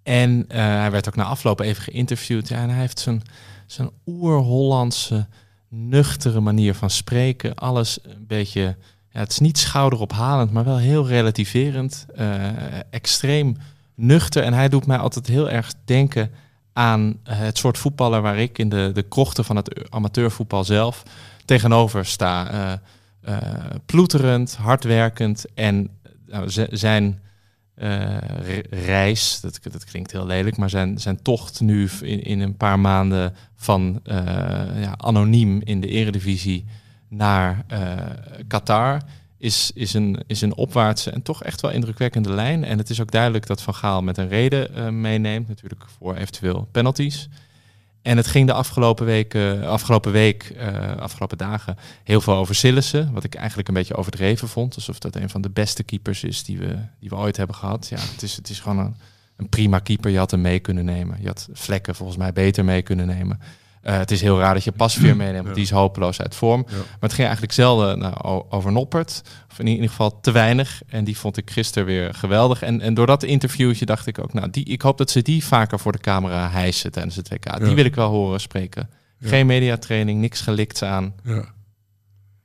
En 0.02 0.44
hij 0.48 0.90
werd 0.90 1.08
ook 1.08 1.16
na 1.16 1.24
afloop 1.24 1.60
even 1.60 1.82
geïnterviewd. 1.82 2.48
Ja, 2.48 2.62
en 2.62 2.68
hij 2.68 2.80
heeft 2.80 2.98
zijn, 2.98 3.22
zijn 3.66 3.90
oer-Hollandse, 4.06 5.26
nuchtere 5.68 6.40
manier 6.40 6.74
van 6.74 6.90
spreken. 6.90 7.54
Alles 7.54 7.98
een 8.02 8.26
beetje... 8.26 8.76
Het 9.18 9.30
is 9.30 9.38
niet 9.38 9.58
schouderophalend, 9.58 10.52
maar 10.52 10.64
wel 10.64 10.76
heel 10.78 11.06
relativerend. 11.06 12.06
eh, 12.14 12.48
extreem 12.90 13.56
nuchter. 13.94 14.42
En 14.42 14.52
hij 14.52 14.68
doet 14.68 14.86
mij 14.86 14.98
altijd 14.98 15.26
heel 15.26 15.50
erg 15.50 15.72
denken 15.84 16.30
aan 16.72 17.18
eh, 17.22 17.38
het 17.38 17.58
soort 17.58 17.78
voetballer 17.78 18.22
waar 18.22 18.38
ik 18.38 18.58
in 18.58 18.68
de, 18.68 18.90
de 18.94 19.02
krochten 19.02 19.44
van 19.44 19.56
het 19.56 19.90
amateurvoetbal 19.90 20.64
zelf 20.64 21.02
tegenover 21.44 22.06
sta. 22.06 22.50
Eh, 23.20 23.34
ploeterend, 23.86 24.56
hardwerkend 24.56 25.44
en 25.54 25.88
nou, 26.26 26.50
zijn 26.70 27.20
re- 27.74 28.62
reis, 28.70 29.40
dat, 29.40 29.84
klinkt 29.84 30.12
heel 30.12 30.26
lelijk, 30.26 30.56
maar 30.56 30.70
zijn, 30.70 30.98
zijn 30.98 31.22
tocht 31.22 31.60
nu 31.60 31.88
in, 32.00 32.22
in 32.22 32.40
een 32.40 32.56
paar 32.56 32.80
maanden 32.80 33.34
van 33.56 34.00
ja, 34.80 34.94
anoniem 34.96 35.60
in 35.64 35.80
de 35.80 35.88
eredivisie 35.88 36.64
naar 37.08 37.64
eh, 37.68 37.96
Qatar 38.48 39.02
is, 39.38 39.70
is, 39.74 39.94
een, 39.94 40.22
is 40.26 40.40
een 40.40 40.56
opwaartse 40.56 41.10
en 41.10 41.22
toch 41.22 41.42
echt 41.42 41.60
wel 41.60 41.70
indrukwekkende 41.70 42.32
lijn. 42.32 42.64
En 42.64 42.78
het 42.78 42.90
is 42.90 43.00
ook 43.00 43.10
duidelijk 43.10 43.46
dat 43.46 43.62
Van 43.62 43.74
Gaal 43.74 44.02
met 44.02 44.18
een 44.18 44.28
reden 44.28 44.74
eh, 44.74 44.88
meeneemt, 44.88 45.48
natuurlijk 45.48 45.84
voor 45.98 46.14
eventueel 46.14 46.68
penalties. 46.72 47.28
En 48.02 48.16
het 48.16 48.26
ging 48.26 48.46
de 48.46 48.52
afgelopen, 48.52 49.06
weken, 49.06 49.64
afgelopen 49.64 50.12
week, 50.12 50.42
eh, 50.42 50.96
afgelopen 50.96 51.38
dagen, 51.38 51.76
heel 52.04 52.20
veel 52.20 52.34
over 52.34 52.54
Sillissen. 52.54 53.12
Wat 53.12 53.24
ik 53.24 53.34
eigenlijk 53.34 53.68
een 53.68 53.74
beetje 53.74 53.96
overdreven 53.96 54.48
vond. 54.48 54.74
Alsof 54.74 54.98
dat 54.98 55.16
een 55.16 55.30
van 55.30 55.40
de 55.40 55.50
beste 55.50 55.82
keepers 55.82 56.24
is 56.24 56.44
die 56.44 56.58
we, 56.58 56.78
die 57.00 57.08
we 57.08 57.16
ooit 57.16 57.36
hebben 57.36 57.56
gehad. 57.56 57.88
Ja, 57.88 57.98
het 57.98 58.22
is, 58.22 58.36
het 58.36 58.50
is 58.50 58.60
gewoon 58.60 58.78
een, 58.78 58.96
een 59.36 59.48
prima 59.48 59.78
keeper. 59.78 60.10
Je 60.10 60.18
had 60.18 60.30
hem 60.30 60.40
mee 60.40 60.58
kunnen 60.58 60.84
nemen. 60.84 61.20
Je 61.20 61.26
had 61.26 61.48
vlekken 61.52 61.94
volgens 61.94 62.18
mij 62.18 62.32
beter 62.32 62.64
mee 62.64 62.82
kunnen 62.82 63.06
nemen. 63.06 63.40
Eh, 63.86 63.98
het 63.98 64.10
is 64.10 64.20
heel 64.20 64.38
raar 64.38 64.54
dat 64.54 64.64
je 64.64 64.72
Pasveer 64.72 65.16
meeneemt, 65.26 65.42
want 65.42 65.54
die 65.54 65.64
is 65.64 65.70
hopeloos 65.70 66.20
uit 66.20 66.34
vorm. 66.34 66.64
Ja. 66.68 66.76
Maar 66.76 66.86
het 67.00 67.12
ging 67.12 67.26
eigenlijk 67.26 67.52
zelden 67.52 67.98
nou, 67.98 68.44
over 68.48 68.72
Noppert. 68.72 69.22
Of 69.50 69.58
in 69.58 69.66
ieder 69.66 69.88
geval 69.88 70.20
te 70.20 70.30
weinig. 70.30 70.82
En 70.88 71.04
die 71.04 71.18
vond 71.18 71.36
ik 71.36 71.50
gisteren 71.50 71.86
weer 71.86 72.14
geweldig. 72.14 72.62
En, 72.62 72.80
en 72.80 72.94
door 72.94 73.06
dat 73.06 73.22
interviewtje 73.22 73.86
dacht 73.86 74.06
ik 74.06 74.18
ook, 74.18 74.32
nou, 74.32 74.50
die, 74.50 74.64
ik 74.64 74.82
hoop 74.82 74.98
dat 74.98 75.10
ze 75.10 75.22
die 75.22 75.44
vaker 75.44 75.78
voor 75.78 75.92
de 75.92 75.98
camera 75.98 76.50
hijsen 76.50 76.92
tijdens 76.92 77.16
het 77.16 77.28
WK. 77.28 77.64
Die 77.64 77.74
wil 77.74 77.84
ik 77.84 77.94
wel 77.94 78.10
horen 78.10 78.40
spreken. 78.40 78.90
Geen 79.20 79.46
mediatraining, 79.46 80.20
niks 80.20 80.40
gelikt 80.40 80.82
aan. 80.82 81.14
Ja, 81.22 81.44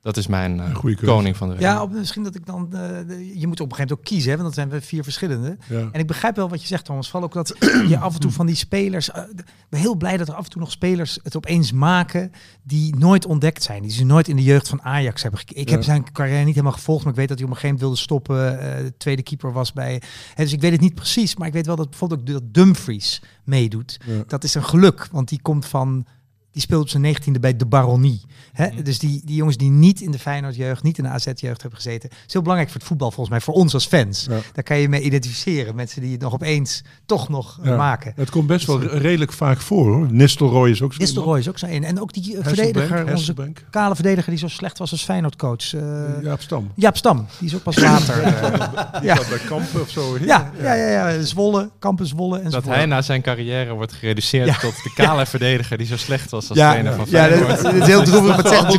Dat 0.02 0.16
is 0.16 0.26
mijn 0.26 0.72
keuze. 0.80 1.04
koning 1.04 1.36
van 1.36 1.48
de 1.48 1.54
week. 1.54 1.62
Ja, 1.62 1.82
op, 1.82 1.92
misschien 1.92 2.22
dat 2.22 2.34
ik 2.34 2.46
dan... 2.46 2.68
eh, 2.72 2.88
de- 3.06 3.38
je 3.38 3.46
moet 3.46 3.60
op 3.60 3.70
een 3.70 3.74
gegeven 3.76 3.78
moment 3.78 3.92
ook 3.92 4.04
kiezen, 4.04 4.30
hè, 4.30 4.36
want 4.36 4.48
dat 4.48 4.54
zijn 4.58 4.68
we 4.68 4.86
vier 4.86 5.02
verschillende. 5.02 5.56
ja. 5.68 5.88
En 5.92 6.00
ik 6.00 6.06
begrijp 6.06 6.36
wel 6.36 6.48
wat 6.48 6.60
je 6.60 6.66
zegt, 6.66 6.84
Thomas. 6.84 7.10
Vooral 7.10 7.28
ook 7.28 7.34
dat 7.34 7.56
je 7.88 7.98
af 7.98 8.14
en 8.14 8.20
toe 8.20 8.30
van 8.30 8.46
die 8.46 8.54
spelers... 8.54 9.10
eh, 9.10 9.22
ik 9.36 9.44
ben 9.68 9.80
heel 9.80 9.94
blij 9.96 10.16
dat 10.16 10.28
er 10.28 10.34
af 10.34 10.44
en 10.44 10.50
toe 10.50 10.60
nog 10.60 10.70
spelers 10.70 11.18
het 11.22 11.36
opeens 11.36 11.72
maken... 11.72 12.32
die 12.62 12.96
nooit 12.96 13.26
ontdekt 13.26 13.62
zijn. 13.62 13.82
Die 13.82 13.90
ze 13.90 14.04
nooit 14.04 14.28
in 14.28 14.36
de 14.36 14.42
jeugd 14.42 14.68
van 14.68 14.82
Ajax 14.82 15.22
hebben 15.22 15.40
gekeken. 15.40 15.62
Ik 15.62 15.68
Ja. 15.68 15.74
heb 15.74 15.84
zijn 15.84 16.12
carrière 16.12 16.44
niet 16.44 16.54
helemaal 16.54 16.72
gevolgd... 16.76 17.02
maar 17.04 17.12
ik 17.12 17.18
weet 17.18 17.28
dat 17.28 17.38
hij 17.38 17.46
op 17.46 17.52
een 17.54 17.60
gegeven 17.60 17.80
moment 17.86 17.98
wilde 17.98 18.16
stoppen. 18.16 18.60
eh, 18.76 18.84
de 18.84 18.96
tweede 18.96 19.22
keeper 19.22 19.52
was 19.52 19.72
bij... 19.72 20.02
Hè, 20.34 20.44
dus 20.44 20.52
ik 20.52 20.60
weet 20.60 20.72
het 20.72 20.80
niet 20.80 20.94
precies. 20.94 21.36
Maar 21.36 21.46
ik 21.46 21.52
weet 21.54 21.66
wel 21.66 21.76
dat 21.76 21.90
bijvoorbeeld 21.90 22.20
ook 22.20 22.26
dat 22.26 22.42
Dumfries 22.54 23.22
meedoet. 23.44 23.98
Ja. 24.06 24.22
Dat 24.26 24.44
is 24.44 24.54
een 24.54 24.64
geluk, 24.64 25.08
want 25.12 25.28
die 25.28 25.42
komt 25.42 25.66
van... 25.66 26.06
Die 26.52 26.62
speelt 26.62 26.82
op 26.82 26.88
zijn 26.88 27.02
negentiende 27.02 27.40
bij 27.40 27.56
de 27.56 27.66
Baronie. 27.66 28.20
Hè? 28.52 28.66
Mhm. 28.66 28.82
Dus 28.82 28.98
die, 28.98 29.22
die 29.24 29.36
jongens 29.36 29.56
die 29.56 29.70
niet 29.70 30.00
in 30.00 30.10
de 30.10 30.18
Feyenoord-jeugd, 30.18 30.82
niet 30.82 30.98
in 30.98 31.04
de 31.04 31.10
AZ-jeugd 31.10 31.60
hebben 31.62 31.74
gezeten. 31.80 32.10
is 32.26 32.32
heel 32.32 32.42
belangrijk 32.42 32.70
voor 32.70 32.80
het 32.80 32.88
voetbal 32.88 33.10
volgens 33.10 33.30
mij, 33.30 33.40
voor 33.40 33.54
ons 33.54 33.74
als 33.74 33.86
fans. 33.86 34.26
Ja. 34.30 34.38
Daar 34.52 34.64
kan 34.64 34.78
je 34.78 34.88
mee 34.88 35.00
identificeren. 35.02 35.74
Mensen 35.74 36.00
die 36.02 36.12
het 36.12 36.20
nog 36.20 36.32
opeens 36.34 36.82
toch 37.06 37.28
nog 37.28 37.58
eh, 37.60 37.66
Ja. 37.66 37.76
maken. 37.76 38.12
Het 38.16 38.30
komt 38.30 38.46
best 38.46 38.66
wel 38.66 38.80
redelijk 38.82 39.32
vaak 39.32 39.60
voor 39.60 39.92
hoor. 39.92 40.12
Nistelrooy 40.12 40.70
is 40.70 40.82
ook 40.82 40.92
zo. 40.92 40.98
Nistelrooy 41.00 41.38
is 41.38 41.48
ook 41.48 41.58
zo 41.58 41.66
in. 41.66 41.84
En 41.84 42.00
ook 42.00 42.12
die 42.12 42.22
eh, 42.36 42.44
Hesselbank, 42.44 42.74
verdediger, 42.86 43.10
onze 43.14 43.34
kale 43.70 43.94
verdediger 43.94 44.30
die 44.30 44.38
zo 44.38 44.48
slecht 44.48 44.78
was 44.78 44.90
als 44.92 45.02
Feyenoord-coach. 45.04 45.74
eh 45.74 45.80
Jaap 46.22 46.40
Stam. 46.40 46.70
Jaap 46.74 46.96
Stam, 46.96 47.26
die 47.38 47.48
is 47.48 47.54
ook 47.54 47.62
pas 47.62 47.76
later. 47.78 48.22
eh, 48.22 48.92
Die 49.00 49.08
ja. 49.08 49.16
zat 49.16 49.28
bij 49.28 49.38
Kampen 49.38 49.80
of 49.80 49.90
zo. 49.90 50.18
ja, 50.20 50.50
ja, 50.60 50.74
ja, 50.74 51.08
ja, 51.08 51.22
Zwolle, 51.24 51.70
Campus 51.78 52.08
Zwolle 52.08 52.38
en 52.38 52.50
Dat 52.50 52.64
hij 52.64 52.86
na 52.86 53.02
zijn 53.02 53.22
carrière 53.22 53.72
wordt 53.72 53.92
gereduceerd 53.92 54.46
Ja. 54.46 54.58
tot 54.58 54.74
de 54.82 54.92
kale 55.02 55.26
verdediger 55.26 55.78
die 55.78 55.86
zo 55.86 55.96
slecht 55.96 56.30
was 56.30 56.41
als 56.48 56.58
Ja, 56.58 56.70
trainer 56.70 56.92
van 56.94 57.06
ja, 57.08 57.28
dat- 57.28 57.74
is 57.74 57.86
heel 57.86 58.02
droevig, 58.02 58.26
maar 58.28 58.36
het 58.36 58.48
zegt 58.48 58.62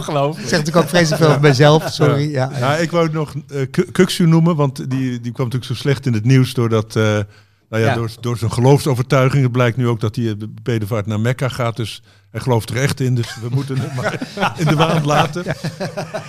natuurlijk- 0.51 0.75
ook 0.75 0.87
vreselijk 0.89 1.21
veel 1.21 1.29
over 1.29 1.41
mezelf, 1.41 1.89
sorry. 1.91 2.31
Ja. 2.31 2.51
Ja, 2.59 2.75
ik 2.75 2.91
wou 2.91 3.09
nog 3.11 3.33
uh, 3.53 3.61
Kuksu 3.91 4.27
noemen, 4.27 4.55
want 4.55 4.89
die, 4.89 5.09
die 5.21 5.31
kwam 5.31 5.45
natuurlijk 5.45 5.65
zo 5.65 5.73
slecht 5.73 6.05
in 6.05 6.13
het 6.13 6.25
nieuws 6.25 6.53
doordat, 6.53 6.95
eh, 6.95 7.03
nou 7.03 7.25
ja, 7.69 7.77
Ja. 7.77 7.93
door, 7.95 8.09
door 8.19 8.37
zijn 8.37 8.51
geloofsovertuiging. 8.51 9.43
Het 9.43 9.51
blijkt 9.51 9.77
nu 9.77 9.87
ook 9.87 9.99
dat 9.99 10.15
hij 10.15 10.37
de 10.37 10.49
bedevaart 10.63 11.05
naar 11.05 11.19
Mekka 11.19 11.49
gaat, 11.49 11.75
dus 11.75 12.01
hij 12.31 12.39
gelooft 12.41 12.69
er 12.69 12.77
echt 12.77 12.99
in. 12.99 13.15
Dus 13.15 13.35
we 13.41 13.47
moeten 13.49 13.77
hem 13.79 13.95
maar 13.95 14.19
in 14.61 14.65
de 14.65 14.75
waan 14.75 15.05
laten. 15.05 15.43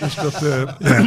Dus 0.01 0.15
dat, 0.15 0.43
eh, 0.43 1.05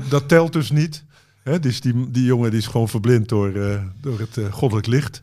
dat, 0.08 0.28
telt 0.28 0.52
dus 0.52 0.70
niet. 0.70 1.04
Hè, 1.42 1.60
dus 1.60 1.80
die, 1.80 2.10
die 2.10 2.24
jongen 2.24 2.50
die 2.50 2.58
is 2.58 2.66
gewoon 2.66 2.88
verblind 2.88 3.28
door, 3.28 3.54
eh, 3.54 3.68
door 4.00 4.18
het 4.18 4.36
eh, 4.36 4.44
goddelijk 4.52 4.86
licht. 4.86 5.22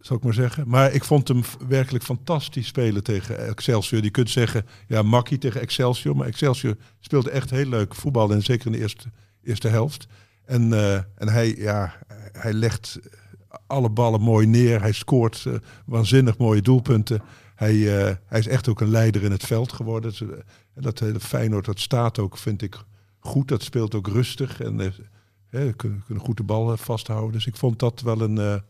Zou 0.00 0.18
ik 0.18 0.24
maar 0.24 0.34
zeggen. 0.34 0.68
Maar 0.68 0.92
ik 0.92 1.04
vond 1.04 1.28
hem 1.28 1.42
werkelijk 1.68 2.04
fantastisch 2.04 2.66
spelen 2.66 3.02
tegen 3.02 3.46
Excelsior. 3.48 4.02
Je 4.02 4.10
kunt 4.10 4.30
zeggen, 4.30 4.66
ja, 4.86 5.02
makkie 5.02 5.38
tegen 5.38 5.60
Excelsior. 5.60 6.16
Maar 6.16 6.26
Excelsior 6.26 6.76
speelde 7.00 7.30
echt 7.30 7.50
heel 7.50 7.66
leuk 7.66 7.94
voetbal. 7.94 8.32
En 8.32 8.42
zeker 8.42 8.66
in 8.66 8.72
de 8.72 8.78
eerste, 8.78 9.10
eerste 9.42 9.68
helft. 9.68 10.06
En, 10.44 10.72
eh, 10.72 10.94
en 10.94 11.28
hij, 11.28 11.56
ja, 11.56 11.94
hij 12.32 12.52
legt 12.52 12.98
alle 13.66 13.90
ballen 13.90 14.20
mooi 14.20 14.46
neer. 14.46 14.80
Hij 14.80 14.92
scoort 14.92 15.44
eh, 15.46 15.54
waanzinnig 15.86 16.38
mooie 16.38 16.62
doelpunten. 16.62 17.22
Hij, 17.54 17.98
eh, 17.98 18.16
hij 18.26 18.38
is 18.38 18.46
echt 18.46 18.68
ook 18.68 18.80
een 18.80 18.90
leider 18.90 19.22
in 19.22 19.30
het 19.30 19.46
veld 19.46 19.72
geworden. 19.72 20.12
En 20.74 20.82
dat 20.82 20.98
hele 20.98 21.20
Feyenoord, 21.20 21.64
dat 21.64 21.80
staat 21.80 22.18
ook, 22.18 22.36
vind 22.36 22.62
ik, 22.62 22.76
goed. 23.18 23.48
Dat 23.48 23.62
speelt 23.62 23.94
ook 23.94 24.06
rustig. 24.06 24.60
En 24.60 24.76
kunnen, 25.76 26.02
kunnen 26.06 26.24
goed 26.24 26.36
de 26.36 26.42
bal 26.42 26.76
vasthouden. 26.76 27.32
Dus 27.32 27.46
ik 27.46 27.56
vond 27.56 27.78
dat 27.78 28.00
wel 28.00 28.20
een, 28.20 28.62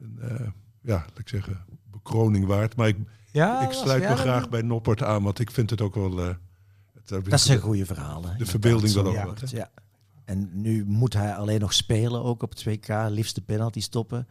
een 0.00 0.18
eh, 0.20 0.46
ja, 0.82 0.94
laat 0.96 1.18
ik 1.18 1.28
zeggen, 1.28 1.64
bekroning 1.90 2.46
waard. 2.46 2.76
Maar 2.76 2.88
ik, 2.88 2.96
Ja, 3.32 3.60
ik 3.66 3.72
sluit 3.72 4.08
me 4.08 4.16
graag 4.16 4.48
bij 4.48 4.62
Noppert 4.62 5.02
aan, 5.02 5.22
want 5.22 5.38
ik 5.38 5.50
vind 5.50 5.70
het 5.70 5.80
ook 5.80 5.94
wel... 5.94 6.20
eh, 6.20 6.26
het, 6.94 7.08
daar 7.08 7.22
Dat 7.22 7.40
zijn 7.40 7.58
goede 7.58 7.86
verhalen. 7.86 8.38
De 8.38 8.46
verbeelding 8.46 8.92
wel 8.92 9.06
ook 9.06 9.14
ja. 9.14 9.26
wat. 9.26 9.40
hè? 9.40 9.56
Ja. 9.56 9.70
En 10.24 10.50
nu 10.52 10.84
moet 10.86 11.12
hij 11.14 11.34
alleen 11.34 11.60
nog 11.60 11.72
spelen, 11.72 12.22
ook 12.22 12.42
op 12.42 12.50
het 12.50 12.64
WK, 12.64 12.88
liefst 13.08 13.34
de 13.34 13.40
penalty 13.40 13.80
stoppen. 13.80 14.26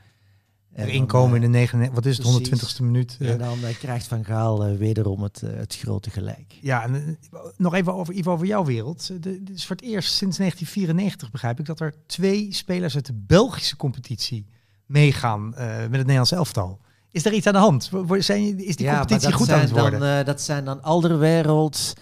En 0.71 0.88
Erin 0.88 1.06
komen 1.06 1.36
in 1.36 1.41
eh, 1.43 1.52
de 1.52 1.58
negen, 1.58 1.93
wat 1.93 2.06
is 2.06 2.17
het, 2.17 2.26
precies. 2.47 2.76
120ste 2.80 2.84
minuut. 2.84 3.17
eh. 3.19 3.32
En 3.32 3.38
dan 3.38 3.63
eh, 3.63 3.78
krijgt 3.78 4.08
Van 4.08 4.26
Gaal 4.26 4.65
eh, 4.65 4.78
wederom 4.78 5.23
het, 5.23 5.43
eh, 5.43 5.54
het 5.54 5.76
grote 5.78 6.10
gelijk. 6.10 6.58
Ja, 6.62 6.84
en 6.84 7.17
eh, 7.32 7.39
nog 7.58 7.73
even 7.73 7.93
over, 7.93 8.13
Ivo, 8.13 8.32
over 8.32 8.45
jouw 8.45 8.65
wereld. 8.65 9.10
Eh, 9.12 9.17
de- 9.21 9.43
Dit 9.43 9.56
is 9.56 9.65
voor 9.65 9.76
het 9.76 9.86
eerst 9.86 10.13
sinds 10.13 10.38
1994, 10.38 11.32
begrijp 11.32 11.60
ik, 11.60 11.65
dat 11.65 11.80
er 11.80 11.93
twee 12.06 12.54
spelers 12.54 12.95
uit 12.95 13.06
de 13.06 13.13
Belgische 13.13 13.76
competitie 13.76 14.45
meegaan 14.93 15.56
eh, 15.56 15.65
met 15.67 15.77
het 15.82 15.91
Nederlands 15.91 16.32
elftal. 16.32 16.79
Is 17.12 17.25
er 17.25 17.34
iets 17.34 17.47
aan 17.47 17.53
de 17.53 17.60
hand? 17.60 17.89
Zijn, 18.17 18.65
is 18.65 18.75
die 18.75 18.86
ja, 18.86 18.97
competitie 18.99 19.32
goed 19.34 19.49
aan 19.51 19.60
het 19.60 19.69
zijn 19.69 19.82
worden? 19.82 19.99
Dan, 19.99 20.10
eh, 20.19 20.25
dat 20.25 20.41
zijn 20.41 20.65
dan 20.65 20.84
Alderwereld. 20.84 21.93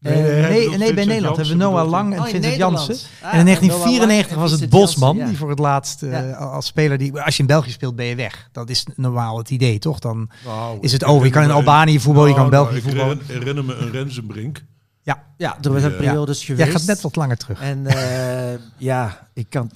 Nee, 0.00 0.14
eh, 0.14 0.48
nee, 0.48 0.68
nee, 0.68 0.78
nee, 0.78 0.94
bij 0.94 1.04
Nederland 1.04 1.36
hebben 1.36 1.56
we 1.56 1.62
Noah. 1.64 1.88
Lang 1.88 2.12
en 2.14 2.20
Oh, 2.20 2.26
in 2.26 2.32
Vincent. 2.32 2.56
Jansen. 2.56 2.94
Ah, 3.22 3.34
en 3.34 3.38
in 3.38 3.44
Noah 3.44 3.44
Lang 3.44 3.44
1994 3.44 4.32
en 4.32 4.38
was 4.38 4.50
het 4.50 4.70
Bosman, 4.70 5.16
Janssen, 5.16 5.24
ja. 5.24 5.26
die 5.30 5.38
voor 5.38 5.50
het 5.50 5.58
laatst 5.58 6.02
eh, 6.02 6.38
als 6.52 6.66
speler, 6.66 6.98
die, 6.98 7.20
als 7.20 7.34
je 7.36 7.40
in 7.40 7.46
België 7.48 7.70
speelt 7.70 7.96
ben 7.96 8.06
je 8.06 8.14
weg. 8.14 8.48
Dat 8.52 8.70
is 8.70 8.86
normaal 8.96 9.38
het 9.38 9.50
idee, 9.50 9.78
toch? 9.78 9.98
Dan 9.98 10.30
Nou, 10.44 10.78
is 10.80 10.92
het 10.92 11.04
over. 11.04 11.26
Je 11.26 11.32
kan 11.32 11.42
in 11.42 11.50
Albanië 11.50 12.00
voetballen, 12.00 12.28
je 12.28 12.34
kan 12.34 12.44
in 12.44 12.50
Nou, 12.50 12.64
België 12.64 12.80
nou, 12.84 12.90
voetballen. 12.96 13.20
Ik 13.20 13.26
herinner 13.26 13.64
me 13.64 13.74
een 13.74 13.90
Rensenbrink. 13.90 14.64
Ja, 15.02 15.22
Ja, 15.36 15.56
er 15.62 15.80
zijn 15.80 15.92
Ja. 15.92 15.98
periodes 15.98 16.44
geweest. 16.44 16.64
jij 16.64 16.72
gaat 16.78 16.86
net 16.86 17.00
wat 17.00 17.16
langer 17.16 17.36
terug. 17.36 17.60
En 17.60 17.86
eh, 17.86 18.58
ja, 18.90 19.28
ik 19.34 19.46
kan. 19.48 19.70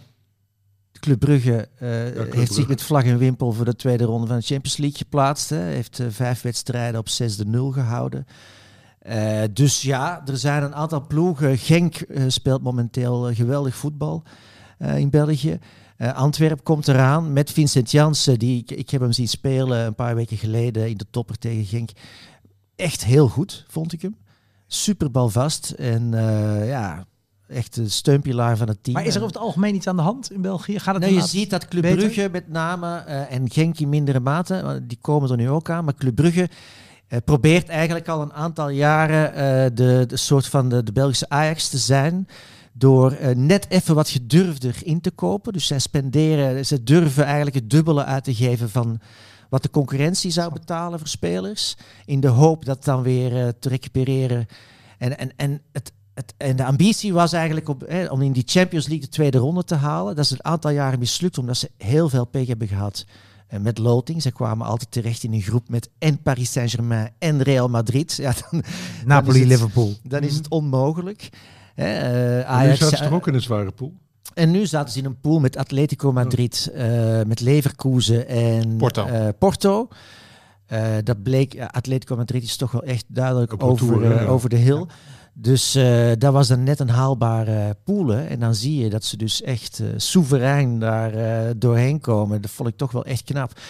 Club 1.00 1.18
Brugge 1.18 1.68
eh, 1.78 2.12
Club 2.12 2.32
heeft 2.32 2.54
zich 2.54 2.68
met 2.68 2.82
vlag 2.82 3.04
en 3.04 3.18
wimpel 3.18 3.52
voor 3.52 3.64
de 3.64 3.76
tweede 3.76 4.04
ronde 4.04 4.26
van 4.26 4.36
de 4.36 4.44
Champions 4.44 4.76
League 4.76 4.98
geplaatst. 4.98 5.50
Hè. 5.50 5.58
Heeft 5.58 5.98
eh, 5.98 6.06
vijf 6.10 6.42
wedstrijden 6.42 7.00
op 7.00 7.08
6-0 7.08 7.50
gehouden. 7.50 8.26
Eh, 8.98 9.42
dus 9.52 9.82
ja, 9.82 10.22
er 10.26 10.36
zijn 10.36 10.62
een 10.62 10.74
aantal 10.74 11.06
ploegen. 11.06 11.58
Genk 11.58 12.04
speelt 12.26 12.62
momenteel 12.62 13.34
geweldig 13.34 13.74
voetbal 13.74 14.22
in 14.78 15.10
België. 15.10 15.58
Antwerp 15.98 16.64
komt 16.64 16.88
eraan 16.88 17.32
met 17.32 17.50
Vincent 17.50 17.90
Janssen. 17.90 18.38
Die, 18.38 18.60
ik, 18.60 18.70
ik 18.70 18.90
heb 18.90 19.00
hem 19.00 19.12
zien 19.12 19.28
spelen 19.28 19.86
een 19.86 19.94
paar 19.94 20.14
weken 20.14 20.36
geleden 20.36 20.88
in 20.88 20.96
de 20.96 21.06
topper 21.10 21.38
tegen 21.38 21.64
Genk. 21.64 21.90
Echt 22.76 23.04
heel 23.04 23.28
goed, 23.28 23.64
vond 23.68 23.92
ik 23.92 24.02
hem. 24.02 24.16
Super 24.66 25.10
balvast. 25.10 25.70
En 25.70 26.10
ja, 26.64 27.06
echt 27.48 27.76
een 27.76 27.90
steunpilaar 27.90 28.56
van 28.56 28.68
het 28.68 28.78
team. 28.82 28.96
Maar 28.96 29.06
is 29.06 29.14
er 29.14 29.22
over 29.22 29.34
het 29.34 29.42
algemeen 29.42 29.74
iets 29.74 29.86
aan 29.86 29.96
de 29.96 30.02
hand 30.02 30.32
in 30.32 30.42
België? 30.42 30.78
Gaat 30.78 30.94
het 30.94 31.04
Nee, 31.04 31.14
je 31.14 31.26
ziet 31.26 31.50
dat 31.50 31.68
Club 31.68 31.82
beter? 31.82 31.98
Brugge 31.98 32.28
met 32.32 32.48
name 32.48 32.96
eh, 32.96 33.32
en 33.32 33.50
Genk 33.50 33.78
in 33.78 33.88
mindere 33.88 34.20
mate, 34.20 34.82
die 34.82 34.98
komen 35.00 35.30
er 35.30 35.36
nu 35.36 35.50
ook 35.50 35.70
aan, 35.70 35.84
maar 35.84 35.94
Club 35.94 36.14
Brugge 36.14 36.48
eh, 37.08 37.18
probeert 37.24 37.68
eigenlijk 37.68 38.08
al 38.08 38.22
een 38.22 38.32
aantal 38.32 38.68
jaren 38.68 39.34
eh, 39.34 39.70
de, 39.74 40.04
de 40.06 40.16
soort 40.16 40.46
van 40.46 40.68
de, 40.68 40.82
de 40.82 40.92
Belgische 40.92 41.28
Ajax 41.28 41.68
te 41.68 41.78
zijn. 41.78 42.28
Door 42.72 43.16
net 43.34 43.66
even 43.68 43.94
wat 43.94 44.08
gedurfder 44.08 44.76
in 44.82 45.00
te 45.00 45.10
kopen. 45.10 45.52
Dus 45.52 45.66
zij 45.66 45.78
spenderen, 45.78 46.66
ze 46.66 46.82
durven 46.82 47.24
eigenlijk 47.24 47.56
het 47.56 47.70
dubbele 47.70 48.04
uit 48.04 48.24
te 48.24 48.34
geven 48.34 48.70
van 48.70 49.00
wat 49.48 49.62
de 49.62 49.70
concurrentie 49.70 50.30
zou 50.30 50.52
betalen 50.52 50.98
voor 50.98 51.08
spelers. 51.08 51.76
In 52.04 52.20
de 52.20 52.28
hoop 52.28 52.64
dat 52.64 52.84
dan 52.84 53.02
weer 53.02 53.52
te 53.58 53.68
recupereren. 53.68 54.46
En, 54.98 55.18
en, 55.18 55.32
en, 55.36 55.62
het, 55.72 55.92
het, 56.16 56.34
en 56.36 56.56
de 56.56 56.64
ambitie 56.64 57.12
was 57.12 57.32
eigenlijk 57.32 57.68
op, 57.68 57.84
hè, 57.88 58.06
om 58.06 58.22
in 58.22 58.32
die 58.32 58.42
Champions 58.46 58.86
League 58.86 59.04
de 59.04 59.10
tweede 59.12 59.38
ronde 59.38 59.64
te 59.64 59.74
halen. 59.74 60.16
Dat 60.16 60.24
is 60.24 60.30
een 60.30 60.44
aantal 60.44 60.70
jaren 60.70 60.98
mislukt, 60.98 61.38
omdat 61.38 61.56
ze 61.56 61.70
heel 61.78 62.08
veel 62.08 62.24
pech 62.24 62.46
hebben 62.46 62.68
gehad 62.68 63.04
eh, 63.48 63.60
met 63.60 63.78
loting. 63.78 64.22
Ze 64.22 64.30
kwamen 64.32 64.66
altijd 64.66 64.90
terecht 64.90 65.22
in 65.22 65.32
een 65.32 65.40
groep 65.42 65.68
met 65.68 65.88
en 65.98 66.22
Paris 66.22 66.52
Saint-Germain 66.52 67.10
en 67.18 67.42
Real 67.42 67.68
Madrid. 67.68 68.14
Ja, 68.16 68.32
dan, 68.50 68.62
Napoli, 69.06 69.24
dan 69.24 69.34
is 69.34 69.40
het- 69.40 69.48
Liverpool. 69.48 69.94
dan 70.02 70.22
is 70.22 70.36
het 70.36 70.48
onmogelijk. 70.48 71.28
Hè, 71.74 71.84
eh, 72.40 72.60
Nu 72.62 72.76
zaten 72.76 72.96
ze 72.98 73.02
toch 73.04 73.12
ook 73.12 73.26
in 73.26 73.34
een 73.34 73.40
zware 73.42 73.70
pool? 73.70 73.92
en 74.34 74.50
nu 74.50 74.66
zaten 74.66 74.92
ze 74.92 74.98
in 74.98 75.04
een 75.04 75.20
pool 75.20 75.40
met 75.40 75.56
Atletico 75.56 76.12
Madrid, 76.12 76.70
eh, 76.74 77.20
met 77.26 77.40
Leverkusen 77.40 78.28
en 78.28 78.76
Porto. 78.76 79.04
eh, 79.04 79.28
Porto. 79.38 79.88
Eh, 80.66 80.84
dat 81.04 81.22
bleek, 81.22 81.60
Atletico 81.70 82.16
Madrid 82.16 82.42
is 82.42 82.56
toch 82.56 82.70
wel 82.72 82.82
echt 82.82 83.04
duidelijk 83.08 83.62
over, 83.62 84.12
eh, 84.16 84.30
over 84.30 84.48
de 84.48 84.56
hill. 84.56 84.84
Dus 85.38 85.74
eh 85.74 86.12
dat 86.18 86.32
was 86.32 86.48
dan 86.48 86.62
net 86.62 86.80
een 86.80 86.88
haalbare 86.88 87.76
pool. 87.84 88.06
hè. 88.06 88.26
En 88.26 88.40
dan 88.40 88.54
zie 88.54 88.82
je 88.82 88.90
dat 88.90 89.04
ze 89.04 89.16
dus 89.16 89.42
echt 89.42 89.80
eh, 89.80 89.86
soeverein 89.96 90.78
daar 90.78 91.14
eh, 91.14 91.54
doorheen 91.56 92.00
komen. 92.00 92.40
Dat 92.40 92.50
vond 92.50 92.68
ik 92.68 92.76
toch 92.76 92.92
wel 92.92 93.04
echt 93.04 93.24
knap. 93.24 93.60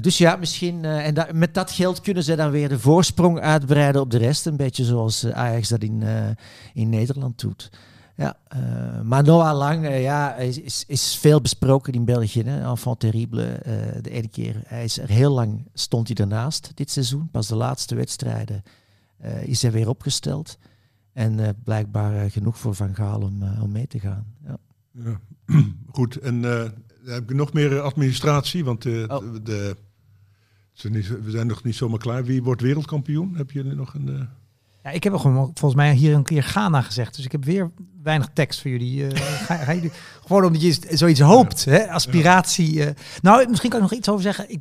Dus 0.00 0.18
ja, 0.18 0.36
misschien. 0.36 0.84
en 0.84 1.38
met 1.38 1.54
dat 1.54 1.70
geld 1.70 2.00
kunnen 2.00 2.22
ze 2.22 2.36
dan 2.36 2.50
weer 2.50 2.68
de 2.68 2.78
voorsprong 2.78 3.40
uitbreiden 3.40 4.00
op 4.00 4.10
de 4.10 4.18
rest. 4.18 4.46
Een 4.46 4.56
beetje 4.56 4.84
zoals 4.84 5.26
Ajax 5.26 5.68
dat 5.68 5.82
in, 5.82 6.02
in 6.74 6.88
Nederland 6.88 7.40
doet. 7.40 7.70
Ja, 8.16 8.36
maar 9.02 9.24
Noah 9.24 9.56
Lang 9.56 9.98
ja, 9.98 10.34
is, 10.34 10.84
is, 10.86 11.16
veel 11.16 11.40
besproken 11.40 11.92
in 11.92 12.04
België. 12.04 12.42
Hè? 12.42 12.68
Enfant 12.68 13.00
terrible. 13.00 13.60
de 14.02 14.10
ene 14.10 14.28
keer. 14.28 14.62
Hij 14.66 14.84
is 14.84 14.98
er 14.98 15.08
heel 15.08 15.32
lang 15.32 15.66
stond 15.74 16.08
hij 16.08 16.16
ernaast 16.16 16.70
dit 16.74 16.90
seizoen. 16.90 17.28
Pas 17.30 17.46
de 17.46 17.56
laatste 17.56 17.94
wedstrijden 17.94 18.62
is 19.44 19.62
hij 19.62 19.70
weer 19.70 19.88
opgesteld. 19.88 20.58
En 21.12 21.40
eh, 21.40 21.48
blijkbaar 21.64 22.14
eh, 22.24 22.30
genoeg 22.30 22.58
voor 22.58 22.74
Van 22.74 22.94
Gaal 22.94 23.20
om, 23.20 23.42
eh, 23.42 23.62
om 23.62 23.70
mee 23.72 23.86
te 23.86 23.98
gaan. 24.00 24.26
Ja. 24.46 24.56
Ja. 25.04 25.20
Goed, 25.96 26.16
en 26.16 26.44
eh, 26.44 26.70
heb 27.04 27.30
ik 27.30 27.36
nog 27.36 27.52
meer 27.52 27.80
administratie? 27.80 28.64
Want 28.64 28.86
eh, 28.86 29.02
Oh. 29.08 29.34
de, 29.42 29.76
we 31.22 31.30
zijn 31.30 31.46
nog 31.46 31.62
niet 31.64 31.74
zomaar 31.74 31.98
klaar. 31.98 32.24
Wie 32.24 32.42
wordt 32.42 32.60
wereldkampioen? 32.60 33.34
Heb 33.36 33.50
je 33.50 33.62
nog 33.62 33.94
een... 33.94 34.08
eh, 34.08 34.24
Ja, 34.84 34.90
ik 34.90 35.04
heb 35.04 35.14
gewoon 35.16 35.44
volgens 35.54 35.74
mij 35.74 35.94
hier 35.94 36.14
een 36.14 36.22
keer 36.22 36.42
Ghana 36.42 36.82
gezegd. 36.82 37.16
Dus 37.16 37.24
ik 37.24 37.32
heb 37.32 37.44
weer 37.44 37.70
weinig 38.02 38.28
tekst 38.32 38.60
voor 38.60 38.70
jullie. 38.70 39.06
eh, 39.06 39.18
ga, 39.46 39.56
ga 39.56 39.74
jullie 39.74 39.92
gewoon 40.26 40.44
omdat 40.44 40.62
je 40.62 40.78
zoiets 40.96 41.20
hoopt. 41.20 41.64
Hè? 41.64 41.90
Aspiratie. 41.90 42.84
eh. 42.84 42.94
Nou, 43.22 43.48
misschien 43.48 43.70
kan 43.70 43.82
ik 43.82 43.90
nog 43.90 43.98
iets 43.98 44.08
over 44.08 44.22
zeggen. 44.22 44.50
Ik, 44.50 44.60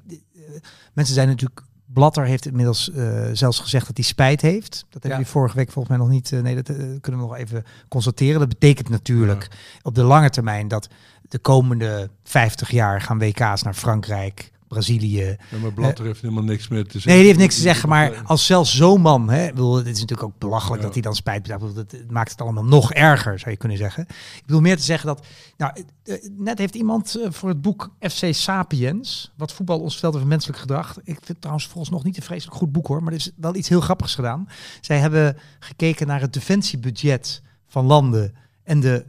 mensen 0.94 1.16
zijn 1.16 1.28
natuurlijk... 1.28 1.64
Blatter 1.94 2.26
heeft 2.26 2.46
inmiddels 2.46 2.92
eh, 2.92 3.24
zelfs 3.34 3.60
gezegd 3.60 3.88
dat 3.88 3.98
hij 3.98 4.06
spijt 4.06 4.42
heeft. 4.42 4.72
Dat 4.72 4.92
hebben 4.92 5.10
Ja. 5.10 5.16
jullie 5.18 5.32
vorige 5.32 5.56
week 5.56 5.72
volgens 5.72 5.98
mij 5.98 6.06
nog 6.06 6.14
niet. 6.14 6.32
eh, 6.32 6.40
nee, 6.42 6.56
dat 6.56 6.70
eh, 6.70 6.76
kunnen 6.78 7.22
we 7.22 7.28
nog 7.28 7.36
even 7.36 7.64
constateren. 7.88 8.40
Dat 8.40 8.50
betekent 8.50 8.90
natuurlijk 8.90 9.48
op 9.82 9.96
de 9.96 10.04
lange 10.04 10.30
termijn 10.30 10.68
dat 10.68 10.88
de 11.22 11.40
komende 11.40 12.10
50 12.24 12.72
jaar 12.72 13.02
gaan 13.02 13.20
WK's 13.20 13.62
naar 13.62 13.74
Frankrijk, 13.74 14.52
Brazilië, 14.72 15.38
ja, 15.50 15.58
maar 15.62 15.74
Blatter 15.74 16.06
heeft 16.06 16.22
helemaal 16.22 16.44
niks 16.44 16.68
meer 16.68 16.84
te 16.84 16.92
zeggen. 16.92 17.12
Nee, 17.12 17.20
die 17.20 17.28
heeft 17.28 17.40
niks 17.40 17.56
te 17.56 17.62
zeggen. 17.62 17.90
Maar 17.90 18.22
als 18.26 18.46
zelfs 18.46 18.76
zo'n 18.76 19.02
man, 19.02 19.30
hè, 19.30 19.48
bedoel, 19.48 19.76
het 19.76 19.86
is 19.86 20.00
natuurlijk 20.00 20.24
ook 20.24 20.38
belachelijk 20.38 20.82
dat 20.82 20.94
hij 20.94 21.02
dan 21.02 21.16
spijt 21.16 21.48
het 21.48 22.12
maakt 22.12 22.32
het 22.32 22.42
allemaal 22.42 22.64
nog 22.64 22.94
erger, 22.94 23.40
zou 23.40 23.52
je 23.52 23.58
kunnen 23.58 23.78
zeggen. 23.78 24.04
Ik 24.36 24.46
bedoel 24.46 24.62
meer 24.62 24.78
te 24.78 24.84
zeggen 24.84 25.08
dat, 25.08 25.26
nou, 25.58 25.86
eh, 26.04 26.16
net 26.38 26.58
heeft 26.58 26.76
iemand 26.76 27.16
eh, 27.16 27.32
voor 27.32 27.50
het 27.50 27.62
boek 27.62 27.92
FC 28.00 28.34
Sapiens, 28.34 29.32
wat 29.38 29.54
voetbal 29.54 29.80
ons 29.80 29.94
vertelt 29.94 30.16
over 30.16 30.28
menselijk 30.28 30.60
gedrag. 30.60 30.98
Ik 30.98 31.04
vind 31.04 31.28
het 31.28 31.40
trouwens 31.40 31.68
volgens 31.68 31.90
nog 31.90 32.04
niet 32.04 32.18
een 32.18 32.24
vreselijk 32.24 32.58
goed 32.58 32.72
boek 32.72 32.88
hoor, 32.88 33.04
maar 33.04 33.14
er 33.14 33.20
is 33.20 33.32
wel 33.36 33.56
iets 33.56 33.70
heel 33.70 33.82
grappigs 33.82 34.16
gedaan. 34.16 34.48
Zij 34.82 34.98
hebben 34.98 35.38
gekeken 35.60 36.08
naar 36.08 36.22
het 36.22 36.34
defensiebudget 36.34 37.42
van 37.68 37.86
landen 37.86 38.36
en 38.64 38.80
de, 38.80 39.06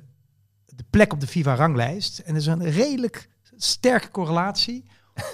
de 0.67 0.85
plek 0.91 1.13
op 1.13 1.21
de 1.21 1.27
FIFA-ranglijst. 1.27 2.19
En 2.19 2.35
er 2.35 2.41
is 2.41 2.47
een 2.47 2.71
redelijk 2.71 3.29
sterke 3.57 4.11
correlatie 4.11 4.85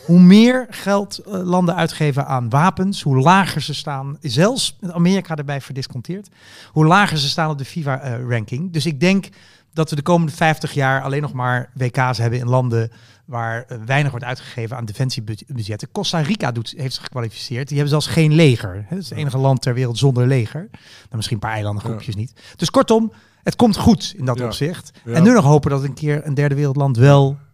hoe 0.06 0.20
meer 0.20 0.66
geld 0.70 1.18
eh, 1.18 1.32
landen 1.42 1.74
uitgeven 1.74 2.26
aan 2.26 2.48
wapens, 2.48 3.02
hoe 3.02 3.18
lager 3.18 3.60
ze 3.62 3.74
staan, 3.74 4.16
zelfs 4.20 4.78
Amerika 4.90 5.36
erbij 5.36 5.60
verdisconteerd, 5.60 6.28
hoe 6.72 6.86
lager 6.86 7.18
ze 7.18 7.28
staan 7.28 7.50
op 7.50 7.58
de 7.58 7.64
FIFA-ranking. 7.64 8.72
dus 8.72 8.86
ik 8.86 9.00
denk 9.00 9.28
dat 9.72 9.90
we 9.90 9.96
de 9.96 10.02
komende 10.02 10.32
50 10.32 10.72
jaar 10.72 11.02
alleen 11.02 11.22
nog 11.22 11.32
maar 11.32 11.70
WK's 11.74 12.18
hebben 12.18 12.38
in 12.38 12.48
landen 12.48 12.90
waar 13.24 13.64
eh, 13.64 13.78
weinig 13.86 14.10
wordt 14.10 14.26
uitgegeven 14.26 14.76
aan 14.76 14.84
defensiebudgetten. 14.84 15.90
Costa 15.92 16.18
Rica 16.20 16.52
doet, 16.52 16.74
heeft 16.76 16.94
zich 16.94 17.02
gekwalificeerd. 17.02 17.68
Die 17.68 17.76
hebben 17.78 18.00
zelfs 18.00 18.06
geen 18.14 18.32
leger. 18.32 18.74
Hè. 18.74 18.82
Dat 18.94 18.98
is 18.98 19.08
het 19.08 19.18
enige 19.18 19.38
land 19.38 19.62
ter 19.62 19.74
wereld 19.74 19.98
zonder 19.98 20.26
leger. 20.26 20.68
Nou, 20.70 20.80
misschien 21.10 21.36
een 21.36 21.42
paar 21.42 21.52
eilandengroepjes 21.54 22.14
niet. 22.14 22.32
Dus 22.56 22.70
kortom, 22.70 23.12
het 23.42 23.56
komt 23.56 23.76
goed 23.76 24.14
in 24.16 24.24
dat 24.24 24.38
Ja. 24.38 24.44
opzicht. 24.44 24.90
Ja. 25.04 25.12
En 25.12 25.22
nu 25.22 25.32
nog 25.32 25.44
hopen 25.44 25.70
dat 25.70 25.82
een 25.84 25.94
keer 25.94 26.26
een 26.26 26.34
derde 26.34 26.54
wereldland 26.54 26.96
wel 26.96 27.36
eh, 27.38 27.46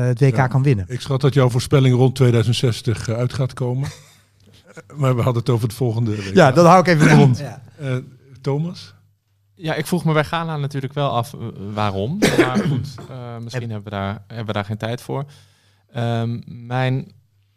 het 0.00 0.20
WK 0.20 0.36
Ja. 0.36 0.46
kan 0.46 0.62
winnen. 0.62 0.84
Ik 0.88 1.00
schat 1.00 1.20
dat 1.20 1.34
jouw 1.34 1.48
voorspelling 1.50 1.94
rond 1.96 2.14
2060 2.14 3.08
eh, 3.08 3.16
uit 3.16 3.32
gaat 3.32 3.52
komen. 3.52 3.88
Eh, 4.66 4.96
maar 5.00 5.16
we 5.16 5.22
hadden 5.22 5.42
het 5.42 5.50
over 5.50 5.66
het 5.68 5.76
volgende. 5.76 6.16
week. 6.16 6.34
Ja, 6.34 6.52
dat 6.52 6.66
hou 6.66 6.80
ik 6.80 6.86
even. 6.86 7.34
Ja. 7.34 7.62
Eh, 7.78 7.96
Thomas? 8.40 8.94
Ja, 9.54 9.74
ik 9.74 9.86
vroeg 9.86 10.04
me 10.04 10.12
bij 10.12 10.24
Ghana 10.24 10.56
natuurlijk 10.56 10.92
wel 10.92 11.08
af 11.10 11.34
eh, 11.34 11.40
waarom. 11.74 12.18
Maar 12.18 12.58
goed, 12.58 12.94
eh, 13.10 13.36
misschien 13.38 13.70
hebben 13.70 13.84
we, 13.84 13.90
daar, 13.98 14.24
hebben 14.26 14.46
we 14.46 14.52
daar 14.52 14.64
geen 14.64 14.76
tijd 14.76 15.00
voor. 15.00 15.24
Ehm, 15.92 16.40
mijn 16.46 17.12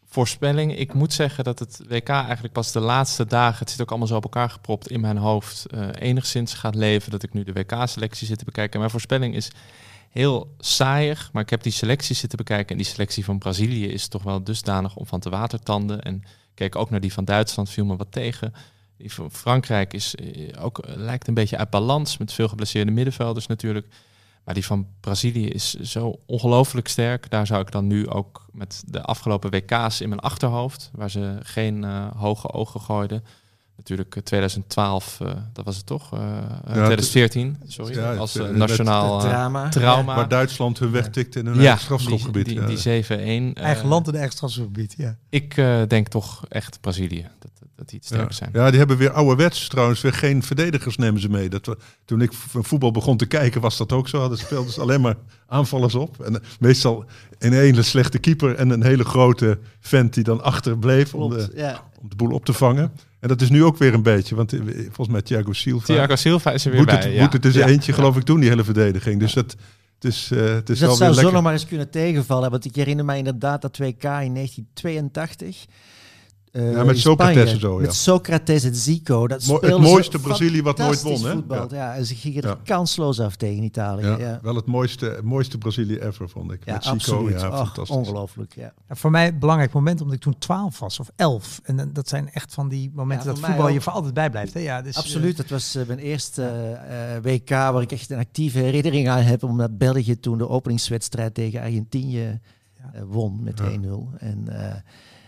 voorspelling, 0.05 0.77
ik 0.77 0.93
moet 0.93 1.13
zeggen 1.13 1.43
dat 1.43 1.59
het 1.59 1.81
WK 1.89 2.09
eigenlijk 2.09 2.53
pas 2.53 2.71
de 2.71 2.79
laatste 2.79 3.25
dagen, 3.25 3.59
het 3.59 3.69
zit 3.69 3.81
ook 3.81 3.89
allemaal 3.89 4.07
zo 4.07 4.15
op 4.15 4.23
elkaar 4.23 4.49
gepropt 4.49 4.89
in 4.89 4.99
mijn 4.99 5.17
hoofd, 5.17 5.65
eh, 5.65 5.87
enigszins 5.99 6.53
gaat 6.53 6.75
leven. 6.75 7.11
Dat 7.11 7.23
ik 7.23 7.33
nu 7.33 7.43
de 7.43 7.53
WK-selectie 7.53 8.27
zit 8.27 8.37
te 8.37 8.45
bekijken. 8.45 8.79
Mijn 8.79 8.91
voorspelling 8.91 9.35
is 9.35 9.51
heel 10.15 10.55
saaiig, 10.59 11.29
maar 11.33 11.41
ik 11.41 11.49
heb 11.49 11.63
die 11.63 11.71
selectie 11.71 12.15
zitten 12.15 12.37
bekijken. 12.37 12.69
En 12.69 12.77
die 12.77 12.85
selectie 12.85 13.25
van 13.25 13.37
Brazilië 13.37 13.87
is 13.87 14.07
toch 14.07 14.23
wel 14.23 14.43
dusdanig 14.43 14.95
om 14.95 15.05
van 15.05 15.19
te 15.19 15.29
watertanden. 15.29 16.01
En 16.01 16.23
keek 16.53 16.75
ook 16.75 16.89
naar 16.89 16.99
die 16.99 17.13
van 17.13 17.25
Duitsland, 17.25 17.69
viel 17.69 17.85
me 17.85 17.95
wat 17.95 18.11
tegen. 18.11 18.53
Die 18.97 19.13
van 19.13 19.31
Frankrijk 19.31 19.93
is 19.93 20.15
eh, 20.15 20.63
ook, 20.63 20.79
eh, 20.79 20.95
lijkt 20.95 21.27
een 21.27 21.33
beetje 21.33 21.57
uit 21.57 21.69
balans 21.69 22.17
met 22.17 22.33
veel 22.33 22.47
geblesseerde 22.47 22.91
middenvelders 22.91 23.47
natuurlijk. 23.47 23.87
Maar 24.43 24.53
die 24.53 24.65
van 24.65 24.87
Brazilië 24.99 25.47
is 25.47 25.73
zo 25.73 26.19
ongelooflijk 26.25 26.87
sterk. 26.87 27.29
Daar 27.29 27.47
zou 27.47 27.61
ik 27.61 27.71
dan 27.71 27.87
nu 27.87 28.09
ook 28.09 28.45
met 28.51 28.83
de 28.87 29.01
afgelopen 29.01 29.51
WK's 29.51 29.99
in 29.99 30.09
mijn 30.09 30.21
achterhoofd, 30.21 30.89
waar 30.93 31.09
ze 31.09 31.37
geen 31.41 31.83
eh, 31.83 32.07
hoge 32.15 32.51
ogen 32.51 32.81
gooiden. 32.81 33.23
Natuurlijk 33.77 34.15
eh, 34.15 34.23
2012, 34.23 35.17
eh, 35.21 35.27
dat 35.53 35.65
was 35.65 35.75
het 35.77 35.85
toch? 35.85 36.13
Eh, 36.13 36.19
eh, 36.65 36.71
2014, 36.71 37.57
sorry. 37.67 37.95
ja, 37.95 38.15
als 38.15 38.35
eh, 38.37 38.49
eh, 38.49 38.55
nationaal 38.55 39.15
Het 39.17 39.25
eh, 39.25 39.31
drama. 39.31 39.69
trauma. 39.69 40.15
Waar 40.15 40.27
Duitsland 40.27 40.79
hun 40.79 40.91
weg 40.91 41.09
tikte 41.09 41.39
in 41.39 41.45
hun 41.45 41.55
ja, 41.55 41.61
eigen 41.61 41.79
strafschopgebied. 41.81 42.45
die, 42.45 42.55
ja. 42.59 42.65
die, 42.65 42.75
die 42.83 43.03
7-1. 43.03 43.07
eh, 43.57 43.63
Eigen 43.63 43.87
land 43.87 44.05
in 44.05 44.11
de 44.11 44.17
eigen 44.19 44.35
strafgebied, 44.37 44.93
ja. 44.97 45.17
Ik 45.29 45.57
eh, 45.57 45.81
denk 45.87 46.07
toch 46.07 46.45
echt 46.49 46.81
Brazilië. 46.81 47.27
Dat, 47.39 47.51
dat 47.75 47.89
die 47.89 47.97
het 47.97 48.07
sterker 48.07 48.27
ja. 48.29 48.33
zijn. 48.35 48.49
Ja, 48.53 48.69
die 48.69 48.77
hebben 48.79 48.97
weer 48.97 49.11
ouderwets 49.11 49.67
trouwens 49.67 50.01
weer 50.01 50.13
geen 50.13 50.43
verdedigers 50.43 50.97
nemen 50.97 51.21
ze 51.21 51.29
mee. 51.29 51.49
Dat, 51.49 51.75
toen 52.05 52.21
ik 52.21 52.33
voetbal 52.53 52.91
begon 52.91 53.17
te 53.17 53.25
kijken 53.25 53.61
was 53.61 53.77
dat 53.77 53.91
ook 53.91 54.07
zo. 54.07 54.19
Hadden 54.19 54.37
speelden 54.37 54.71
ze 54.73 54.81
alleen 54.81 55.01
maar 55.01 55.15
aanvallers 55.47 55.95
op. 55.95 56.21
En 56.21 56.35
eh, 56.41 56.47
meestal 56.59 57.05
een 57.39 57.53
hele 57.53 57.81
slechte 57.81 58.17
keeper 58.17 58.55
en 58.55 58.69
een 58.69 58.83
hele 58.83 59.05
grote 59.05 59.59
vent 59.79 60.13
die 60.13 60.23
dan 60.23 60.43
achter 60.43 60.77
bleef 60.77 61.13
om 61.13 61.29
de, 61.29 61.77
om 62.01 62.09
de 62.09 62.15
boel 62.15 62.31
op 62.31 62.45
te 62.45 62.53
vangen. 62.53 62.91
En 63.25 63.31
dat 63.31 63.41
is 63.41 63.49
nu 63.49 63.63
ook 63.63 63.77
weer 63.77 63.93
een 63.93 64.03
beetje, 64.03 64.35
want 64.35 64.53
eh, 64.53 64.59
volgens 64.75 65.07
mij 65.07 65.21
Thiago 65.21 65.53
Silva 65.53 65.85
Thiago 65.85 66.15
Silva 66.15 66.51
is 66.51 66.65
er 66.65 66.71
weer 66.71 66.79
moet 66.79 66.89
bij. 66.89 66.99
het, 67.03 67.13
ja. 67.13 67.21
moet 67.21 67.33
het 67.33 67.41
dus 67.41 67.53
Ja. 67.55 67.67
eentje 67.67 67.93
geloof 67.93 68.17
ik 68.17 68.25
doen, 68.25 68.39
die 68.39 68.49
hele 68.49 68.63
verdediging. 68.63 69.19
Dus 69.19 69.33
dat, 69.33 69.55
het 69.99 70.13
is, 70.13 70.29
eh 70.31 70.39
het 70.39 70.69
is 70.69 70.79
Dus 70.79 70.79
wel 70.79 70.89
dat 70.89 70.97
weer 70.99 71.13
zou 71.13 71.27
zo 71.27 71.31
nog 71.31 71.43
maar 71.43 71.53
eens 71.53 71.65
kunnen 71.65 71.89
tegenvallen. 71.89 72.51
Want 72.51 72.65
ik 72.65 72.75
herinner 72.75 73.05
me 73.05 73.17
inderdaad 73.17 73.61
dat 73.61 73.73
2K 73.81 74.03
in 74.03 74.33
1982. 74.33 75.65
Eh, 76.55 76.71
Ja, 76.71 76.83
met 76.83 76.99
Socrates 76.99 77.51
en 77.51 77.59
zo, 77.59 77.75
ja. 77.75 77.81
Met 77.85 77.95
Socrates 77.95 78.63
en 78.63 78.75
Zico. 78.75 79.27
Dat 79.27 79.45
Mo- 79.47 79.57
het 79.61 79.77
mooiste 79.77 80.19
Brazilië 80.19 80.61
wat 80.61 80.77
nooit 80.77 81.01
won, 81.01 81.23
hè? 81.25 81.31
voetbal. 81.31 81.73
Ja. 81.73 81.95
en 81.95 82.05
ze 82.05 82.15
gingen 82.15 82.41
er 82.43 82.49
Ja. 82.49 82.57
kansloos 82.63 83.19
af 83.19 83.35
tegen 83.35 83.63
Italië. 83.63 84.05
Ja, 84.05 84.17
Ja, 84.17 84.39
Wel 84.41 84.55
het 84.55 84.65
mooiste, 84.65 85.05
het 85.05 85.21
mooiste 85.23 85.57
Brazilië 85.57 85.97
ever, 85.97 86.29
vond 86.29 86.51
ik. 86.51 86.65
Ja, 86.65 86.73
met 86.73 86.83
Zico, 86.83 86.95
absoluut. 86.95 87.39
ja, 87.39 87.47
Och, 87.49 87.57
fantastisch. 87.57 87.95
ongelooflijk. 87.95 88.55
Ja. 88.55 88.73
Ja, 88.89 88.95
voor 88.95 89.11
mij 89.11 89.27
een 89.27 89.39
belangrijk 89.39 89.73
moment, 89.73 90.01
omdat 90.01 90.15
ik 90.15 90.21
toen 90.21 90.37
12 90.37 90.79
was 90.79 90.99
of 90.99 91.09
11. 91.15 91.59
En 91.63 91.79
eh, 91.79 91.85
dat 91.93 92.07
zijn 92.09 92.29
echt 92.33 92.53
van 92.53 92.69
die 92.69 92.91
momenten 92.93 93.27
Ja, 93.27 93.33
dat 93.35 93.45
voetbal 93.45 93.69
je 93.69 93.81
voor 93.81 93.93
altijd 93.93 94.13
bijblijft. 94.13 94.53
Hè? 94.53 94.59
Ja, 94.59 94.81
dus, 94.81 94.95
Absoluut, 94.97 95.37
dat 95.37 95.47
was 95.49 95.75
eh, 95.75 95.85
mijn 95.87 95.99
eerste 95.99 96.43
eh, 96.43 97.15
eh, 97.15 97.23
WK 97.23 97.49
waar 97.49 97.81
ik 97.81 97.91
echt 97.91 98.09
een 98.09 98.19
actieve 98.19 98.59
herinnering 98.59 99.09
aan 99.09 99.21
heb. 99.21 99.43
Omdat 99.43 99.77
België 99.77 100.19
toen 100.19 100.37
de 100.37 100.49
openingswedstrijd 100.49 101.33
tegen 101.33 101.61
Argentinië 101.61 102.39
eh, 102.93 103.01
won 103.07 103.43
met 103.43 103.59
1-0. 103.61 104.09
En, 104.17 104.47
eh, 104.47 104.75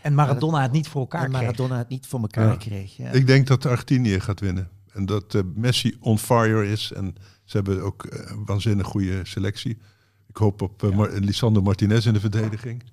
en 0.01 0.13
Maradona 0.13 0.61
het 0.61 0.71
niet 0.71 0.87
voor 0.87 1.01
elkaar 1.01 1.23
en 1.23 1.29
kreeg. 1.29 1.41
Maradona 1.41 1.77
het 1.77 1.89
niet 1.89 2.07
voor 2.07 2.19
elkaar 2.19 2.47
Ja. 2.47 2.55
kreeg. 2.55 2.97
Ja. 2.97 3.09
Ik 3.11 3.27
denk 3.27 3.47
dat 3.47 3.65
Argentinië 3.65 4.19
gaat 4.19 4.39
winnen. 4.39 4.69
En 4.93 5.05
dat 5.05 5.35
eh, 5.35 5.41
Messi 5.55 5.97
on 5.99 6.17
fire 6.19 6.67
is. 6.71 6.91
En 6.95 7.15
ze 7.43 7.57
hebben 7.57 7.81
ook 7.81 8.07
een 8.09 8.45
waanzinnig 8.45 8.87
goede 8.87 9.19
selectie. 9.23 9.77
Ik 10.27 10.37
hoop 10.37 10.61
op 10.61 10.93
Mar- 10.95 11.11
Lisandro 11.11 11.61
Martinez 11.61 12.05
in 12.05 12.13
de 12.13 12.19
verdediging. 12.19 12.83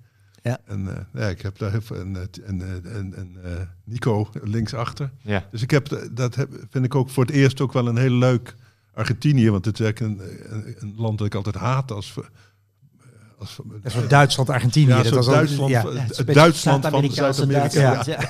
Ja. 0.41 0.59
En 0.65 0.87
eh, 0.97 1.21
ja, 1.21 1.27
ik 1.29 1.41
heb 1.41 1.57
daar 1.57 1.71
heel 1.71 1.81
veel. 1.81 1.99
En, 1.99 2.15
en, 2.45 2.83
en, 2.93 3.13
en 3.15 3.37
Nico 3.83 4.29
linksachter. 4.43 5.11
Ja. 5.21 5.47
Dus 5.51 5.61
ik 5.61 5.71
heb, 5.71 6.07
dat 6.11 6.35
heb, 6.35 6.65
vind 6.69 6.85
ik 6.85 6.95
ook 6.95 7.09
voor 7.09 7.25
het 7.25 7.33
eerst 7.35 7.61
ook 7.61 7.73
wel 7.73 7.87
een 7.87 7.97
heel 7.97 8.11
leuk 8.17 8.55
Argentinië. 8.93 9.49
Want 9.49 9.65
het 9.65 9.79
is 9.79 9.85
eigenlijk 9.85 10.19
een, 10.21 10.55
een, 10.55 10.75
een 10.79 10.93
land 10.97 11.17
dat 11.17 11.27
ik 11.27 11.35
altijd 11.35 11.55
haat 11.55 11.91
als. 11.91 12.15
Als 13.39 13.59
Een 13.81 13.91
soort 13.91 14.09
Duitsland, 14.09 14.49
Argentinië. 14.49 14.87
Ja, 14.87 15.03
dat 15.03 15.13
was 15.13 15.25
Duitsland, 15.25 15.69
ja. 15.69 15.87
het 15.87 16.17
Ja, 16.17 16.33
Duitsland 16.33 16.85
van 16.85 17.11
Zuid-Amerika. 17.11 18.03
Ja. 18.05 18.19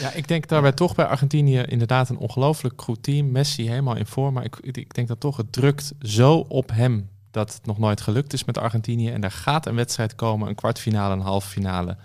ja. 0.00 0.12
Ik 0.12 0.28
denk 0.28 0.48
daarbij 0.48 0.72
toch 0.72 0.94
bij 0.94 1.06
Argentinië 1.06 1.62
inderdaad 1.62 2.08
een 2.08 2.16
ongelooflijk 2.18 2.82
goed 2.82 3.02
team. 3.02 3.30
Messi 3.30 3.68
helemaal 3.68 3.96
in 3.96 4.06
vorm. 4.06 4.34
Maar 4.34 4.44
ik, 4.44 4.56
ik 4.60 4.94
denk 4.94 5.08
dat 5.08 5.20
toch 5.20 5.36
het 5.36 5.52
drukt 5.52 5.92
zo 6.00 6.34
op 6.36 6.70
hem 6.72 7.08
dat 7.30 7.54
het 7.54 7.66
nog 7.66 7.78
nooit 7.78 8.00
gelukt 8.00 8.32
is 8.32 8.44
met 8.44 8.58
Argentinië. 8.58 9.10
En 9.10 9.24
er 9.24 9.30
gaat 9.30 9.66
een 9.66 9.74
wedstrijd 9.74 10.14
komen, 10.14 10.48
een 10.48 10.54
kwartfinale, 10.54 11.14
een 11.14 11.20
halve 11.20 11.48
finale. 11.48 11.96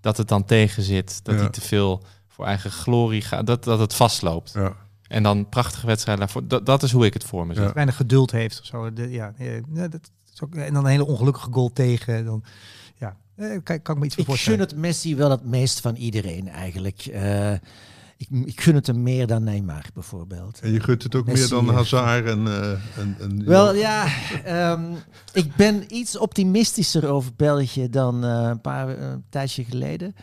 Dat 0.00 0.16
het 0.16 0.28
dan 0.28 0.44
tegen 0.44 0.82
zit. 0.82 1.24
Dat 1.24 1.34
Ja. 1.34 1.40
hij 1.40 1.50
te 1.50 1.60
veel 1.60 2.02
voor 2.28 2.44
eigen 2.44 2.70
glorie 2.70 3.22
gaat. 3.22 3.46
Dat, 3.46 3.64
dat 3.64 3.78
het 3.78 3.94
vastloopt. 3.94 4.52
Ja. 4.54 4.76
En 5.08 5.22
dan 5.22 5.48
prachtige 5.48 5.86
wedstrijden 5.86 6.24
daarvoor. 6.24 6.48
Dat, 6.48 6.66
dat 6.66 6.82
is 6.82 6.92
hoe 6.92 7.04
ik 7.06 7.14
het 7.14 7.24
voor 7.24 7.46
me 7.46 7.54
zie. 7.54 7.62
Ja. 7.62 7.72
weinig 7.72 7.96
geduld 7.96 8.30
heeft 8.30 8.60
of 8.60 8.66
zo. 8.66 8.92
De, 8.92 9.10
ja, 9.10 9.32
eh, 9.38 9.60
ja, 9.72 9.88
dat 9.88 10.10
en 10.50 10.74
dan 10.74 10.84
een 10.84 10.90
hele 10.90 11.06
ongelukkige 11.06 11.52
goal 11.52 11.72
tegen. 11.72 12.24
Dan, 12.24 12.44
ja. 12.96 13.16
Eh, 13.36 13.58
kan, 13.62 13.82
kan 13.82 13.94
ik 13.94 14.00
me 14.00 14.06
iets 14.06 14.14
voor 14.14 14.24
Ik 14.24 14.30
gun 14.30 14.36
voorstellen. 14.36 14.60
het 14.60 14.76
Messi 14.76 15.16
wel 15.16 15.30
het 15.30 15.44
meest 15.44 15.80
van 15.80 15.94
iedereen 15.94 16.48
eigenlijk. 16.48 17.06
Eh, 17.06 17.52
ik, 18.18 18.28
ik 18.44 18.60
gun 18.60 18.74
het 18.74 18.86
hem 18.86 19.02
meer 19.02 19.26
dan 19.26 19.44
Neymar 19.44 19.84
bijvoorbeeld. 19.94 20.60
En 20.60 20.72
je 20.72 20.80
gunt 20.80 21.02
het 21.02 21.14
ook 21.14 21.26
Messi, 21.26 21.40
meer 21.40 21.48
dan 21.64 21.68
eh, 21.68 21.74
Hazard 21.74 22.26
en... 22.26 22.46
eh, 22.46 22.70
en, 22.70 23.16
en 23.20 23.44
Wel 23.44 23.74
ja, 23.74 24.06
ehm, 24.44 24.84
ik 25.32 25.54
ben 25.56 25.84
iets 25.96 26.18
optimistischer 26.18 27.06
over 27.08 27.30
België 27.36 27.90
dan 27.90 28.24
eh, 28.24 28.46
een 28.50 28.60
paar 28.60 28.88
eh, 28.88 29.10
een 29.10 29.24
tijdje 29.28 29.64
geleden. 29.64 30.14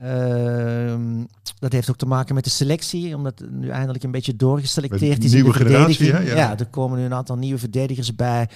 Ehm, 0.00 1.24
dat 1.58 1.72
heeft 1.72 1.90
ook 1.90 1.96
te 1.96 2.06
maken 2.06 2.34
met 2.34 2.44
de 2.44 2.50
selectie, 2.50 3.16
omdat 3.16 3.38
het 3.38 3.50
nu 3.50 3.68
eindelijk 3.68 4.04
een 4.04 4.10
beetje 4.10 4.36
doorgeselecteerd 4.36 5.00
Met 5.16 5.24
is 5.24 5.24
in 5.24 5.30
de 5.30 5.36
nieuwe 5.36 5.52
generatie, 5.52 6.12
hè? 6.12 6.18
Ja. 6.18 6.34
Ja. 6.36 6.58
er 6.58 6.66
komen 6.66 6.98
nu 6.98 7.04
een 7.04 7.14
aantal 7.14 7.36
nieuwe 7.36 7.58
verdedigers 7.58 8.14
bij 8.14 8.48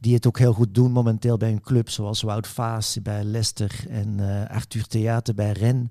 die 0.00 0.14
het 0.14 0.26
ook 0.26 0.38
heel 0.38 0.52
goed 0.52 0.74
doen 0.74 0.92
momenteel 0.92 1.36
bij 1.36 1.48
hun 1.48 1.60
club, 1.60 1.90
zoals 1.90 2.22
Wout 2.22 2.46
Vaas 2.46 2.98
bij 3.02 3.24
Leicester 3.24 3.84
en 3.88 4.14
eh, 4.18 4.56
Arthur 4.56 4.86
Theater 4.86 5.34
bij 5.34 5.52
Rennes. 5.52 5.88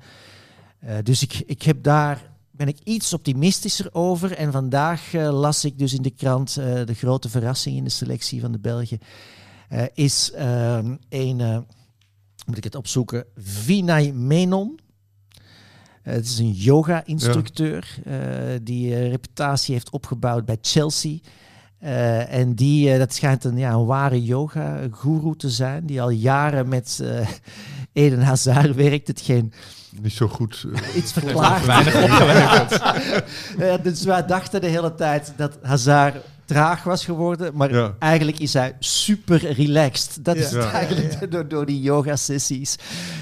Eh, 0.79 0.97
dus 1.03 1.21
ik, 1.21 1.43
ik 1.45 1.61
heb 1.61 1.83
daar 1.83 2.37
ben 2.51 2.67
ik 2.67 2.79
iets 2.83 3.13
optimistischer 3.13 3.93
over. 3.93 4.31
En 4.31 4.51
vandaag 4.51 5.13
eh, 5.13 5.39
las 5.39 5.65
ik 5.65 5.79
dus 5.79 5.93
in 5.93 6.01
de 6.01 6.09
krant 6.09 6.53
de 6.53 6.93
grote 6.93 7.29
verrassing 7.29 7.77
in 7.77 7.83
de 7.83 7.89
selectie 7.89 8.41
van 8.41 8.51
de 8.51 8.59
Belgen. 8.59 8.99
is 9.93 10.31
ehm, 10.31 10.95
een, 11.09 11.65
moet 12.45 12.57
ik 12.57 12.63
het 12.63 12.75
opzoeken, 12.75 13.25
Vinay 13.35 14.11
Menon. 14.11 14.79
Het 16.01 16.25
is 16.25 16.39
een 16.39 16.51
yoga-instructeur 16.51 17.99
eh, 18.05 18.19
die 18.61 19.09
reputatie 19.09 19.73
heeft 19.73 19.89
opgebouwd 19.89 20.45
bij 20.45 20.57
Chelsea. 20.61 21.17
Eh, 21.79 22.33
en 22.33 22.53
die, 22.55 22.91
eh, 22.91 22.99
dat 22.99 23.13
schijnt 23.13 23.43
een, 23.43 23.57
ja, 23.57 23.71
een 23.71 23.85
ware 23.85 24.23
yoga-guru 24.23 25.35
te 25.37 25.49
zijn, 25.49 25.85
die 25.85 26.01
al 26.01 26.09
jaren 26.09 26.67
met 26.69 26.99
eh 27.03 27.27
Eden 27.93 28.21
Hazard 28.21 28.75
werkt. 28.75 29.07
Hetgeen 29.07 29.53
Niet 30.01 30.13
zo 30.13 30.27
goed. 30.27 30.65
iets 30.95 31.11
verklaart. 31.19 31.65
Weinig 31.65 32.03
opgeleverd. 32.03 32.81
Ja, 33.65 33.77
dus 33.77 34.03
wij 34.03 34.25
dachten 34.25 34.61
de 34.61 34.67
hele 34.67 34.95
tijd 34.95 35.33
dat 35.35 35.57
Hazard 35.61 36.15
traag 36.45 36.83
was 36.83 37.05
geworden, 37.05 37.51
maar 37.55 37.73
Ja. 37.73 37.95
eigenlijk 37.99 38.39
is 38.39 38.53
hij 38.53 38.75
super 38.79 39.51
relaxed. 39.53 40.17
Dat 40.25 40.35
is 40.35 40.51
Ja. 40.51 40.57
het 40.59 40.71
eigenlijk 40.73 41.31
Door, 41.31 41.47
door 41.47 41.65
die 41.65 41.81
yoga-sessies. 41.81 42.75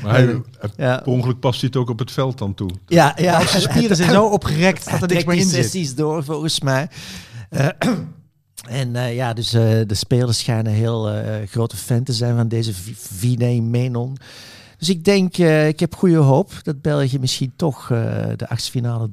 maar 0.03 0.13
hij, 0.15 0.41
per 0.77 1.05
ongeluk 1.05 1.39
past 1.39 1.59
hij 1.61 1.69
het 1.73 1.79
ook 1.81 1.89
op 1.89 1.99
het 1.99 2.11
veld 2.11 2.37
dan 2.37 2.53
toe. 2.53 2.69
ja, 2.85 3.13
ja. 3.15 3.45
Zijn 3.45 3.61
spieren 3.61 3.95
zijn 3.95 4.11
zo 4.11 4.25
opgerekt 4.25 4.83
dat 4.83 4.99
Hij 4.99 5.01
er 5.01 5.07
niks 5.15 5.25
meer 5.25 5.35
in 5.35 5.41
die 5.41 5.49
zit. 5.51 5.63
sessies 5.63 5.95
door, 5.95 6.23
volgens 6.23 6.59
mij. 6.61 6.89
En 8.69 8.95
eh, 8.95 9.15
ja, 9.15 9.33
dus 9.33 9.53
eh, 9.53 9.61
de 9.87 9.93
spelers 9.95 10.37
schijnen 10.39 10.71
heel 10.71 11.09
eh, 11.09 11.47
grote 11.47 11.75
fan 11.77 12.03
te 12.03 12.13
zijn 12.13 12.35
van 12.35 12.47
deze 12.47 12.73
Vinay 12.95 13.59
Menon. 13.59 14.17
Dus 14.77 14.89
ik 14.89 15.03
denk, 15.03 15.37
eh, 15.37 15.67
ik 15.67 15.79
heb 15.79 15.95
goede 15.95 16.15
hoop 16.17 16.51
dat 16.63 16.81
België 16.81 17.19
misschien 17.19 17.53
toch 17.55 17.91
eh, 17.91 18.25
de 18.35 18.49
achtste 18.49 19.09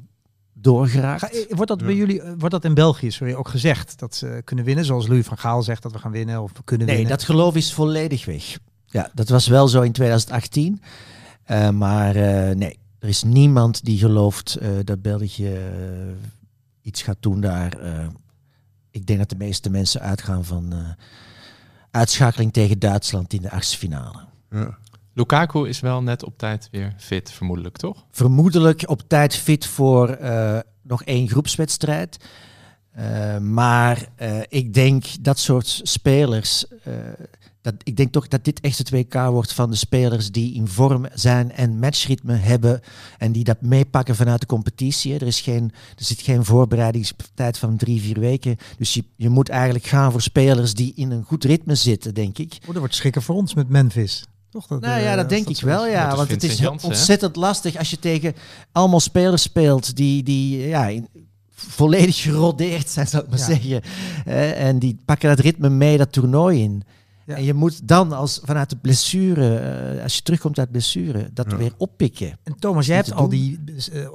doorgeraakt. 0.53 1.21
Ga- 1.21 1.29
eh, 1.29 1.45
Wordt 1.49 1.67
dat 1.67 1.79
Ja. 1.79 1.85
bij 1.85 1.95
jullie, 1.95 2.21
wordt 2.21 2.51
dat 2.51 2.63
in 2.65 2.73
België 2.73 3.11
sorry, 3.11 3.33
ook 3.33 3.47
gezegd 3.47 3.99
dat 3.99 4.15
ze 4.15 4.41
kunnen 4.43 4.65
winnen, 4.65 4.85
zoals 4.85 5.07
Louis 5.07 5.25
van 5.25 5.37
Gaal 5.37 5.63
zegt 5.63 5.83
dat 5.83 5.91
we 5.91 5.99
gaan 5.99 6.11
winnen 6.11 6.41
of 6.41 6.51
we 6.55 6.63
kunnen 6.63 6.87
Nee, 6.87 6.95
winnen? 6.95 7.15
dat 7.17 7.23
geloof 7.25 7.55
is 7.55 7.73
volledig 7.73 8.25
weg. 8.25 8.57
Ja, 8.85 9.09
dat 9.13 9.29
was 9.29 9.47
wel 9.47 9.67
zo 9.67 9.81
in 9.81 9.91
2018. 9.91 10.81
Eh, 11.43 11.69
maar 11.69 12.15
eh, 12.15 12.55
nee, 12.55 12.77
er 12.99 13.07
is 13.07 13.23
niemand 13.23 13.85
die 13.85 13.97
gelooft 13.97 14.55
eh, 14.55 14.69
dat 14.83 15.01
België 15.01 15.57
iets 16.81 17.01
gaat 17.01 17.17
doen 17.19 17.41
daar. 17.41 17.77
Ik 18.95 19.05
denk 19.05 19.19
dat 19.19 19.29
de 19.29 19.35
meeste 19.35 19.69
mensen 19.69 20.01
uitgaan 20.01 20.45
van 20.45 20.73
eh, 20.73 20.79
uitschakeling 21.91 22.53
tegen 22.53 22.79
Duitsland 22.79 23.33
in 23.33 23.41
de 23.41 23.51
achtste 23.51 23.77
finale. 23.77 24.19
Ja. 24.49 24.77
Lukaku 25.13 25.67
is 25.67 25.79
wel 25.79 26.03
net 26.03 26.23
op 26.23 26.37
tijd 26.37 26.67
weer 26.71 26.93
fit, 26.97 27.31
vermoedelijk, 27.31 27.77
toch? 27.77 28.05
Vermoedelijk 28.11 28.89
op 28.89 29.01
tijd 29.07 29.35
fit 29.35 29.65
voor 29.65 30.09
eh, 30.09 30.59
nog 30.81 31.03
één 31.03 31.29
groepswedstrijd. 31.29 32.17
Eh, 32.91 33.37
maar 33.37 34.07
eh, 34.15 34.39
ik 34.47 34.73
denk 34.73 35.05
dat 35.23 35.39
soort 35.39 35.79
spelers. 35.83 36.65
Eh, 37.65 37.71
dat, 37.71 37.81
ik 37.83 37.97
denk 37.97 38.11
toch 38.11 38.27
dat 38.27 38.43
dit 38.45 38.59
echt 38.59 38.77
het 38.77 38.89
WK 38.89 39.13
wordt 39.13 39.53
van 39.53 39.69
de 39.69 39.75
spelers 39.75 40.31
die 40.31 40.53
in 40.53 40.67
vorm 40.67 41.05
zijn 41.13 41.51
en 41.51 41.79
matchritme 41.79 42.33
hebben. 42.35 42.81
En 43.17 43.31
die 43.31 43.43
dat 43.43 43.61
meepakken 43.61 44.15
vanuit 44.15 44.39
de 44.39 44.45
competitie. 44.45 45.13
Er, 45.13 45.21
is 45.27 45.41
geen, 45.41 45.71
er 45.97 46.03
zit 46.05 46.21
geen 46.21 46.45
voorbereidingstijd 46.45 47.57
van 47.57 47.77
drie, 47.77 48.01
vier 48.01 48.19
weken. 48.19 48.57
Dus 48.77 48.93
je, 48.93 49.03
je 49.15 49.29
moet 49.29 49.49
eigenlijk 49.49 49.85
gaan 49.85 50.11
voor 50.11 50.21
spelers 50.21 50.73
die 50.73 50.93
in 50.95 51.11
een 51.11 51.23
goed 51.23 51.43
ritme 51.43 51.75
zitten, 51.75 52.13
denk 52.13 52.37
ik. 52.37 52.57
Oh, 52.61 52.67
dat 52.67 52.77
wordt 52.77 52.95
schrikken 52.95 53.21
voor 53.21 53.35
ons 53.35 53.53
met 53.53 53.69
Memphis. 53.69 54.25
Toch? 54.49 54.67
Dat, 54.67 54.81
Nou 54.81 54.97
eh, 54.97 55.03
ja, 55.03 55.15
dat 55.15 55.25
als 55.25 55.33
denk 55.33 55.49
ik 55.57 55.63
wel, 55.63 55.87
ja. 55.87 56.07
Dat 56.07 56.17
Want 56.17 56.29
het 56.29 56.43
is 56.43 56.59
hè? 56.59 56.67
ontzettend 56.67 57.35
lastig 57.35 57.75
als 57.77 57.89
je 57.89 57.99
tegen 57.99 58.33
allemaal 58.71 58.99
spelers 58.99 59.41
speelt 59.41 59.95
die, 59.95 60.23
die 60.23 60.67
ja, 60.67 60.87
in- 60.87 61.07
volledig 61.53 62.21
gerodeerd 62.21 62.89
zijn, 62.89 63.07
zou 63.07 63.23
ik 63.23 63.29
maar 63.29 63.39
Ja. 63.39 63.45
zeggen. 63.45 63.81
Eh, 64.25 64.67
en 64.67 64.79
die 64.79 64.97
pakken 65.05 65.29
dat 65.29 65.39
ritme 65.39 65.69
mee 65.69 65.97
dat 65.97 66.11
toernooi 66.11 66.61
in. 66.61 66.83
Ja. 67.25 67.35
En 67.35 67.43
je 67.43 67.53
moet 67.53 67.87
dan 67.87 68.11
als 68.11 68.39
vanuit 68.43 68.69
de 68.69 68.75
blessure, 68.75 69.57
eh, 69.57 70.03
als 70.03 70.15
je 70.15 70.21
terugkomt 70.21 70.59
uit 70.59 70.71
blessure, 70.71 71.29
dat 71.33 71.51
Ja. 71.51 71.57
weer 71.57 71.73
oppikken. 71.77 72.37
En 72.43 72.55
Thomas, 72.59 72.85
jij 72.85 72.95
hebt 72.95 73.13
al 73.13 73.29
die, 73.29 73.59
eh, 73.93 74.07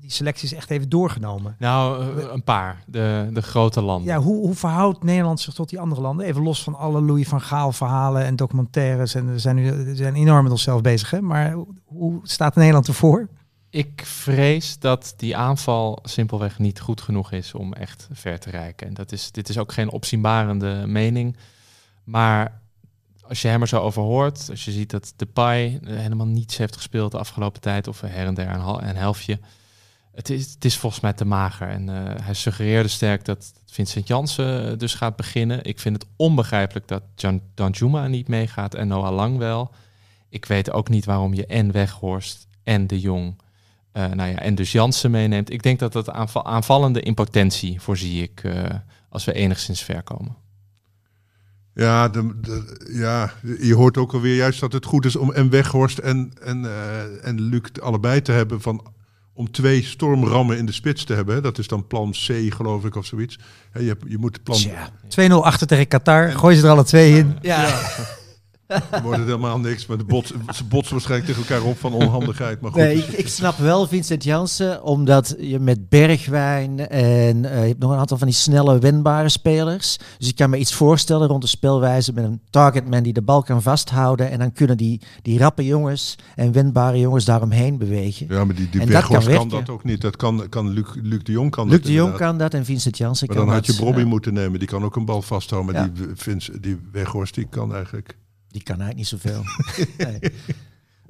die 0.00 0.10
selecties 0.10 0.52
echt 0.52 0.70
even 0.70 0.88
doorgenomen. 0.88 1.56
Nou, 1.58 2.02
eh, 2.20 2.24
een 2.32 2.44
paar. 2.44 2.82
De, 2.86 3.30
de 3.32 3.42
grote 3.42 3.80
landen. 3.80 4.12
Ja, 4.12 4.18
hoe, 4.20 4.36
hoe 4.36 4.54
verhoudt 4.54 5.02
Nederland 5.02 5.40
zich 5.40 5.54
tot 5.54 5.68
die 5.68 5.80
andere 5.80 6.00
landen? 6.00 6.26
Even 6.26 6.42
los 6.42 6.62
van 6.62 6.74
alle 6.74 7.00
Louis 7.00 7.28
van 7.28 7.40
Gaal 7.40 7.72
verhalen 7.72 8.24
en 8.24 8.36
documentaires. 8.36 9.14
En 9.14 9.32
we 9.32 9.38
zijn 9.38 9.56
nu 9.56 9.72
we 9.72 9.96
zijn 9.96 10.14
enorm 10.14 10.42
met 10.42 10.52
onszelf 10.52 10.80
bezig. 10.80 11.10
Hè? 11.10 11.20
Maar 11.20 11.52
hoe- 11.52 11.66
hoe 11.84 12.20
staat 12.22 12.54
Nederland 12.54 12.86
ervoor? 12.88 13.28
Ik 13.70 14.02
vrees 14.04 14.78
dat 14.78 15.14
die 15.16 15.36
aanval 15.36 15.98
simpelweg 16.02 16.58
niet 16.58 16.80
goed 16.80 17.00
genoeg 17.00 17.32
is 17.32 17.54
om 17.54 17.72
echt 17.72 18.08
ver 18.12 18.38
te 18.38 18.50
reiken. 18.50 18.86
En 18.86 18.94
dat 18.94 19.12
is, 19.12 19.30
dit 19.30 19.48
is 19.48 19.58
ook 19.58 19.72
geen 19.72 19.90
opzienbarende 19.90 20.82
mening. 20.86 21.36
Maar 22.04 22.60
als 23.28 23.42
je 23.42 23.48
hem 23.48 23.60
er 23.60 23.68
zo 23.68 23.80
over 23.80 24.02
hoort, 24.02 24.46
als 24.50 24.64
je 24.64 24.70
ziet 24.70 24.90
dat 24.90 25.12
Depay 25.16 25.80
helemaal 25.84 26.26
niets 26.26 26.56
heeft 26.56 26.76
gespeeld 26.76 27.10
de 27.10 27.18
afgelopen 27.18 27.60
tijd, 27.60 27.88
of 27.88 28.00
her 28.00 28.26
en 28.26 28.34
der 28.34 28.48
een, 28.48 28.88
een 28.88 28.96
helftje. 28.96 29.38
Het 30.12 30.30
is, 30.30 30.52
het 30.54 30.64
is 30.64 30.76
volgens 30.76 31.02
mij 31.02 31.12
te 31.12 31.24
mager. 31.24 31.68
En 31.68 31.88
eh, 31.88 32.24
hij 32.24 32.34
suggereerde 32.34 32.88
sterk 32.88 33.24
dat 33.24 33.52
Vincent 33.66 34.06
Jansen 34.06 34.70
eh, 34.70 34.78
dus 34.78 34.94
gaat 34.94 35.16
beginnen. 35.16 35.64
Ik 35.64 35.80
vind 35.80 36.02
het 36.02 36.10
onbegrijpelijk 36.16 36.88
dat 36.88 37.02
Jan 37.16 37.40
Danjuma 37.54 38.06
niet 38.06 38.28
meegaat 38.28 38.74
en 38.74 38.88
Noah 38.88 39.14
Lang 39.14 39.38
wel. 39.38 39.70
Ik 40.28 40.44
weet 40.44 40.72
ook 40.72 40.88
niet 40.88 41.04
waarom 41.04 41.34
je 41.34 41.46
en 41.46 41.72
Weghorst 41.72 42.46
en 42.62 42.86
De 42.86 43.00
Jong 43.00 43.40
eh, 43.92 44.10
nou 44.10 44.30
ja, 44.30 44.38
en 44.38 44.54
dus 44.54 44.72
Jansen 44.72 45.10
meeneemt. 45.10 45.50
Ik 45.50 45.62
denk 45.62 45.78
dat 45.78 45.92
dat 45.92 46.10
aanval, 46.10 46.44
aanvallende 46.44 47.00
impotentie 47.00 47.80
voorzie 47.80 48.22
ik 48.22 48.42
als 49.08 49.24
we 49.24 49.32
enigszins 49.32 49.82
ver 49.82 50.02
komen. 50.02 50.41
Ja, 51.74 52.08
de, 52.08 52.30
de- 52.40 52.90
ja, 52.92 53.32
je 53.60 53.74
hoort 53.74 53.96
ook 53.96 54.12
alweer 54.12 54.34
juist 54.36 54.60
dat 54.60 54.72
het 54.72 54.84
goed 54.86 55.04
is 55.04 55.16
om 55.16 55.32
en 55.32 55.50
Weghorst 55.50 55.98
en, 55.98 56.32
en, 56.42 56.64
eh, 56.64 57.26
en 57.28 57.40
Luc 57.40 57.62
allebei 57.82 58.22
te 58.22 58.32
hebben. 58.32 58.60
Van, 58.60 58.86
om 59.34 59.50
twee 59.50 59.82
stormrammen 59.82 60.58
in 60.58 60.66
de 60.66 60.72
spits 60.72 61.04
te 61.04 61.14
hebben. 61.14 61.42
Dat 61.42 61.58
is 61.58 61.66
dan 61.68 61.86
plan 61.86 62.10
C, 62.10 62.54
geloof 62.54 62.84
ik, 62.84 62.96
of 62.96 63.06
zoiets. 63.06 63.38
Hè, 63.70 63.80
je, 63.80 63.88
hebt- 63.88 64.04
je 64.08 64.18
moet 64.18 64.42
plan... 64.42 64.58
Tja. 64.58 65.28
2-0 65.30 65.32
achter 65.32 65.66
tegen 65.66 65.88
Qatar. 65.88 66.32
Gooi 66.32 66.56
ze 66.56 66.64
er 66.64 66.70
alle 66.70 66.84
twee 66.84 67.18
in. 67.18 67.36
Ja, 67.40 67.68
Dan 68.90 69.02
wordt 69.02 69.18
het 69.18 69.26
helemaal 69.26 69.58
niks. 69.58 69.86
Maar 69.86 69.96
de 69.98 70.04
bots, 70.04 70.32
ze 70.54 70.64
botsen 70.64 70.92
waarschijnlijk 70.92 71.32
tegen 71.32 71.48
elkaar 71.48 71.68
op 71.68 71.78
van 71.78 71.92
onhandigheid. 71.92 72.60
Maar 72.60 72.70
goed, 72.70 72.80
Nee, 72.80 72.96
ik, 72.96 73.06
ik 73.06 73.28
snap 73.28 73.56
wel 73.58 73.86
Vincent 73.86 74.24
Jansen, 74.24 74.82
omdat 74.82 75.34
je 75.38 75.58
met 75.58 75.88
Bergwijn 75.88 76.88
en 76.88 77.44
eh, 77.44 77.60
je 77.60 77.66
hebt 77.68 77.78
nog 77.78 77.90
een 77.90 77.98
aantal 77.98 78.18
van 78.18 78.26
die 78.26 78.36
snelle, 78.36 78.78
wendbare 78.78 79.28
spelers. 79.28 79.98
Dus 80.18 80.28
ik 80.28 80.36
kan 80.36 80.50
me 80.50 80.56
iets 80.56 80.74
voorstellen 80.74 81.28
rond 81.28 81.42
de 81.42 81.48
spelwijze 81.48 82.12
met 82.12 82.24
een 82.24 82.40
targetman 82.50 83.02
die 83.02 83.12
de 83.12 83.22
bal 83.22 83.42
kan 83.42 83.62
vasthouden. 83.62 84.30
En 84.30 84.38
dan 84.38 84.52
kunnen 84.52 84.76
die, 84.76 85.00
die 85.22 85.38
rappe 85.38 85.64
jongens 85.64 86.16
en 86.36 86.52
wendbare 86.52 86.98
jongens 86.98 87.24
daaromheen 87.24 87.78
bewegen. 87.78 88.26
ja, 88.30 88.44
maar 88.44 88.54
die, 88.54 88.68
die 88.70 88.86
dat 88.86 89.06
kan 89.06 89.48
dat 89.48 89.68
ook 89.70 89.84
niet. 89.84 90.00
Dat 90.00 90.16
kan, 90.16 90.46
kan 90.48 90.68
Luc, 90.70 90.86
Luc 91.02 91.22
de 91.22 91.32
Jong 91.32 91.50
kan 91.50 91.64
Luc 91.68 91.76
dat 91.76 91.86
de 91.86 91.92
Jong 91.92 92.04
inderdaad. 92.12 92.28
kan 92.28 92.38
dat 92.38 92.54
en 92.54 92.64
Vincent 92.64 92.96
Jansen 92.98 93.26
Maar 93.26 93.36
kan 93.36 93.46
dan 93.46 93.54
had 93.54 93.66
je 93.66 93.72
dat. 93.72 93.80
Bobby 93.84 94.00
Ja, 94.00 94.06
moeten 94.06 94.32
nemen. 94.34 94.58
Die 94.58 94.68
kan 94.68 94.84
ook 94.84 94.96
een 94.96 95.04
bal 95.04 95.22
vasthouden. 95.22 95.72
Maar 95.74 95.82
Ja. 95.82 95.90
die, 95.94 96.06
Vince, 96.14 96.60
die 96.60 96.80
Weghorst 96.92 97.34
die 97.34 97.46
kan 97.50 97.74
eigenlijk... 97.74 98.16
die 98.52 98.62
kan 98.62 98.80
eigenlijk 98.80 98.96
niet 98.96 99.06
zoveel. 99.22 99.42
nee. 100.06 100.18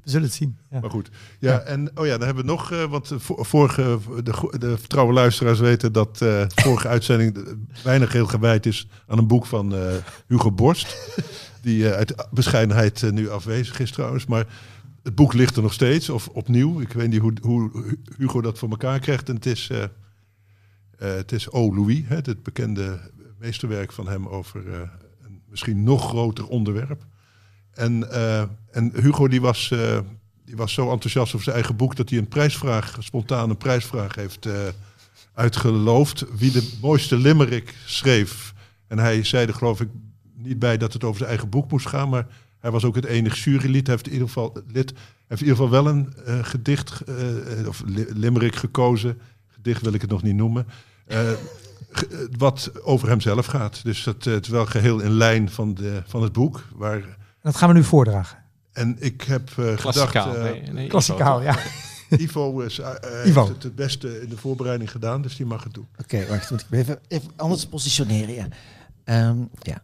We 0.02 0.10
zullen 0.10 0.26
het 0.26 0.36
zien. 0.36 0.56
Ja. 0.70 0.80
Maar 0.80 0.90
goed. 0.90 1.10
Ja, 1.38 1.58
en 1.60 1.90
oh 1.98 2.06
ja, 2.06 2.16
dan 2.18 2.26
hebben 2.26 2.44
we 2.44 2.50
nog, 2.50 2.72
eh, 2.72 2.84
want 2.84 3.08
de 3.08 3.20
vo- 3.20 3.42
vorige, 3.42 3.98
de, 4.24 4.76
de 4.88 5.02
luisteraars 5.12 5.58
weten 5.60 5.92
dat 5.92 6.20
eh 6.22 6.44
vorige 6.54 6.88
uitzending 6.96 7.36
eh, 7.36 7.52
weinig 7.84 8.12
heel 8.12 8.26
gewijd 8.26 8.66
is 8.66 8.88
aan 9.06 9.18
een 9.18 9.26
boek 9.26 9.46
van 9.46 9.74
eh, 9.74 9.94
Hugo 10.26 10.52
Borst. 10.52 10.96
Die 11.60 11.88
eh, 11.88 11.96
uit 11.96 12.26
bescheidenheid 12.30 13.02
eh, 13.02 13.10
nu 13.10 13.30
afwezig 13.30 13.80
is 13.80 13.90
trouwens. 13.90 14.26
Maar 14.26 14.46
het 15.02 15.14
boek 15.14 15.32
ligt 15.32 15.56
er 15.56 15.62
nog 15.62 15.72
steeds, 15.72 16.08
of 16.08 16.28
opnieuw. 16.28 16.80
Ik 16.80 16.92
weet 16.92 17.08
niet 17.10 17.20
hoe, 17.20 17.32
hoe 17.42 17.70
Hugo 18.16 18.40
dat 18.40 18.58
voor 18.58 18.70
elkaar 18.70 18.98
krijgt. 18.98 19.28
En 19.28 19.34
het 19.34 19.46
is, 19.46 19.68
eh, 19.70 19.82
eh, 19.82 19.88
het 20.98 21.32
is 21.32 21.50
O. 21.50 21.74
Louis, 21.74 22.00
hè, 22.04 22.16
het 22.16 22.42
bekende 22.42 23.00
meesterwerk 23.38 23.92
van 23.92 24.08
hem 24.08 24.26
over 24.28 24.72
eh, 24.72 24.80
een 25.22 25.40
misschien 25.48 25.82
nog 25.82 26.08
groter 26.08 26.46
onderwerp. 26.48 27.04
En, 27.74 28.10
eh, 28.10 28.42
en 28.70 28.92
Hugo 28.94 29.28
die 29.28 29.40
was, 29.40 29.70
eh, 29.70 29.98
die 30.44 30.56
was 30.56 30.72
zo 30.72 30.90
enthousiast 30.90 31.32
over 31.32 31.42
zijn 31.44 31.56
eigen 31.56 31.76
boek 31.76 31.96
dat 31.96 32.08
hij 32.08 32.18
een 32.18 32.28
prijsvraag, 32.28 32.96
spontaan 33.00 33.50
een 33.50 33.56
prijsvraag 33.56 34.14
heeft 34.14 34.46
eh, 34.46 34.52
uitgeloofd. 35.34 36.24
Wie 36.36 36.50
de 36.50 36.72
mooiste 36.80 37.16
limerick 37.16 37.74
schreef. 37.86 38.54
En 38.86 38.98
hij 38.98 39.24
zei 39.24 39.46
er 39.46 39.54
geloof 39.54 39.80
ik 39.80 39.88
niet 40.36 40.58
bij 40.58 40.76
dat 40.76 40.92
het 40.92 41.04
over 41.04 41.16
zijn 41.16 41.28
eigen 41.28 41.48
boek 41.48 41.70
moest 41.70 41.86
gaan, 41.86 42.08
maar 42.08 42.26
hij 42.58 42.70
was 42.70 42.84
ook 42.84 42.94
het 42.94 43.04
enige 43.04 43.50
jurylid. 43.50 43.86
Hij 43.86 43.94
heeft 43.94 44.06
in 44.06 44.12
ieder 44.12 44.28
geval, 44.28 44.56
lid, 44.66 44.92
heeft 45.28 45.42
in 45.42 45.48
ieder 45.48 45.62
geval 45.64 45.70
wel 45.70 45.86
een 45.86 46.12
gedicht, 46.44 47.02
of 47.66 47.82
li- 47.86 48.06
limerick 48.08 48.54
gekozen. 48.54 49.20
Gedicht 49.46 49.82
wil 49.82 49.92
ik 49.92 50.00
het 50.00 50.10
nog 50.10 50.22
niet 50.22 50.34
noemen. 50.34 50.66
Wat 52.38 52.70
over 52.82 53.08
hemzelf 53.08 53.46
gaat. 53.46 53.80
Dus 53.84 54.02
dat, 54.02 54.24
het 54.24 54.46
wel 54.48 54.66
geheel 54.66 55.00
in 55.00 55.10
lijn 55.10 55.50
van, 55.50 55.74
de, 55.74 56.02
van 56.06 56.22
het 56.22 56.32
boek. 56.32 56.64
Waar, 56.74 57.02
dat 57.42 57.56
gaan 57.56 57.68
we 57.68 57.74
nu 57.74 57.84
voordragen. 57.84 58.38
en 58.72 58.96
ik 58.98 59.22
heb 59.22 59.48
eh, 59.48 59.54
gedacht... 59.54 59.80
Klassikaal. 59.80 60.34
eh, 60.36 60.42
nee, 60.42 60.62
nee, 60.62 60.88
Klassikaal, 60.88 61.40
Ivo, 61.40 61.50
ja. 61.50 61.58
Ivo, 62.24 62.60
is, 62.60 62.78
eh, 62.78 62.94
Ivo. 63.26 63.40
heeft 63.40 63.54
het 63.54 63.62
het 63.62 63.74
beste 63.74 64.22
in 64.22 64.28
de 64.28 64.36
voorbereiding 64.36 64.90
gedaan, 64.90 65.22
dus 65.22 65.36
die 65.36 65.46
mag 65.46 65.64
het 65.64 65.74
doen. 65.74 65.86
Oké, 65.98 66.26
wacht, 66.26 66.50
moet 66.50 66.60
ik 66.60 66.66
even, 66.70 66.98
even 67.08 67.30
anders 67.36 67.66
positioneren. 67.66 68.34
Ja. 68.34 68.46
Ehm, 69.04 69.38
ja. 69.58 69.82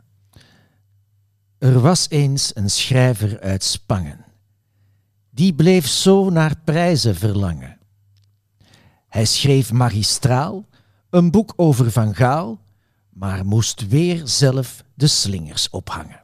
Er 1.58 1.80
was 1.80 2.06
eens 2.08 2.50
een 2.54 2.70
schrijver 2.70 3.40
uit 3.40 3.64
Spangen. 3.64 4.24
Die 5.30 5.54
bleef 5.54 5.86
zo 5.86 6.30
naar 6.30 6.54
prijzen 6.64 7.16
verlangen. 7.16 7.78
Hij 9.08 9.24
schreef 9.24 9.72
magistraal 9.72 10.66
een 11.10 11.30
boek 11.30 11.52
over 11.56 11.90
Van 11.92 12.14
Gaal, 12.14 12.60
maar 13.12 13.44
moest 13.46 13.88
weer 13.88 14.20
zelf 14.24 14.84
de 14.94 15.06
slingers 15.06 15.70
ophangen. 15.70 16.20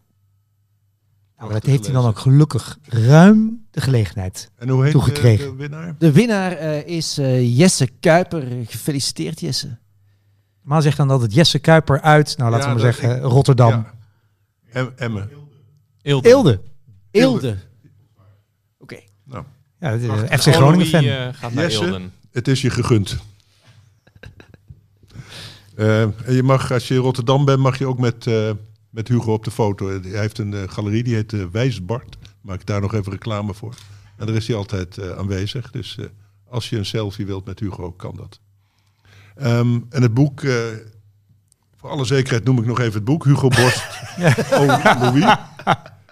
Nou, 1.39 1.53
dat 1.53 1.64
heeft 1.66 1.85
hij 1.85 1.93
dan 1.95 2.07
ook 2.07 2.18
gelukkig 2.18 2.78
ruim 2.82 3.66
de 3.70 3.80
gelegenheid. 3.80 4.51
En 4.57 4.68
hoe 4.68 4.78
heet 4.85 4.95
eh, 4.95 5.01
Toegekregen. 5.01 5.51
de 5.51 5.57
winnaar? 5.57 5.95
De 5.99 6.12
winnaar 6.12 6.53
eh, 6.53 6.87
is 6.87 7.18
eh, 7.18 7.59
Jesse 7.59 7.87
Kuiper. 8.01 8.47
Gefeliciteerd, 8.66 9.41
Jesse. 9.41 9.78
Maar 10.62 10.82
zegt 10.82 10.97
dan 10.97 11.09
dat 11.09 11.20
het 11.20 11.35
Jesse 11.35 11.59
Kuiper 11.59 12.01
uit, 12.01 12.37
nou 12.37 12.51
laten 12.51 12.68
Ja, 12.68 12.74
we 12.74 12.82
maar 12.82 12.93
zeggen, 12.93 13.16
ik- 13.16 13.22
Rotterdam. 13.22 13.70
Ja. 13.70 13.95
Em- 14.72 14.93
Emmen. 14.97 15.30
Eelde. 16.03 16.28
Eelde. 16.28 16.61
Eelde. 17.11 17.57
Oké. 18.78 18.99
Nou, 19.24 19.45
Ja, 19.80 19.91
het 19.91 20.03
is 20.03 20.41
FC 20.43 20.55
Groningen 20.55 20.87
fan. 20.87 21.05
Eh, 21.05 21.28
gaat 21.32 21.53
naar 21.53 21.64
Jesse? 21.64 22.01
Het 22.30 22.49
is 22.49 22.62
je 22.62 22.70
gegund. 22.70 23.16
Eh, 25.76 26.01
en 26.03 26.35
je 26.35 26.43
mag, 26.43 26.72
als 26.72 26.89
je 26.89 26.95
in 26.95 27.01
Rotterdam 27.01 27.45
bent, 27.45 27.59
mag 27.59 27.78
je 27.78 27.87
ook 27.87 27.99
met, 27.99 28.26
eh, 28.26 28.51
met 28.95 29.09
Hugo 29.09 29.32
op 29.32 29.45
de 29.45 29.51
foto. 29.51 29.88
Hij 29.88 30.20
heeft 30.20 30.38
een 30.38 30.55
eh, 30.55 30.62
galerie, 30.66 31.03
die 31.03 31.14
heet 31.14 31.32
uh, 31.32 31.45
Wijsbart. 31.53 32.16
Maak 32.40 32.61
ik 32.61 32.66
daar 32.66 32.80
nog 32.80 32.95
even 32.95 33.12
reclame 33.12 33.55
voor. 33.55 33.74
En 34.16 34.26
daar 34.26 34.34
is 34.34 34.47
hij 34.47 34.57
altijd 34.57 34.99
eh, 34.99 35.11
aanwezig. 35.11 35.70
Dus 35.70 35.99
eh, 35.99 36.07
als 36.49 36.70
je 36.70 36.76
een 36.76 36.86
selfie 36.86 37.26
wilt 37.26 37.45
met 37.45 37.61
Hugo, 37.61 37.92
kan 37.92 38.16
dat. 38.16 38.40
Ehm, 39.34 39.80
en 39.90 40.03
het 40.03 40.14
boek, 40.14 40.42
eh, 40.42 40.57
voor 41.76 41.90
alle 41.90 42.05
zekerheid 42.05 42.45
noem 42.45 42.59
ik 42.59 42.66
nog 42.66 42.80
even 42.80 42.95
het 42.95 43.05
boek. 43.05 43.24
Hugo 43.24 43.49
Borst, 43.49 43.84
oh 44.61 44.99
Louis. 45.01 45.36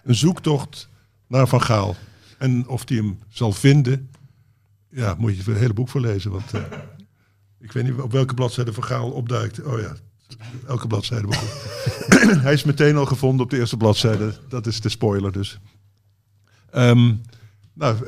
Een 0.05 0.14
zoektocht 0.14 0.89
naar 1.26 1.49
Van 1.49 1.62
Gaal. 1.62 1.97
En 2.39 2.68
of 2.68 2.89
hij 2.89 2.97
hem 2.97 3.18
zal 3.28 3.53
vinden, 3.53 4.11
ja, 4.91 5.14
moet 5.18 5.37
je 5.37 5.51
het 5.51 5.59
hele 5.59 5.74
boek 5.74 5.89
voor 5.89 6.01
lezen. 6.01 6.30
Want 6.30 6.55
eh, 6.55 6.62
ik 7.61 7.72
weet 7.72 7.85
niet 7.85 8.01
op 8.01 8.12
welke 8.12 8.35
bladzijde 8.35 8.72
Van 8.72 8.85
Gaal 8.85 9.11
opduikt. 9.11 9.62
Oh 9.62 9.80
ja, 9.80 9.95
elke 10.66 10.87
bladzijde. 10.87 11.28
Hij 12.47 12.53
is 12.53 12.64
meteen 12.64 12.97
al 12.97 13.07
gevonden 13.07 13.45
op 13.45 13.51
de 13.51 13.59
eerste 13.59 13.76
bladzijde. 13.76 14.35
Dat 14.49 14.66
is 14.66 14.80
de 14.80 14.89
spoiler 14.89 15.33
dus. 15.33 15.59
Ehm, 16.70 17.14
nou, 17.72 17.97
eh, 17.97 18.01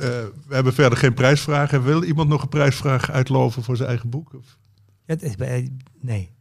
we 0.47 0.53
hebben 0.55 0.73
verder 0.73 0.97
geen 0.97 1.13
prijsvragen. 1.13 1.83
Wil 1.83 2.03
iemand 2.03 2.29
nog 2.29 2.41
een 2.41 2.49
prijsvraag 2.49 3.11
uitloven 3.11 3.63
voor 3.63 3.75
zijn 3.77 3.89
eigen 3.89 4.09
boek? 4.09 4.33
Of? 4.33 4.57
Het 5.05 5.21
is 5.23 5.35
bij- 5.35 5.71
nee. 6.01 6.31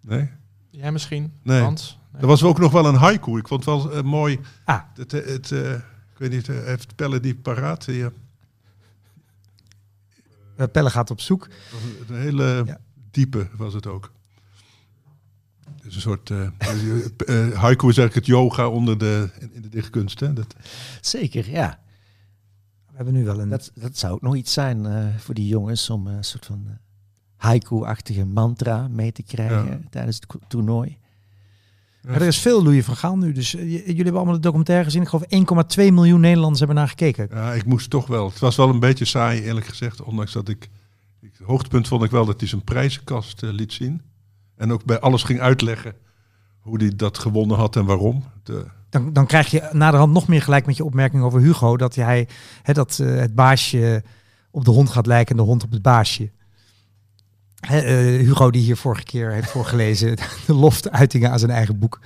Nee? 0.00 0.30
Jij 0.70 0.92
misschien, 0.92 1.32
Nee. 1.42 1.60
Hans? 1.60 1.98
Nee. 2.12 2.20
Er 2.22 2.26
was 2.28 2.42
ook 2.42 2.58
nog 2.58 2.72
wel 2.72 2.86
een 2.86 2.94
haiku. 2.94 3.38
Ik 3.38 3.48
vond 3.48 3.64
het 3.64 3.74
wel 3.74 3.92
eh, 3.92 4.02
mooi. 4.02 4.40
Ah. 4.64 4.80
Het, 4.94 5.12
eh, 5.12 5.26
het, 5.26 5.52
eh, 5.52 5.72
ik 5.74 6.18
weet 6.18 6.30
niet, 6.30 6.48
eh, 6.48 6.56
heeft 6.64 6.94
Pelle 6.96 7.20
die 7.20 7.34
paraat? 7.34 7.86
Eh, 7.86 8.06
Pelle 10.72 10.90
gaat 10.90 11.10
op 11.10 11.20
zoek. 11.20 11.48
Een 12.08 12.16
hele 12.20 12.62
Ja. 12.66 12.78
diepe 13.10 13.48
was 13.56 13.74
het 13.74 13.86
ook. 13.86 14.12
Dus 15.86 15.94
een 15.94 16.00
soort 16.00 16.30
eh 16.30 16.40
eh, 16.46 17.58
haiku 17.58 17.88
is 17.88 17.98
eigenlijk 17.98 18.14
het 18.14 18.26
yoga 18.26 18.68
onder 18.68 18.98
de, 18.98 19.30
in, 19.52 19.62
de 19.62 19.68
dichtkunst. 19.68 20.20
Hè? 20.20 20.32
Dat, 20.32 20.54
Zeker, 21.00 21.50
ja. 21.50 21.78
We 22.90 22.92
hebben 22.96 23.14
nu 23.14 23.24
wel 23.24 23.40
een... 23.40 23.48
Dat, 23.48 23.70
dat 23.74 23.98
zou 23.98 24.12
ook 24.12 24.22
nog 24.22 24.36
iets 24.36 24.52
zijn 24.52 24.86
eh, 24.86 25.04
voor 25.18 25.34
die 25.34 25.46
jongens 25.48 25.90
om 25.90 26.08
eh, 26.08 26.14
een 26.14 26.24
soort 26.24 26.46
van 26.46 26.64
eh, 26.66 26.72
haiku-achtige 27.36 28.24
mantra 28.24 28.88
mee 28.88 29.12
te 29.12 29.22
krijgen 29.22 29.66
Ja. 29.66 29.80
tijdens 29.90 30.16
het 30.16 30.40
toernooi. 30.48 30.98
Er 32.06 32.22
is 32.22 32.38
veel 32.38 32.62
Louis 32.62 32.84
van 32.84 32.96
Gaal 32.96 33.16
nu. 33.18 33.32
Dus 33.32 33.54
eh, 33.54 33.70
jullie 33.70 33.94
hebben 33.96 34.14
allemaal 34.14 34.34
de 34.34 34.40
documentaire 34.40 34.84
gezien. 34.84 35.02
Ik 35.02 35.08
geloof 35.08 35.24
1,2 35.76 35.92
miljoen 35.92 36.20
Nederlanders 36.20 36.58
hebben 36.58 36.76
naar 36.76 36.88
gekeken. 36.88 37.28
ja, 37.30 37.52
ik 37.52 37.64
moest 37.64 37.90
toch 37.90 38.06
wel. 38.06 38.28
Het 38.28 38.38
was 38.38 38.56
wel 38.56 38.68
een 38.68 38.80
beetje 38.80 39.04
saai, 39.04 39.42
eerlijk 39.42 39.66
gezegd. 39.66 40.02
Ondanks 40.02 40.32
dat 40.32 40.48
ik. 40.48 40.68
ik 41.20 41.30
het 41.38 41.46
hoogtepunt 41.46 41.88
vond 41.88 42.02
ik 42.02 42.10
wel 42.10 42.24
dat 42.26 42.40
hij 42.40 42.48
zijn 42.48 42.64
prijzenkast 42.64 43.42
eh, 43.42 43.50
liet 43.50 43.72
zien. 43.72 44.02
En 44.56 44.72
ook 44.72 44.84
bij 44.84 45.00
alles 45.00 45.22
ging 45.22 45.40
uitleggen 45.40 45.94
hoe 46.60 46.78
hij 46.78 46.92
dat 46.96 47.18
gewonnen 47.18 47.56
had 47.56 47.76
en 47.76 47.84
waarom. 47.84 48.24
De, 48.42 48.64
Dan, 48.88 49.12
dan 49.12 49.26
krijg 49.26 49.50
je 49.50 49.68
naderhand 49.72 50.12
nog 50.12 50.28
meer 50.28 50.42
gelijk 50.42 50.66
met 50.66 50.76
je 50.76 50.84
opmerking 50.84 51.22
over 51.22 51.40
Hugo. 51.40 51.76
Dat 51.76 51.94
hij 51.94 52.28
hè, 52.62 52.72
dat, 52.72 52.98
eh, 52.98 53.16
het 53.16 53.34
baasje 53.34 54.02
op 54.50 54.64
de 54.64 54.70
hond 54.70 54.90
gaat 54.90 55.06
lijken 55.06 55.36
en 55.36 55.42
de 55.42 55.48
hond 55.48 55.64
op 55.64 55.70
het 55.70 55.82
baasje. 55.82 56.30
Eh, 57.60 57.82
Hugo 58.20 58.50
die 58.50 58.62
hier 58.62 58.76
vorige 58.76 59.04
keer 59.04 59.32
heeft 59.32 59.50
voorgelezen. 59.50 60.16
De 60.46 60.54
loftuitingen 60.54 61.30
aan 61.30 61.38
zijn 61.38 61.50
eigen 61.50 61.78
boek. 61.78 62.00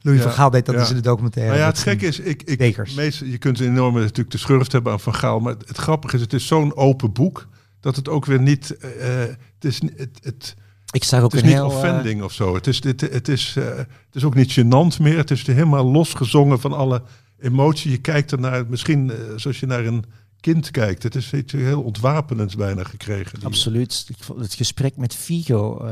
Louis 0.00 0.18
Ja, 0.18 0.24
van 0.24 0.34
Gaal 0.34 0.50
deed 0.50 0.66
dat 0.66 0.74
ja. 0.74 0.80
dus 0.80 0.90
in 0.90 0.96
de 0.96 1.02
documentaire. 1.02 1.52
Nou 1.52 1.64
ja, 1.64 1.70
het 1.70 1.78
gekke 1.78 2.06
is, 2.06 2.18
ik, 2.18 2.42
ik, 2.42 2.94
meest, 2.96 3.20
je 3.24 3.38
kunt 3.38 3.60
een 3.60 3.66
enorme 3.66 4.00
natuurlijk 4.00 4.30
de 4.30 4.38
schurft 4.38 4.72
hebben 4.72 4.92
aan 4.92 5.00
Van 5.00 5.14
Gaal, 5.14 5.40
maar 5.40 5.52
het, 5.52 5.68
het 5.68 5.76
grappige 5.76 6.14
is, 6.14 6.20
het 6.20 6.32
is 6.32 6.46
zo'n 6.46 6.76
open 6.76 7.12
boek 7.12 7.48
dat 7.80 7.96
het 7.96 8.08
ook 8.08 8.24
weer 8.24 8.40
niet, 8.40 8.76
eh, 8.76 9.18
het 9.18 9.64
is, 9.64 9.80
het, 9.96 10.18
het, 10.22 10.56
Ik 10.92 11.04
zag 11.04 11.22
ook 11.22 11.32
het 11.32 11.34
is 11.34 11.40
een 11.40 11.46
niet 11.46 11.56
heel... 11.56 11.70
eh, 11.70 11.76
offending 11.76 12.22
of 12.22 12.32
zo. 12.32 12.54
Het 12.54 12.66
is, 12.66 12.84
het, 12.84 13.00
het, 13.00 13.28
is, 13.28 13.54
eh, 13.56 13.76
het 13.76 13.86
is 14.12 14.24
ook 14.24 14.34
niet 14.34 14.60
gênant 14.60 15.00
meer. 15.00 15.16
Het 15.16 15.30
is 15.30 15.46
helemaal 15.46 15.84
losgezongen 15.84 16.60
van 16.60 16.72
alle 16.72 17.02
emotie. 17.40 17.90
Je 17.90 17.98
kijkt 17.98 18.30
er 18.30 18.40
naar, 18.40 18.66
misschien 18.68 19.10
eh, 19.10 19.16
zoals 19.36 19.60
je 19.60 19.66
naar 19.66 19.84
een 19.84 20.04
kind 20.40 20.70
kijkt. 20.70 21.02
Het 21.02 21.14
is 21.14 21.32
iets 21.32 21.52
heel 21.52 21.82
ontwapenends 21.82 22.56
bijna 22.56 22.84
gekregen. 22.84 23.42
Absoluut. 23.42 24.04
Ik 24.08 24.16
vond 24.18 24.40
het 24.40 24.54
gesprek 24.54 24.96
met 24.96 25.14
Figo 25.14 25.86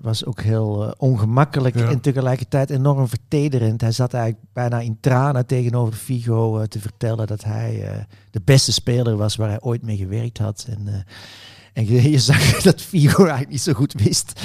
was 0.00 0.24
ook 0.24 0.40
heel 0.40 0.94
ongemakkelijk 0.98 1.78
Ja. 1.78 1.88
en 1.90 2.00
tegelijkertijd 2.00 2.70
enorm 2.70 3.08
vertederend. 3.08 3.80
Hij 3.80 3.92
zat 3.92 4.14
eigenlijk 4.14 4.44
bijna 4.52 4.80
in 4.80 4.98
tranen 5.00 5.46
tegenover 5.46 5.94
Figo 5.94 6.66
te 6.66 6.80
vertellen 6.80 7.26
dat 7.26 7.44
hij 7.44 8.06
de 8.30 8.40
beste 8.44 8.72
speler 8.72 9.16
was 9.16 9.36
waar 9.36 9.48
hij 9.48 9.60
ooit 9.60 9.82
mee 9.82 9.96
gewerkt 9.96 10.38
had. 10.38 10.66
En, 10.68 11.04
en 11.78 12.10
je, 12.10 12.18
zag 12.18 12.60
dat 12.62 12.80
Figo 12.80 13.18
eigenlijk 13.18 13.50
niet 13.50 13.60
zo 13.60 13.72
goed 13.72 13.92
wist 13.92 14.40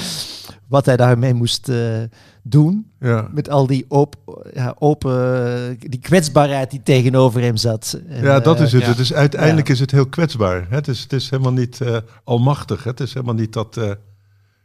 wat 0.68 0.86
hij 0.86 0.98
daarmee 0.98 1.34
moest 1.34 1.70
eh, 1.70 2.02
doen. 2.44 2.92
ja. 3.00 3.30
Met 3.32 3.50
al 3.50 3.68
die 3.68 3.86
op, 3.88 4.16
ja, 4.54 4.76
open, 4.80 5.78
die 5.80 6.00
kwetsbaarheid 6.00 6.72
die 6.72 6.84
tegenover 6.84 7.42
hem 7.42 7.58
zat. 7.58 8.00
En, 8.08 8.24
Ja, 8.24 8.40
dat 8.40 8.58
eh, 8.58 8.64
is 8.64 8.72
het. 8.72 8.82
ja. 8.82 8.88
het 8.88 9.00
is, 9.00 9.14
uiteindelijk 9.14 9.70
is 9.70 9.80
het 9.80 9.92
heel 9.92 10.08
kwetsbaar. 10.08 10.66
Het 10.70 10.88
is, 10.88 11.00
het 11.00 11.14
is 11.14 11.30
helemaal 11.30 11.54
niet 11.54 11.82
eh, 11.82 11.98
almachtig. 12.24 12.84
Het 12.84 13.00
is 13.00 13.14
helemaal 13.14 13.36
niet 13.36 13.54
dat, 13.54 13.78
eh, 13.78 13.92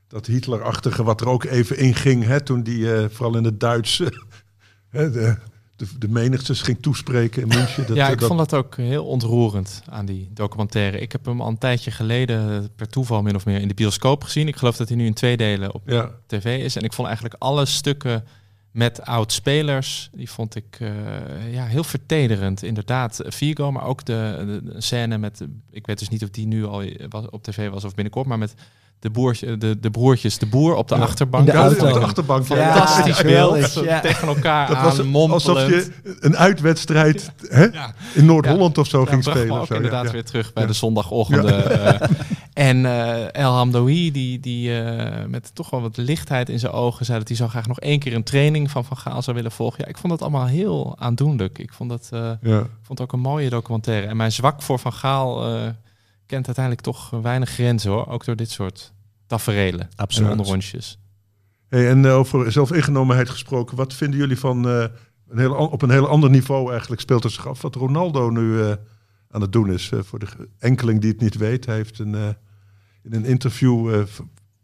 dat 0.09 0.27
Hitlerachtige 0.27 1.03
wat 1.03 1.21
er 1.21 1.29
ook 1.29 1.45
even 1.45 1.79
in 1.79 1.95
ging. 1.95 2.25
Hè, 2.25 2.41
toen 2.41 2.63
die 2.63 2.95
eh, 2.95 3.05
vooral 3.11 3.37
in 3.37 3.45
het 3.45 3.61
Duits 3.61 4.01
eh, 4.01 4.09
hè, 4.97 5.11
de, 5.11 5.37
de, 5.79 5.87
de 5.99 6.09
menigtes 6.09 6.61
ging 6.63 6.79
toespreken 6.81 7.43
in 7.43 7.49
München. 7.49 7.87
Dat, 7.87 7.97
ja, 7.97 8.09
ik 8.09 8.19
dat- 8.19 8.29
vond 8.29 8.39
dat 8.39 8.55
ook 8.55 8.77
heel 8.77 9.05
ontroerend 9.05 9.83
aan 9.89 10.07
die 10.07 10.29
documentaire. 10.33 10.99
Ik 10.99 11.13
heb 11.13 11.25
hem 11.25 11.41
al 11.41 11.49
een 11.49 11.59
tijdje 11.59 11.91
geleden 11.91 12.71
per 12.77 12.89
toeval 12.89 13.23
min 13.23 13.35
of 13.35 13.47
meer 13.47 13.61
in 13.61 13.69
de 13.69 13.75
bioscoop 13.75 14.25
gezien. 14.25 14.49
Ik 14.49 14.57
geloof 14.57 14.77
dat 14.77 14.89
hij 14.89 14.97
nu 14.97 15.07
in 15.07 15.15
twee 15.15 15.37
delen 15.37 15.75
op 15.75 15.83
ja, 15.87 16.11
tv 16.27 16.65
is. 16.65 16.77
En 16.77 16.83
ik 16.83 16.93
vond 16.93 17.07
eigenlijk 17.07 17.43
alle 17.43 17.65
stukken 17.67 18.25
met 18.71 19.03
oud-spelers, 19.05 20.11
die 20.13 20.31
vond 20.31 20.55
ik 20.55 20.77
eh, 20.81 21.53
ja, 21.53 21.65
heel 21.65 21.85
vertederend. 21.85 22.63
Inderdaad, 22.63 23.21
Vigo, 23.27 23.73
maar 23.73 23.85
ook 23.85 24.05
de, 24.05 24.43
de, 24.65 24.73
de 24.73 24.81
scène 24.81 25.19
met, 25.19 25.41
ik 25.71 25.87
weet 25.87 25.99
dus 25.99 26.09
niet 26.09 26.23
of 26.23 26.31
die 26.31 26.47
nu 26.47 26.65
al 26.65 26.83
was, 27.09 27.31
op 27.31 27.43
tv 27.43 27.71
was 27.71 27.85
of 27.85 27.95
binnenkort, 27.95 28.27
maar 28.27 28.39
met 28.39 28.55
de, 29.01 29.11
boertje, 29.11 29.59
de, 29.59 29.79
de 29.81 29.91
broertjes 29.91 30.39
de 30.39 30.47
boer 30.47 30.75
op 30.75 30.89
de 30.89 30.95
Ja. 30.95 31.01
achterbank. 31.01 31.47
De 31.47 31.53
Ja, 31.53 31.59
auto. 31.59 31.87
op 31.87 31.93
de 31.93 31.99
achterbank. 32.01 32.47
ja. 32.49 32.73
Fantastisch 32.73 33.23
beeld. 33.23 33.73
ja. 33.85 34.01
Tegen 34.01 34.29
elkaar 34.29 34.69
Dat 34.69 34.81
was 34.81 35.01
aan 35.01 35.15
alsof 35.15 35.57
je 35.57 35.63
mompelend. 35.63 35.91
een 36.25 36.37
uitwedstrijd 36.37 37.33
hè, 37.49 37.65
Ja. 37.65 37.95
in 38.15 38.25
Noord-Holland 38.25 38.79
of 38.79 38.87
zo 38.87 39.01
Ja, 39.01 39.07
ging 39.07 39.25
spelen. 39.25 39.61
of 39.61 39.67
zo, 39.67 39.75
inderdaad 39.75 40.05
ja. 40.05 40.11
weer 40.13 40.25
terug 40.25 40.53
bij 40.53 40.63
Ja. 40.63 40.69
de 40.69 40.75
zondagochtenden. 40.75 42.01
eh. 42.01 42.09
en 42.71 42.87
eh, 42.87 43.35
El 43.43 43.53
Hamdoui, 43.53 44.11
die, 44.13 44.41
die 44.41 44.81
eh, 44.83 45.27
met 45.27 45.51
toch 45.55 45.71
wel 45.71 45.81
wat 45.81 45.97
lichtheid 45.97 46.49
in 46.49 46.59
zijn 46.59 46.73
ogen 46.73 47.05
zei 47.05 47.19
dat 47.19 47.29
hij 47.29 47.37
zo 47.37 47.49
graag 47.49 47.67
nog 47.67 47.81
één 47.81 47.99
keer 47.99 48.15
een 48.15 48.23
training 48.23 48.71
van 48.71 48.85
Van 48.85 48.97
Gaal 48.97 49.23
zou 49.23 49.37
willen 49.37 49.53
volgen. 49.53 49.79
Ja, 49.83 49.87
ik 49.89 49.99
vond 49.99 50.13
dat 50.13 50.23
allemaal 50.23 50.47
heel 50.47 50.95
aandoenlijk. 50.99 51.59
Ik 51.59 51.73
vond 51.73 51.91
dat 51.91 52.09
eh, 52.13 52.61
vond 52.83 53.01
ook 53.01 53.13
een 53.13 53.21
mooie 53.21 53.51
documentaire. 53.51 54.07
En 54.07 54.17
mijn 54.17 54.33
zwak 54.33 54.63
voor 54.63 54.79
Van 54.79 54.93
Gaal 54.93 55.55
eh, 55.55 55.61
kent 56.29 56.47
uiteindelijk 56.47 56.85
toch 56.85 57.11
weinig 57.11 57.51
grenzen 57.51 57.91
hoor. 57.91 58.07
Ook 58.07 58.25
door 58.25 58.37
dit 58.37 58.51
soort 58.51 58.93
taferelen 59.27 59.81
en 59.81 59.89
Absoluut. 59.97 60.31
onderrondjes. 60.31 60.99
Hey, 61.69 61.89
en 61.89 62.05
eh, 62.05 62.17
over 62.17 62.53
zelfingenomenheid 62.53 63.29
gesproken, 63.29 63.77
wat 63.77 63.95
vinden 63.95 64.19
jullie 64.19 64.39
van 64.39 64.69
eh, 64.69 64.85
een 65.29 65.39
heel, 65.39 65.55
op 65.55 65.83
een 65.83 65.91
heel 65.91 66.09
ander 66.09 66.31
niveau 66.31 66.71
eigenlijk 66.71 67.01
speelt 67.01 67.23
het 67.23 67.33
zich 67.33 67.49
af 67.49 67.63
wat 67.63 67.75
Ronaldo 67.75 68.31
nu 68.31 68.63
eh, 68.63 68.73
aan 69.31 69.41
het 69.41 69.53
doen 69.53 69.73
is. 69.73 69.91
Eh, 69.91 70.01
voor 70.03 70.19
de 70.19 70.27
enkeling 70.59 71.01
die 71.01 71.11
het 71.11 71.21
niet 71.21 71.37
weet, 71.37 71.67
hij 71.67 71.75
heeft 71.77 71.99
een, 71.99 72.15
eh, 72.15 72.29
in 73.03 73.15
een 73.15 73.25
interview 73.25 73.95
eh, 73.95 74.03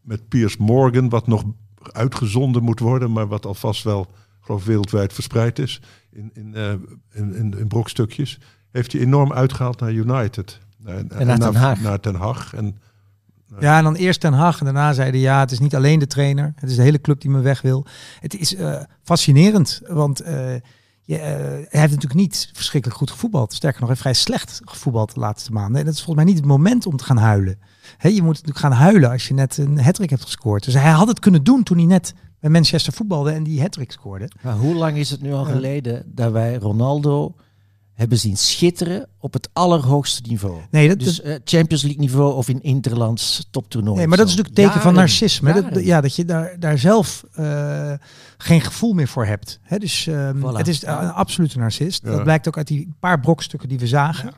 met 0.01 0.29
Piers 0.29 0.57
Morgan, 0.57 1.09
wat 1.09 1.27
nog 1.27 1.45
uitgezonden 1.93 2.63
moet 2.63 2.81
worden, 2.81 3.13
maar 3.13 3.27
wat 3.27 3.47
alvast 3.47 3.83
wel 3.83 4.07
geloof 4.41 4.61
ik, 4.61 4.67
wereldwijd 4.67 5.13
verspreid 5.13 5.59
is 5.59 5.81
in, 6.11 6.31
in, 6.35 6.55
eh, 6.55 6.73
in, 7.13 7.35
in, 7.35 7.59
in 7.59 7.69
brokstukjes, 7.69 8.39
heeft 8.71 8.93
hij 8.93 9.01
enorm 9.01 9.33
uitgehaald 9.33 9.81
naar 9.81 9.93
United. 9.93 10.61
En, 10.85 11.11
En 11.11 11.27
naar 11.27 11.39
Ten 11.39 11.55
Haag. 11.55 11.81
Naar 11.81 12.01
Ten 12.01 12.15
Haag. 12.15 12.55
En, 12.55 12.79
Ja, 13.61 13.79
en 13.79 13.85
dan 13.85 13.95
eerst 13.95 14.21
Ten 14.21 14.33
Hag 14.33 14.59
en 14.59 14.65
daarna 14.65 14.93
zeiden 14.93 15.21
ja, 15.21 15.41
het 15.41 15.51
is 15.51 15.59
niet 15.59 15.75
alleen 15.75 15.99
de 15.99 16.07
trainer, 16.07 16.53
het 16.57 16.71
is 16.71 16.77
de 16.77 16.83
hele 16.83 17.01
club 17.01 17.21
die 17.21 17.31
me 17.31 17.41
weg 17.41 17.63
wil. 17.63 17.87
Het 18.21 18.39
is 18.39 18.55
eh, 18.55 18.81
fascinerend, 19.03 19.81
want 19.87 20.21
eh, 20.21 20.55
je, 21.03 21.19
eh, 21.19 21.21
hij 21.39 21.81
heeft 21.81 21.93
natuurlijk 21.93 22.15
niet 22.15 22.51
verschrikkelijk 22.53 22.99
goed 22.99 23.11
gevoetbald. 23.11 23.53
Sterker 23.53 23.81
nog, 23.81 23.89
hij 23.89 23.99
heeft 23.99 24.01
vrij 24.01 24.37
slecht 24.37 24.61
gevoetbald 24.65 25.15
de 25.15 25.21
laatste 25.21 25.53
maanden. 25.53 25.81
En 25.81 25.85
dat 25.87 25.95
is 25.95 26.03
volgens 26.03 26.25
mij 26.25 26.35
niet 26.35 26.43
het 26.43 26.53
moment 26.53 26.87
om 26.87 26.97
te 26.97 27.05
gaan 27.05 27.17
huilen. 27.17 27.59
Hè, 27.97 28.09
je 28.09 28.23
moet 28.23 28.35
natuurlijk 28.35 28.59
gaan 28.59 28.73
huilen 28.73 29.11
als 29.11 29.29
je 29.29 29.35
net 29.35 29.57
een 29.57 29.81
hattrick 29.81 30.11
hebt 30.11 30.23
gescoord. 30.23 30.65
Dus 30.65 30.75
hij 30.75 30.91
had 30.91 31.09
het 31.09 31.19
kunnen 31.19 31.45
doen 31.45 31.63
toen 31.63 31.77
hij 31.77 31.87
net 31.87 32.15
bij 32.41 32.51
Manchester 32.51 32.93
voetbalde 32.93 33.31
en 33.31 33.43
die 33.43 33.61
hattrick 33.61 33.93
scoorde. 33.93 34.31
Maar 34.43 34.57
hoe 34.57 34.75
lang 34.75 34.97
is 34.97 35.11
het 35.11 35.23
nu 35.23 35.33
al 35.33 35.45
geleden 35.45 36.03
dat 36.07 36.33
wij 36.33 36.55
Ronaldo 36.55 37.35
hebben 37.95 38.19
zien 38.19 38.37
schitteren 38.37 39.07
op 39.19 39.33
het 39.33 39.49
allerhoogste 39.53 40.23
niveau? 40.29 40.61
Nee, 40.71 40.89
dat, 40.89 40.99
Dus 40.99 41.17
dat- 41.17 41.27
eh, 41.27 41.35
Champions 41.45 41.83
League 41.83 42.01
niveau 42.01 42.35
of 42.35 42.49
in 42.49 42.63
interlands 42.63 43.47
toptoernooi. 43.51 43.97
Nee, 43.97 44.07
maar 44.07 44.17
dat 44.19 44.29
is 44.29 44.35
natuurlijk 44.37 44.59
een 44.59 44.65
teken 44.65 44.81
van 44.83 44.91
Jaren, 44.95 45.09
narcisme. 45.09 45.71
Dat, 45.71 45.85
ja, 45.85 46.01
dat 46.01 46.17
je 46.17 46.25
daar, 46.25 46.57
daar 46.59 46.79
zelf 46.79 47.25
eh, 47.33 47.93
geen 48.39 48.61
gevoel 48.61 48.93
meer 48.93 49.09
voor 49.09 49.27
hebt. 49.27 49.59
Hè, 49.63 49.79
dus 49.79 50.07
ehm, 50.07 50.37
Voilà. 50.39 50.57
het 50.57 50.69
is 50.69 50.83
een 50.83 51.13
absolute 51.13 51.59
narcist. 51.59 52.03
Ja. 52.05 52.11
Dat 52.11 52.23
blijkt 52.23 52.49
ook 52.49 52.57
uit 52.57 52.67
die 52.67 52.95
paar 53.01 53.21
brokstukken 53.21 53.69
die 53.69 53.79
we 53.79 53.87
zagen. 53.87 54.33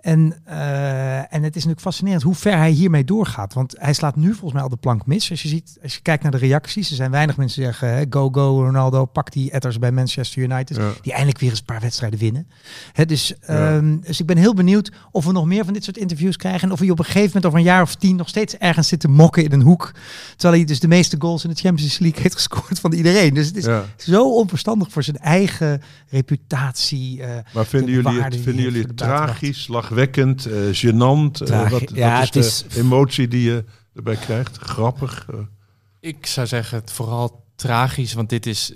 En, 0.00 0.34
eh, 0.44 1.18
en 1.18 1.42
het 1.42 1.44
is 1.44 1.54
natuurlijk 1.54 1.80
fascinerend 1.80 2.22
hoe 2.22 2.34
ver 2.34 2.56
hij 2.56 2.70
hiermee 2.70 3.04
doorgaat. 3.04 3.54
Want 3.54 3.74
hij 3.78 3.92
slaat 3.92 4.16
nu 4.16 4.28
volgens 4.30 4.52
mij 4.52 4.62
al 4.62 4.68
de 4.68 4.76
plank 4.76 5.06
mis. 5.06 5.30
Als 5.30 5.42
je, 5.42 5.48
ziet, 5.48 5.78
als 5.82 5.94
je 5.94 6.00
kijkt 6.00 6.22
naar 6.22 6.32
de 6.32 6.38
reacties. 6.38 6.90
Er 6.90 6.96
zijn 6.96 7.10
weinig 7.10 7.36
mensen 7.36 7.56
die 7.62 7.70
zeggen, 7.70 7.94
hè, 7.94 8.04
go, 8.10 8.28
go 8.32 8.62
Ronaldo, 8.64 9.04
pak 9.04 9.32
die 9.32 9.50
etters 9.50 9.78
bij 9.78 9.92
Manchester 9.92 10.42
United. 10.42 10.76
Ja. 10.76 10.90
Die 11.02 11.12
eindelijk 11.12 11.38
weer 11.40 11.50
eens 11.50 11.58
een 11.58 11.64
paar 11.64 11.80
wedstrijden 11.80 12.18
winnen. 12.18 12.46
Hè, 12.92 13.04
dus, 13.04 13.34
Ja. 13.46 13.74
ehm, 13.76 13.96
dus 14.00 14.20
ik 14.20 14.26
ben 14.26 14.36
heel 14.36 14.54
benieuwd 14.54 14.92
of 15.10 15.24
we 15.24 15.32
nog 15.32 15.46
meer 15.46 15.64
van 15.64 15.72
dit 15.72 15.84
soort 15.84 15.96
interviews 15.96 16.36
krijgen. 16.36 16.62
En 16.68 16.72
of 16.72 16.78
hij 16.78 16.90
op 16.90 16.98
een 16.98 17.04
gegeven 17.04 17.26
moment 17.26 17.46
over 17.46 17.58
een 17.58 17.64
jaar 17.64 17.82
of 17.82 17.94
tien 17.94 18.16
nog 18.16 18.28
steeds 18.28 18.56
ergens 18.56 18.88
zit 18.88 19.00
te 19.00 19.08
mokken 19.08 19.44
in 19.44 19.52
een 19.52 19.62
hoek. 19.62 19.92
Terwijl 20.36 20.54
hij 20.54 20.64
dus 20.64 20.80
de 20.80 20.88
meeste 20.88 21.16
goals 21.18 21.44
in 21.44 21.50
de 21.50 21.56
Champions 21.56 21.98
League 21.98 22.22
heeft 22.22 22.34
gescoord 22.34 22.80
van 22.80 22.92
iedereen. 22.92 23.34
Dus 23.40 23.48
het 23.48 23.56
is 23.56 23.64
ja. 23.64 23.84
zo 23.96 24.34
onverstandig 24.34 24.90
voor 24.92 25.02
zijn 25.02 25.16
eigen 25.18 25.82
reputatie. 26.08 27.22
eh, 27.22 27.38
Maar 27.54 27.66
vinden 27.66 27.88
de 27.88 27.92
jullie 28.02 28.22
het, 28.22 28.36
vinden 28.36 28.62
jullie 28.64 28.82
het 28.82 28.96
tragisch, 28.96 29.68
lachwekkend, 29.68 30.46
eh 30.46 30.52
gênant? 30.72 31.42
Eh, 31.48 31.70
wat, 31.70 31.90
ja, 31.94 32.18
wat 32.20 32.20
is 32.22 32.24
het 32.24 32.32
de 32.32 32.38
is- 32.38 32.84
emotie 32.84 33.28
die 33.28 33.42
je 33.42 33.64
erbij 33.94 34.16
krijgt? 34.16 34.56
Grappig? 34.56 35.26
Ik 36.00 36.26
zou 36.26 36.46
zeggen 36.46 36.78
het 36.78 36.92
vooral 36.92 37.44
tragisch, 37.56 38.12
want 38.12 38.28
dit 38.28 38.46
is 38.46 38.72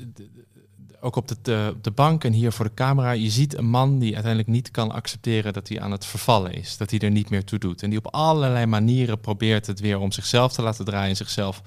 ook 1.00 1.16
op 1.16 1.28
de, 1.28 1.36
de, 1.42 1.74
de 1.82 1.90
bank 1.90 2.24
en 2.24 2.32
hier 2.32 2.52
voor 2.52 2.64
de 2.64 2.74
camera. 2.74 3.10
Je 3.10 3.30
ziet 3.30 3.56
een 3.56 3.68
man 3.70 3.98
die 3.98 4.12
uiteindelijk 4.14 4.52
niet 4.52 4.70
kan 4.70 4.90
accepteren 4.90 5.52
dat 5.52 5.68
hij 5.68 5.80
aan 5.80 5.90
het 5.90 6.06
vervallen 6.06 6.52
is. 6.52 6.76
Dat 6.76 6.90
hij 6.90 6.98
er 6.98 7.10
niet 7.10 7.30
meer 7.30 7.44
toe 7.44 7.58
doet. 7.58 7.82
En 7.82 7.90
die 7.90 7.98
op 7.98 8.14
allerlei 8.14 8.66
manieren 8.66 9.20
probeert 9.20 9.66
het 9.66 9.80
weer 9.80 9.98
om 9.98 10.12
zichzelf 10.12 10.52
te 10.52 10.62
laten 10.62 10.84
draaien. 10.84 11.16
Zichzelf 11.16 11.62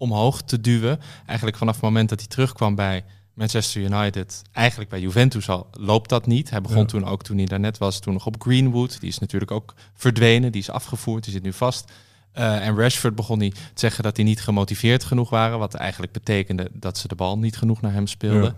omhoog 0.00 0.42
te 0.42 0.60
duwen. 0.60 1.00
Eigenlijk 1.26 1.56
vanaf 1.58 1.74
het 1.74 1.82
moment 1.82 2.08
dat 2.08 2.18
hij 2.18 2.28
terugkwam 2.28 2.74
bij 2.74 3.04
Manchester 3.34 3.82
United. 3.82 4.42
Eigenlijk 4.52 4.90
bij 4.90 5.00
Juventus 5.00 5.48
al 5.48 5.66
loopt 5.72 6.08
dat 6.08 6.26
niet. 6.26 6.50
Hij 6.50 6.60
begon 6.60 6.78
Ja. 6.78 6.84
toen 6.84 7.04
ook 7.04 7.22
toen 7.22 7.36
hij 7.36 7.46
daar 7.46 7.60
net 7.60 7.78
was. 7.78 7.98
Toen 8.00 8.12
nog 8.12 8.26
op 8.26 8.42
Greenwood. 8.42 9.00
Die 9.00 9.08
is 9.08 9.18
natuurlijk 9.18 9.50
ook 9.50 9.74
verdwenen. 9.94 10.52
Die 10.52 10.60
is 10.60 10.70
afgevoerd. 10.70 11.24
Die 11.24 11.32
zit 11.32 11.42
nu 11.42 11.52
vast. 11.52 11.92
Eh, 12.32 12.66
en 12.66 12.76
Rashford 12.76 13.14
begon 13.14 13.38
hij 13.38 13.50
te 13.50 13.56
zeggen 13.74 14.02
dat 14.02 14.16
hij 14.16 14.24
niet 14.24 14.40
gemotiveerd 14.40 15.04
genoeg 15.04 15.30
waren. 15.30 15.58
Wat 15.58 15.74
eigenlijk 15.74 16.12
betekende 16.12 16.68
dat 16.72 16.98
ze 16.98 17.08
de 17.08 17.14
bal 17.14 17.38
niet 17.38 17.56
genoeg 17.56 17.80
naar 17.80 17.92
hem 17.92 18.06
speelden. 18.06 18.42
Ja. 18.42 18.54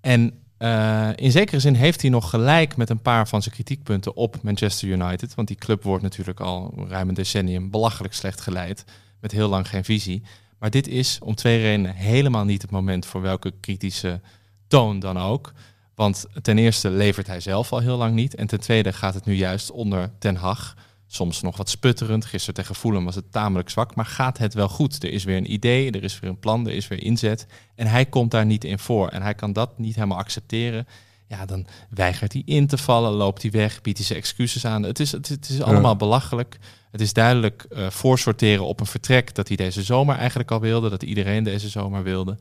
En 0.00 0.38
eh, 0.56 1.08
in 1.14 1.30
zekere 1.30 1.60
zin 1.60 1.74
heeft 1.74 2.00
hij 2.00 2.10
nog 2.10 2.30
gelijk 2.30 2.76
met 2.76 2.90
een 2.90 3.02
paar 3.02 3.28
van 3.28 3.42
zijn 3.42 3.54
kritiekpunten 3.54 4.16
op 4.16 4.42
Manchester 4.42 4.88
United. 4.88 5.34
Want 5.34 5.48
die 5.48 5.56
club 5.56 5.82
wordt 5.82 6.02
natuurlijk 6.02 6.40
al 6.40 6.74
ruim 6.88 7.08
een 7.08 7.14
decennium 7.14 7.70
belachelijk 7.70 8.14
slecht 8.14 8.40
geleid. 8.40 8.84
Met 9.20 9.32
heel 9.32 9.48
lang 9.48 9.68
geen 9.68 9.84
visie. 9.84 10.22
Maar 10.64 10.72
dit 10.72 10.88
is 10.88 11.18
om 11.22 11.34
twee 11.34 11.60
redenen 11.60 11.94
helemaal 11.94 12.44
niet 12.44 12.62
het 12.62 12.70
moment 12.70 13.06
voor 13.06 13.20
welke 13.20 13.52
kritische 13.60 14.20
toon 14.66 14.98
dan 14.98 15.18
ook. 15.18 15.52
Want 15.94 16.26
ten 16.42 16.58
eerste 16.58 16.90
levert 16.90 17.26
hij 17.26 17.40
zelf 17.40 17.72
al 17.72 17.78
heel 17.78 17.96
lang 17.96 18.14
niet. 18.14 18.34
En 18.34 18.46
ten 18.46 18.60
tweede 18.60 18.92
gaat 18.92 19.14
het 19.14 19.24
nu 19.24 19.34
juist 19.34 19.70
onder 19.70 20.10
Ten 20.18 20.36
Hag. 20.36 20.74
Soms 21.06 21.40
nog 21.40 21.56
wat 21.56 21.68
sputterend. 21.68 22.24
Gisteren 22.24 22.54
tegen 22.54 22.74
Fulham 22.74 23.04
was 23.04 23.14
het 23.14 23.32
tamelijk 23.32 23.70
zwak. 23.70 23.94
Maar 23.94 24.06
gaat 24.06 24.38
het 24.38 24.54
wel 24.54 24.68
goed? 24.68 25.02
Er 25.02 25.12
is 25.12 25.24
weer 25.24 25.36
een 25.36 25.52
idee, 25.52 25.90
er 25.90 26.02
is 26.02 26.20
weer 26.20 26.30
een 26.30 26.38
plan, 26.38 26.66
er 26.66 26.74
is 26.74 26.88
weer 26.88 27.02
inzet. 27.02 27.46
En 27.74 27.86
hij 27.86 28.06
komt 28.06 28.30
daar 28.30 28.46
niet 28.46 28.64
in 28.64 28.78
voor. 28.78 29.08
En 29.08 29.22
hij 29.22 29.34
kan 29.34 29.52
dat 29.52 29.78
niet 29.78 29.94
helemaal 29.94 30.18
accepteren. 30.18 30.86
Ja, 31.26 31.46
dan 31.46 31.66
weigert 31.90 32.32
hij 32.32 32.42
in 32.44 32.66
te 32.66 32.78
vallen, 32.78 33.12
loopt 33.12 33.42
hij 33.42 33.50
weg, 33.50 33.80
biedt 33.80 33.98
hij 33.98 34.06
zijn 34.06 34.18
excuses 34.18 34.64
aan. 34.64 34.82
Het 34.82 35.00
is, 35.00 35.12
het, 35.12 35.28
het 35.28 35.48
is 35.48 35.62
allemaal 35.62 35.96
belachelijk. 35.96 36.58
Het 36.94 37.02
is 37.02 37.12
duidelijk 37.12 37.66
eh, 37.70 37.90
voorsorteren 37.90 38.64
op 38.64 38.80
een 38.80 38.86
vertrek 38.86 39.34
dat 39.34 39.48
hij 39.48 39.56
deze 39.56 39.82
zomer 39.82 40.16
eigenlijk 40.16 40.50
al 40.50 40.60
wilde. 40.60 40.90
Dat 40.90 41.02
iedereen 41.02 41.44
deze 41.44 41.68
zomer 41.68 42.02
wilde. 42.02 42.36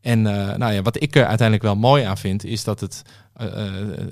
En 0.00 0.26
eh, 0.26 0.56
nou 0.56 0.72
ja, 0.72 0.82
wat 0.82 1.02
ik 1.02 1.16
er 1.16 1.24
uiteindelijk 1.26 1.62
wel 1.66 1.76
mooi 1.76 2.04
aan 2.04 2.18
vind, 2.18 2.44
is 2.44 2.64
dat 2.64 2.80
het, 2.80 3.02
eh, 3.36 3.46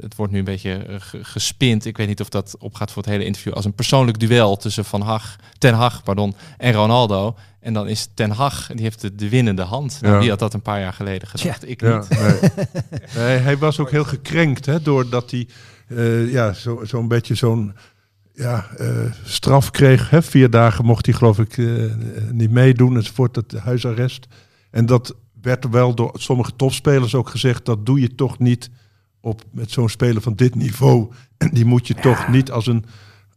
het 0.01 0.17
wordt 0.17 0.33
nu 0.33 0.39
een 0.39 0.45
beetje 0.45 0.85
ge- 0.99 1.25
gespind. 1.25 1.85
Ik 1.85 1.97
weet 1.97 2.07
niet 2.09 2.21
of 2.21 2.29
dat 2.29 2.57
opgaat 2.59 2.91
voor 2.91 3.03
het 3.03 3.11
hele 3.13 3.25
interview 3.25 3.53
als 3.53 3.65
een 3.65 3.75
persoonlijk 3.75 4.19
duel 4.19 4.57
tussen 4.57 4.85
Van 4.85 5.01
Hag, 5.01 5.37
Ten 5.59 5.75
Hag 5.75 6.03
pardon, 6.03 6.35
en 6.59 6.73
Ronaldo. 6.73 7.37
En 7.61 7.73
dan 7.73 7.89
is 7.89 8.09
Ten 8.15 8.31
Hag, 8.31 8.67
die 8.67 8.83
heeft 8.83 9.01
de, 9.01 9.15
de 9.15 9.29
winnende 9.29 9.63
hand. 9.63 9.99
Nou, 10.01 10.19
wie 10.19 10.31
had 10.31 10.39
dat 10.39 10.55
een 10.55 10.63
paar 10.63 10.81
jaar 10.81 10.93
geleden 10.93 11.29
gedacht? 11.29 11.69
Ik 11.69 11.81
Ja, 11.81 11.99
niet. 11.99 12.09
nee. 12.09 12.51
Nee, 13.27 13.39
hij 13.39 13.59
was 13.59 13.79
ook 13.79 13.91
heel 13.91 14.05
gekrenkt, 14.05 14.67
hè, 14.67 14.83
doordat 14.83 15.31
hij 15.31 15.49
eh, 15.89 16.33
ja, 16.33 16.53
zo- 16.53 16.85
zo'n 16.85 17.09
beetje 17.09 17.35
zo'n 17.35 17.75
ja, 18.35 18.67
eh, 18.77 19.13
straf 19.25 19.71
kreeg. 19.71 20.11
Hè. 20.11 20.23
Vier 20.23 20.51
dagen 20.51 20.85
mocht 20.85 21.07
hij 21.07 21.15
geloof 21.15 21.39
ik 21.39 21.59
eh, 21.59 21.67
niet 22.31 22.51
meedoen 22.51 22.97
enzovoort, 22.97 23.37
het 23.37 23.53
huisarrest. 23.53 24.27
En 24.71 24.87
dat 24.87 25.15
werd 25.41 25.69
wel 25.71 25.95
door 25.95 26.11
sommige 26.15 26.57
topspelers 26.57 27.15
ook 27.15 27.29
gezegd, 27.29 27.65
dat 27.65 27.87
doe 27.87 28.01
je 28.01 28.15
toch 28.15 28.39
niet 28.39 28.71
op, 29.21 29.43
met 29.51 29.71
zo'n 29.71 29.89
speler 29.89 30.23
van 30.23 30.35
dit 30.35 30.55
niveau. 30.55 31.13
En 31.37 31.51
die 31.51 31.65
moet 31.65 31.87
je 31.87 31.95
toch 31.95 32.29
niet 32.29 32.51
als 32.51 32.67
een, 32.67 32.85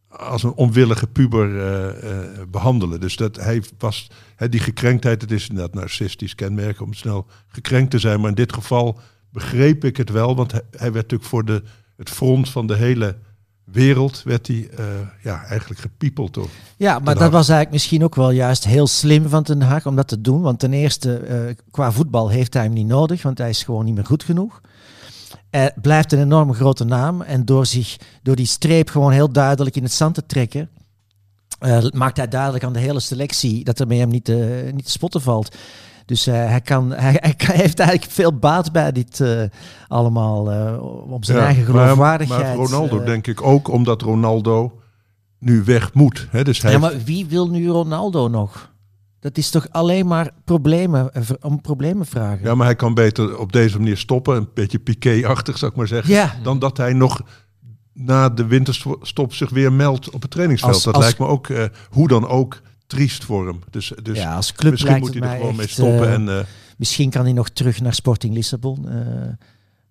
als 0.09 0.43
een 0.43 0.53
onwillige 0.53 1.07
puber 1.07 1.59
eh, 1.59 2.43
behandelen. 2.49 2.99
Dus 2.99 3.15
dat 3.15 3.35
hij 3.35 3.63
was, 3.77 4.07
hè, 4.35 4.49
die 4.49 4.59
gekrenktheid, 4.59 5.21
het 5.21 5.31
is 5.31 5.49
inderdaad 5.49 5.73
narcistisch 5.73 6.35
kenmerk 6.35 6.81
om 6.81 6.93
snel 6.93 7.27
gekrenkt 7.47 7.91
te 7.91 7.99
zijn. 7.99 8.19
Maar 8.19 8.29
in 8.29 8.35
dit 8.35 8.53
geval 8.53 8.99
begreep 9.31 9.83
ik 9.83 9.97
het 9.97 10.09
wel, 10.09 10.35
want 10.35 10.51
hij, 10.51 10.61
hij 10.71 10.91
werd 10.91 10.93
natuurlijk 10.93 11.29
voor 11.29 11.45
de, 11.45 11.63
het 11.95 12.09
front 12.09 12.49
van 12.49 12.67
de 12.67 12.75
hele 12.75 13.17
wereld, 13.71 14.23
werd 14.23 14.47
hij 14.47 14.69
eh, 14.77 14.85
ja, 15.23 15.43
eigenlijk 15.43 15.79
gepiepeld. 15.79 16.33
Door. 16.33 16.49
Ja, 16.77 16.99
maar 16.99 17.15
dat 17.15 17.31
was 17.31 17.49
eigenlijk 17.49 17.71
misschien 17.71 18.03
ook 18.03 18.15
wel 18.15 18.29
juist 18.29 18.65
heel 18.65 18.87
slim 18.87 19.29
van 19.29 19.43
Ten 19.43 19.61
Hag 19.61 19.85
om 19.85 19.95
dat 19.95 20.07
te 20.07 20.21
doen. 20.21 20.41
Want 20.41 20.59
ten 20.59 20.73
eerste, 20.73 21.17
eh, 21.17 21.55
qua 21.71 21.91
voetbal 21.91 22.29
heeft 22.29 22.53
hij 22.53 22.63
hem 22.63 22.73
niet 22.73 22.87
nodig, 22.87 23.21
want 23.21 23.37
hij 23.37 23.49
is 23.49 23.63
gewoon 23.63 23.85
niet 23.85 23.95
meer 23.95 24.05
goed 24.05 24.23
genoeg. 24.23 24.61
Hij 25.49 25.71
blijft 25.81 26.11
een 26.11 26.21
enorm 26.21 26.53
grote 26.53 26.83
naam 26.83 27.21
en 27.21 27.45
door, 27.45 27.65
zich, 27.65 27.97
door 28.23 28.35
die 28.35 28.45
streep 28.45 28.89
gewoon 28.89 29.11
heel 29.11 29.31
duidelijk 29.31 29.75
in 29.75 29.83
het 29.83 29.91
zand 29.91 30.15
te 30.15 30.25
trekken, 30.25 30.69
eh, 31.59 31.85
maakt 31.91 32.17
hij 32.17 32.27
duidelijk 32.27 32.63
aan 32.63 32.73
de 32.73 32.79
hele 32.79 32.99
selectie 32.99 33.63
dat 33.63 33.79
er 33.79 33.87
met 33.87 33.97
hem 33.97 34.09
niet 34.09 34.27
niet 34.73 34.85
te 34.85 34.91
spotten 34.91 35.21
valt. 35.21 35.55
Dus 36.07 36.27
eh, 36.27 36.33
hij, 36.33 36.61
kan, 36.61 36.91
hij, 37.05 37.17
hij 37.19 37.33
kan- 37.33 37.47
hij 37.47 37.55
heeft 37.55 37.79
eigenlijk 37.79 38.11
veel 38.11 38.33
baat 38.33 38.71
bij 38.71 38.91
dit 38.91 39.19
eh, 39.19 39.41
allemaal 39.87 40.51
eh, 40.51 40.83
om 41.11 41.23
zijn 41.23 41.37
Ja, 41.37 41.45
eigen 41.45 41.65
geloofwaardigheid. 41.65 42.41
Maar 42.57 42.65
Ronaldo 42.65 43.03
denk 43.03 43.27
ik 43.27 43.41
ook, 43.41 43.67
omdat 43.67 44.01
Ronaldo 44.01 44.81
nu 45.39 45.63
weg 45.63 45.93
moet. 45.93 46.27
Hè, 46.31 46.43
dus 46.43 46.61
hij 46.61 46.71
ja, 46.71 46.79
heeft- 46.79 46.93
maar 46.93 47.03
wie 47.03 47.25
wil 47.25 47.49
nu 47.49 47.67
Ronaldo 47.69 48.27
nog? 48.27 48.71
Dat 49.19 49.37
is 49.37 49.49
toch 49.49 49.67
alleen 49.71 50.07
maar 50.07 50.31
problemen, 50.45 51.11
om 51.41 51.61
problemen 51.61 52.05
vragen. 52.05 52.43
Ja, 52.45 52.55
maar 52.55 52.65
hij 52.65 52.75
kan 52.75 52.93
beter 52.93 53.37
op 53.37 53.51
deze 53.51 53.77
manier 53.77 53.97
stoppen. 53.97 54.35
Een 54.35 54.49
beetje 54.53 54.79
Piqué-achtig, 54.79 55.57
zou 55.57 55.71
ik 55.71 55.77
maar 55.77 55.87
zeggen. 55.87 56.13
Ja. 56.13 56.35
Dan 56.43 56.59
dat 56.59 56.77
hij 56.77 56.93
nog 56.93 57.21
na 57.93 58.29
de 58.29 58.45
winterstop 58.45 59.33
zich 59.33 59.49
weer 59.49 59.73
meldt 59.73 60.09
op 60.09 60.21
het 60.21 60.31
trainingsveld. 60.31 60.73
Als- 60.73 60.83
dat 60.83 60.93
als- 60.95 61.03
lijkt 61.03 61.19
me 61.19 61.25
ook, 61.25 61.47
hoe 61.89 62.07
dan 62.07 62.27
ook, 62.27 62.61
triest 62.87 63.23
voor 63.23 63.47
hem. 63.47 63.59
Dus, 63.69 63.91
dus 64.03 64.17
ja, 64.17 64.35
als 64.35 64.53
club 64.53 64.71
misschien 64.71 64.91
lijkt 64.91 65.05
moet 65.05 65.23
hij 65.23 65.31
er 65.31 65.37
gewoon 65.37 65.55
mee 65.55 65.67
stoppen. 65.67 66.07
eh, 66.07 66.13
en 66.13 66.29
eh, 66.29 66.45
Misschien 66.77 67.09
kan 67.09 67.23
hij 67.23 67.33
nog 67.33 67.49
terug 67.49 67.81
naar 67.81 67.93
Sporting 67.93 68.33
Lissabon, 68.33 68.89
eh, 68.89 68.95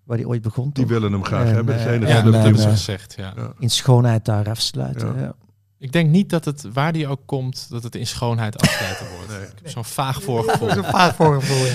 waar 0.03 0.17
hij 0.17 0.25
ooit 0.25 0.41
begon. 0.41 0.63
die 0.63 0.83
toch? 0.83 0.91
willen 0.91 1.11
hem 1.11 1.23
graag 1.25 1.47
En, 1.47 1.53
hebben. 1.53 1.75
Dat 1.75 1.83
de 1.85 1.91
enige 1.91 2.11
Ja, 2.13 2.21
dat 2.21 2.33
hebben 2.33 2.61
ze 2.61 2.69
gezegd, 2.69 3.13
ja. 3.17 3.33
In 3.59 3.69
schoonheid 3.69 4.25
daar 4.25 4.49
afsluiten. 4.49 5.13
Ja. 5.15 5.21
Ja. 5.21 5.35
Ik 5.79 5.91
denk 5.91 6.09
niet 6.09 6.29
dat 6.29 6.45
het, 6.45 6.65
waar 6.73 6.93
die 6.93 7.07
ook 7.07 7.21
komt, 7.25 7.67
dat 7.69 7.83
het 7.83 7.95
in 7.95 8.07
schoonheid 8.07 8.61
afsluiten 8.61 9.05
wordt. 9.15 9.27
Nee. 9.29 9.41
Ik 9.41 9.53
heb 9.61 9.69
zo'n 9.69 9.85
vaag 9.85 10.21
voorgevoel. 10.23 10.69
Zo'n 10.69 10.83
vaag 10.83 11.15
voorgevoel, 11.15 11.65
ja. 11.65 11.73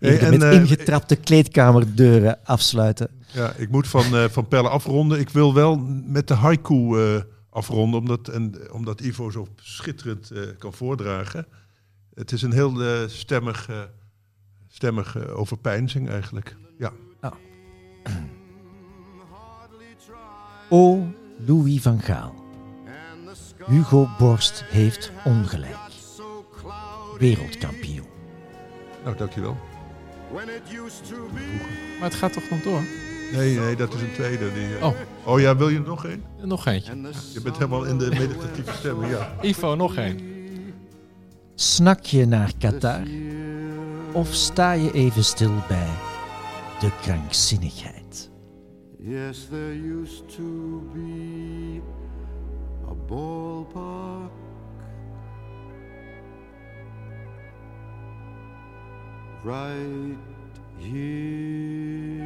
Hey, 0.00 0.10
Even 0.10 0.32
en, 0.32 0.38
met 0.38 0.52
ingetrapte 0.52 1.16
kleedkamerdeuren 1.16 2.38
afsluiten. 2.44 3.08
Ja, 3.32 3.52
ik 3.56 3.70
moet 3.70 3.88
van, 3.88 4.16
eh, 4.16 4.24
van 4.30 4.48
Pelle 4.48 4.68
afronden. 4.68 5.20
Ik 5.20 5.28
wil 5.28 5.54
wel 5.54 5.76
met 6.06 6.28
de 6.28 6.34
haiku 6.34 6.74
eh, 6.98 7.20
afronden, 7.56 8.00
omdat, 8.00 8.28
en, 8.28 8.72
omdat 8.72 9.00
Ivo 9.00 9.30
zo 9.30 9.46
schitterend 9.56 10.30
eh, 10.30 10.42
kan 10.58 10.72
voordragen. 10.72 11.46
Het 12.14 12.32
is 12.32 12.42
een 12.42 12.52
heel 12.52 12.82
eh, 12.82 13.08
stemmig, 13.08 13.68
eh 13.68 13.82
stemmig 14.68 15.16
eh, 15.16 15.38
overpeinzing 15.38 16.08
eigenlijk. 16.08 16.56
Ja. 16.78 16.92
O 20.70 21.08
Louis 21.46 21.82
van 21.82 22.00
Gaal. 22.00 22.44
Hugo 23.66 24.08
Borst 24.18 24.64
heeft 24.64 25.12
ongelijk. 25.24 25.76
Wereldkampioen. 27.18 28.08
Nou, 29.04 29.16
dankjewel. 29.16 29.56
Maar 31.98 32.08
het 32.08 32.14
gaat 32.14 32.32
toch 32.32 32.50
nog 32.50 32.62
door? 32.62 32.82
Nee, 33.32 33.58
nee, 33.58 33.76
dat 33.76 33.94
is 33.94 34.00
een 34.00 34.12
tweede. 34.12 34.52
Die, 34.52 34.76
eh, 34.76 34.84
Oh. 34.86 34.94
oh 35.24 35.40
ja, 35.40 35.56
wil 35.56 35.68
je 35.68 35.76
er 35.78 35.82
nog 35.86 36.06
één? 36.06 36.22
Nog 36.42 36.66
eentje. 36.66 36.92
Je 37.32 37.40
bent 37.42 37.56
helemaal 37.56 37.84
in 37.84 37.98
de 37.98 38.08
meditatieve 38.08 38.72
stemming, 38.72 39.10
ja. 39.12 39.32
Ivo, 39.40 39.74
nog 39.74 39.96
één. 39.96 40.20
Snak 41.54 42.00
je 42.04 42.26
naar 42.26 42.52
Qatar? 42.58 43.02
Of 44.12 44.34
sta 44.34 44.72
je 44.72 44.92
even 44.92 45.24
stil 45.24 45.52
bij 45.68 45.88
de 46.80 46.90
krankzinnigheid? 47.02 48.30
Yes, 48.98 49.46
there 49.50 50.00
used 50.02 50.28
to 50.36 50.82
be 50.92 51.80
a 52.88 52.94
ballpark. 53.08 54.30
Right 59.44 60.16
here. 60.78 62.25